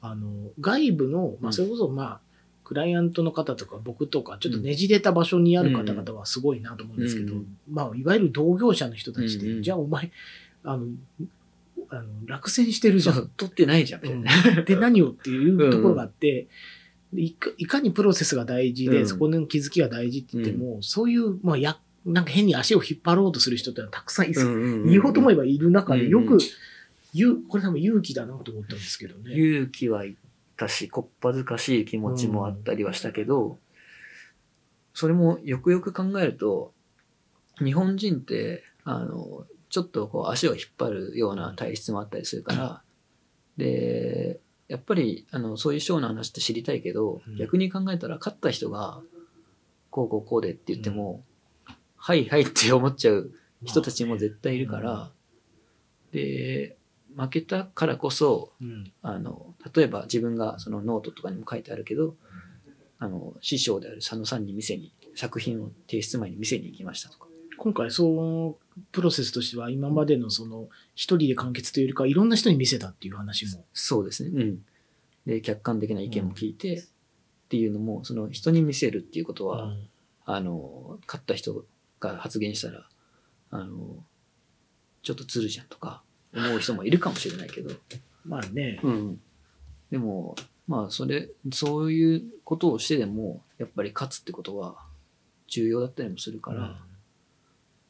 [0.00, 2.20] あの外部の、まあ、うんそれこそまあ、
[2.66, 10.10] クライアントの方とか僕とかちょっとねじれた場所にある方々はすごいなと思うんですけど、うんまあ、いわゆる同業者の人たちで、じゃあお前
[10.64, 10.86] あの
[11.90, 13.30] あの落選してるじゃん。
[13.38, 16.48] 取ってないじゃん、で何をっていうところがあって、
[17.12, 19.06] でいかいかにプロセスが大事で、うん。
[19.06, 26.38] そこの気づきが大事って言っても、そういう、まあ、やなんか変に足を引っ張ろうとする人ってのはたくさんい言おうと思えばいる中で、よくうんうん、
[27.14, 29.36] 言うこれ多分勇気だなと思ったんですけどね。
[29.36, 30.16] 勇気はい
[30.56, 33.58] ったし、こっぱずかしい気持ちもあったりはしたけど、
[34.94, 36.72] それもよくよく考えると、
[37.62, 42.82] 日本人って、あの、ちょっとこう足を引っ張るような体質もあったりするから、
[43.58, 47.36] で、やっぱり、あの、そういうショーの話って知りたいけど、うん。
[47.36, 49.00] 逆に考えたら勝った人が、
[49.90, 51.22] こうこうこうでって言っても、
[51.96, 53.30] はいはいって思っちゃう
[53.64, 55.10] 人たちも絶対いるから、
[56.12, 56.76] で、
[57.16, 62.14] 負けたからこそ、うんあの、例えば自分がそのノートとかにも書いてあるけど、
[62.98, 67.26] あの、師匠である佐野さんに店に、作品を提出前に店に行きましたとか。
[67.58, 68.56] 今回その
[68.92, 73.64] プロセスとしては今までのその一人で完結というよりかいろんな人に見せたっていう話も。
[73.72, 74.30] そうですね。
[74.34, 74.64] うん。
[75.24, 76.76] で、客観的な意見も聞いて、
[77.46, 79.72] っていうのも、その人に見せるっていうことは、
[80.26, 81.64] あの、勝った人
[81.98, 82.88] が発言したら、
[83.50, 84.04] あの、
[85.02, 86.02] ちょっとずるじゃんとか
[86.36, 87.74] 思う人もいるかもしれないけど、
[88.24, 89.20] まあね、うん。
[89.90, 90.36] でも、
[90.66, 94.76] まあ、それ、そういうことをしてでも、やっぱり勝つってことは
[95.48, 96.76] 重要だったりもするから、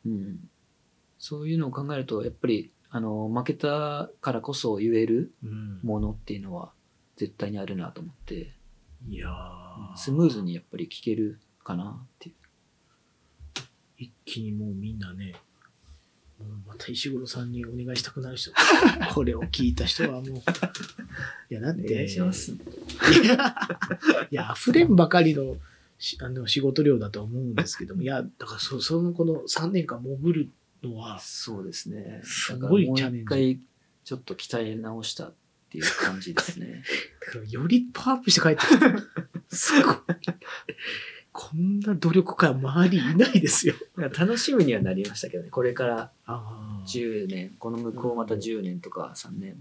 [0.05, 0.49] うん。
[1.19, 5.81] そういうのを考えると、やっぱり、あの、負けたからこそ言えるうん。
[5.83, 6.73] ものっていうのは
[7.17, 8.53] 絶対にあるなと思って、
[9.09, 9.97] いやー。
[9.97, 12.35] スムーズにやっぱり聞けるかなっていう。
[13.99, 15.35] 一気にもうみんなね、
[16.67, 18.53] また石黒さんにお願いしたくなる人、
[19.15, 20.25] これを聞いた人はもう、
[21.51, 23.57] いや、だって、いや、
[24.31, 25.57] いや溢れんばかりの
[25.99, 30.51] しあの仕事量だとは思うんですけども、いや、だからそそのこの3年間潜る
[30.83, 32.21] のは、そうですね。
[32.23, 33.61] すごいチャレンジもう一回、
[34.05, 35.35] ちょっと鍛え直したっ
[35.71, 36.83] ていう感じですね。
[37.27, 39.03] だからよりパワーアップして帰ってきた。
[39.57, 39.97] すごい。
[41.39, 43.75] こんな努力家周りいないですよ。
[44.19, 45.51] 楽しみにはなりましたけどね。
[45.51, 46.83] これからああ。
[46.87, 49.55] 10年、この向こうまた10年とか3年。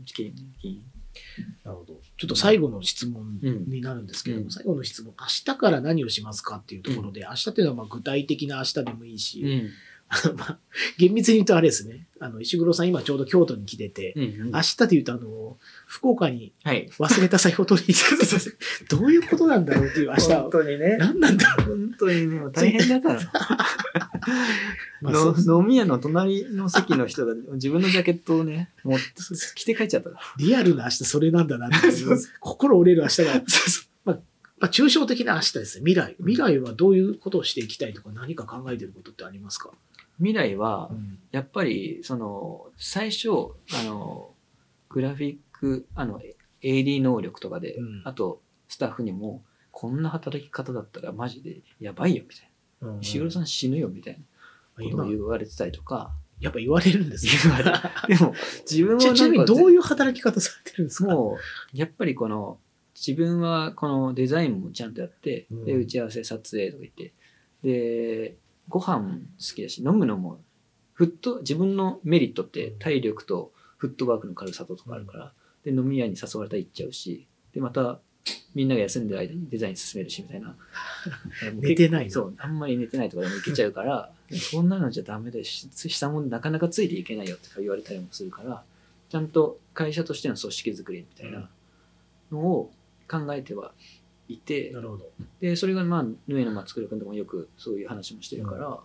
[1.66, 2.00] なるほど。
[2.18, 9.70] ちょっと最後の質問うんになるんですけども、うん最後の質問、明日から何をしますかっていうところで、明日っていうのはまあ具体的な明日でもいいし、ん。
[10.38, 10.60] まあ
[10.98, 14.52] 厳密に言うとあれですね、あの石黒さん今ちょうど京都に来てて、うん。
[14.52, 16.90] 明日で言うとあの、福岡にはい。
[16.98, 18.88] 忘れた財布を取りに行く。
[18.90, 20.98] どういうことなんだろうっていう明日は、当にね。
[20.98, 21.78] 何なんだろう。
[21.78, 23.22] 本当にね、大変だから。
[25.02, 29.06] まあ飲み屋の隣の席の人が自分のジャケットをね、持って、
[29.56, 30.12] 着て帰っちゃった。
[30.38, 33.34] リアルな明日それなんだなっていう心折れる明日が、
[34.06, 34.20] まあ、
[34.60, 35.86] まあ、抽象的な明日ですね。
[35.86, 36.16] 未来。
[36.20, 39.72] 未来はどういうことをしていきたいとか何か考えてることってありますか、
[40.18, 41.20] 未来はう、ん。
[41.32, 43.30] やっぱり、その、最初、
[43.74, 44.34] あの、
[44.90, 46.22] グラフィック、あの、
[46.62, 48.02] AD 能力とかで、うん。
[48.06, 52.50] あと、スタッフにも、こんな働き方だったらマジでやばいよ、みたい
[52.82, 53.00] な。
[53.02, 54.20] 石黒さん死ぬよ、みたいな。
[54.20, 57.64] こと今を、言われてたりとか、やっぱ言われるんです言われ
[58.16, 58.34] でも、
[58.70, 61.14] 自分はちちなみにどうういう働き方されてるんですか？
[61.14, 61.38] も
[61.74, 62.60] う、やっぱりこの、
[62.96, 65.66] 自分はこのデザインもちゃんとやって、うん。
[65.66, 67.14] で、打ち合わせ、撮影とか言って、
[67.64, 68.38] で、
[68.70, 70.40] ご飯好きだし、飲むのも
[70.94, 75.34] フット、自分のメリットって体力とフットワークの軽さとかあるから、
[75.64, 78.00] で、飲み屋に誘われたら行っちゃうし、で、また、
[78.56, 80.56] みんなが休んでる間にデザイン進めるし、みたいな。
[81.60, 82.12] 寝てないの？
[82.12, 88.64] そう、あんまり寝てないとかでもいけちゃうから、そんなのじゃダメだし、下もなかなかついていけないよって言われたりもするから、
[89.10, 91.50] ちゃんと会社としての組織づくりみたいな
[92.32, 92.72] のを
[93.08, 93.72] 考えては
[94.28, 95.12] いて、なるほど。
[95.40, 98.80] で、それがまあ、ヌエの松倉君とかもよくそういう話もしてるから、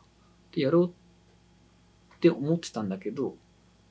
[0.53, 3.37] で、やろうって思ってたんだけど、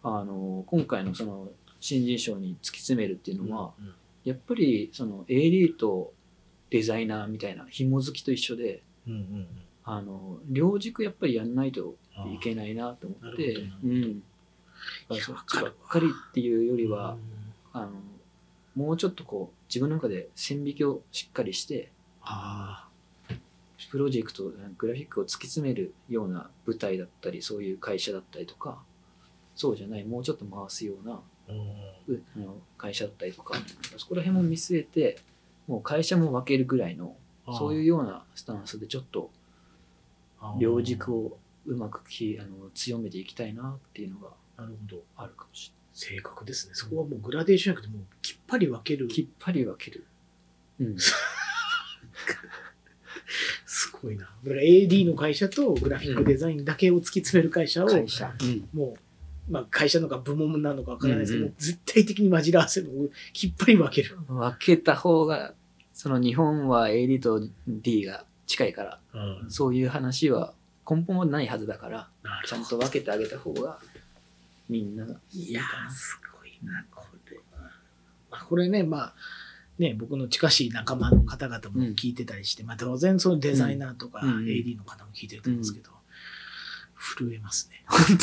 [0.04, 1.50] あの、今回のその、
[1.80, 3.94] 新人賞に突き詰めるっていうのは、うん
[4.26, 6.14] やっぱりその AD と
[6.70, 9.48] デザイナーみたいな紐づきと一緒で、うんうんうん。
[9.84, 11.96] あの、両軸やっぱりやんないと
[12.32, 14.24] いけないなと思ってうん。
[15.20, 17.18] そっちばっかりっていうよりうんは、
[17.74, 17.92] あの、
[18.76, 21.92] もうちょっとこう、自分の中で線引きをしっかりして、
[22.22, 22.88] あ
[23.92, 28.80] プロジェクト、グラフィックを突き詰めるような舞台だったり、そういう会社だったりとか、
[29.56, 31.52] そうじゃない、もうちょっと回すようなあ、
[32.38, 33.56] の会社だったりとか、
[33.98, 35.20] そこら辺も見据えて、
[35.68, 37.16] もう会社も分けるぐらいの、
[37.58, 39.32] そういうようなスタンスでちょっと
[40.60, 44.30] 両軸をうまくきあの強めていきたいなっていうのが。
[45.16, 46.76] あるかもし正確ですね。
[46.76, 49.10] そこはもうグラデーションじゃなくて、もうきっぱり分ける。
[49.10, 50.06] きっぱり分ける。
[50.80, 50.96] うん。
[53.66, 54.24] すごいな。
[54.24, 58.34] だから AD の会社とグラフィックデザインだけを突き詰める会社を、会社。
[58.42, 58.70] うん。
[58.74, 58.96] も
[59.50, 64.18] う、まあ会社のか部門なのかわからないですけど、うんうん絶対的に混らわせるのをきっぱり分ける。
[64.30, 65.54] 分けた方が、
[65.92, 70.54] その日本は AD と D が近いから、うんそういう話は
[70.90, 72.10] 根本はないはずだから、
[72.46, 73.80] ちゃんと分けてあげた方が、
[74.70, 75.92] みんながいいやー、。
[75.92, 77.72] すごいな、これは。
[78.32, 79.14] まあ、これね、まあ、
[79.80, 85.92] ね、僕の近しい仲間の方々も聞いてたりして、まあ当然そのデザイナーとか AD の方も聞いてると思うんですけど、
[87.00, 87.84] 震えますね。
[87.88, 88.18] 本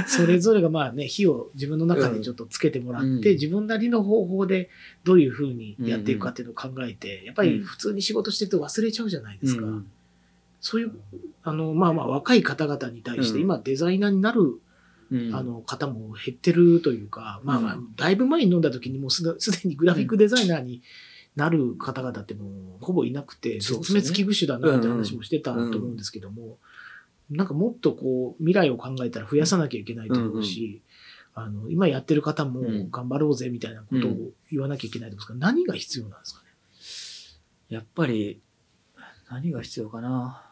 [0.06, 4.70] それぞれがまあね、火を自分の中でちょっとつけてもらって、うん自分なりの方法で
[5.04, 9.66] どういうふうにやっていくかっていうのを考えて、やっぱり普通に仕事してると忘れちゃうじゃないですか。
[9.66, 9.90] うん
[10.62, 10.92] そういう、
[11.42, 14.60] あの、まあまあ若い方々に対して、うん今デザイナーになるうん
[15.34, 20.82] あの方も減ってるというか、まあまあう、だいぶ前に飲んだ時にもう すでにグラフィックデザイナーに
[21.36, 26.58] なる方々ってもうほぼいなくて、絶滅危惧種だなって話もしてたと思うんですけども、
[27.30, 30.82] なんかもっとこう、未来を考えたら増やさなきゃいけないと思うし、
[31.34, 37.76] あの、今やってる方もうん頑張ろうぜみたいなことを言わなきゃいけないと思うんですが、何が必要なんですかね？
[37.76, 38.40] やっぱり、
[39.30, 40.44] 何が必要かな。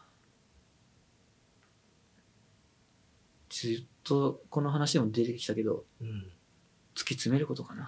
[4.03, 6.31] とこの話でも出てきたけど、うん。
[6.95, 7.85] 突き詰めることかな。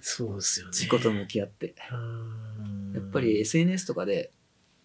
[0.00, 0.72] そうですよね。
[0.72, 1.74] 自己と向き合って。
[1.92, 4.32] うんやっぱり SNS とかで、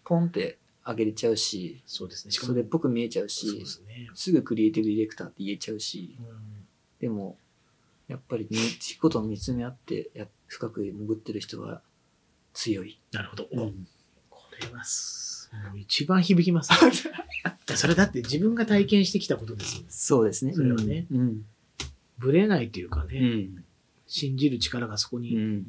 [0.04, 2.32] ポンって上げれちゃうし、そうですね。
[2.32, 4.08] それっぽく見えちゃうし、ね。
[4.14, 6.66] すぐクリエイティブディレクターって言えちゃうし、うん
[7.00, 7.36] でも、
[8.08, 11.82] やっぱりね自己と見つめ合ってや深く潜ってる人は
[12.54, 13.00] 強い。
[13.12, 13.48] なるほど。
[13.50, 13.86] うん
[14.30, 14.84] これは
[15.76, 16.92] 一番響きます、ね。
[17.76, 19.84] それだって自分が体験してきたことです。
[19.88, 20.52] そうですね。
[20.54, 21.44] それはねうん。
[22.18, 23.64] ぶれないというかね、うん。
[24.06, 25.66] 信じる力がそこうに、ん。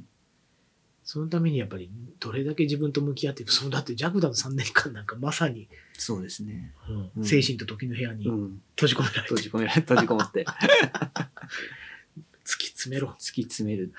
[1.03, 1.89] そのためにやっぱり
[2.19, 6.73] どれだけ自分と向き合って、そうだってジャクダの3年間なんかまさに、そうですね。
[7.15, 8.61] うん精神と時の部屋にうん。
[8.76, 10.45] 閉じ込められて、閉じ込められ、 閉じこもって。
[12.45, 13.15] 突き詰めろ。
[13.19, 13.93] 突き詰める。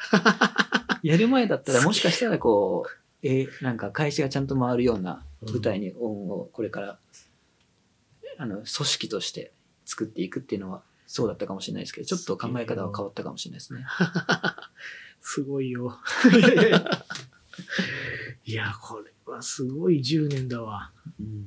[1.02, 2.90] やる前だったらもしかしたらこう、
[3.22, 6.98] えーなんか会社がちゃんと回るような舞台に恩をこれから、
[8.38, 9.52] あの、組織として
[9.84, 13.84] 作っていくっていうのはそうだったかもしれないですけど、ちょっと考え方は変わったかもしれないですね。
[15.20, 15.98] すごいよ。
[18.44, 20.92] いや、これはすごい10年だわ。
[21.18, 21.46] うんうん、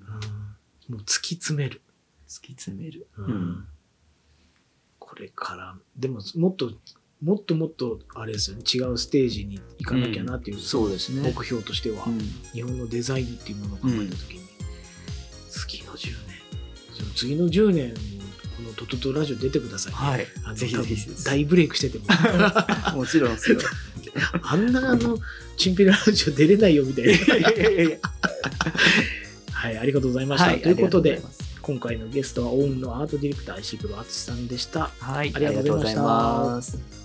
[0.95, 1.81] もう突き詰める。
[2.27, 3.07] 突き詰める。
[3.17, 3.67] うんうん
[5.11, 6.71] これから、でももっと、
[7.23, 11.21] もっともっと、あれですよね、違うステージに行かなきゃなっていう、そうですね。
[11.21, 12.19] 目標としては、うん
[12.53, 14.41] 日本のデザインっていうものを考えたときに、
[15.49, 16.15] 次の10年、
[16.93, 17.99] その次の10年、こ
[18.63, 19.97] のトトトラジオ出てください、ね。
[19.97, 20.49] はいあ。
[20.49, 22.05] のぜひぜひ大ブレイクしてても、
[22.97, 23.59] もちろんですよ。
[24.41, 25.19] あんなあの、
[25.57, 27.13] チンピララジオ出れないよみたいな。
[29.51, 30.47] はい、ありがとうございました。
[30.47, 30.61] はい。
[30.61, 31.21] ということで
[31.61, 34.89] 今回のゲストはオウンのアートディレクター石黒敦さんでした。
[34.99, 35.31] はい。
[35.35, 37.00] ありがとうございました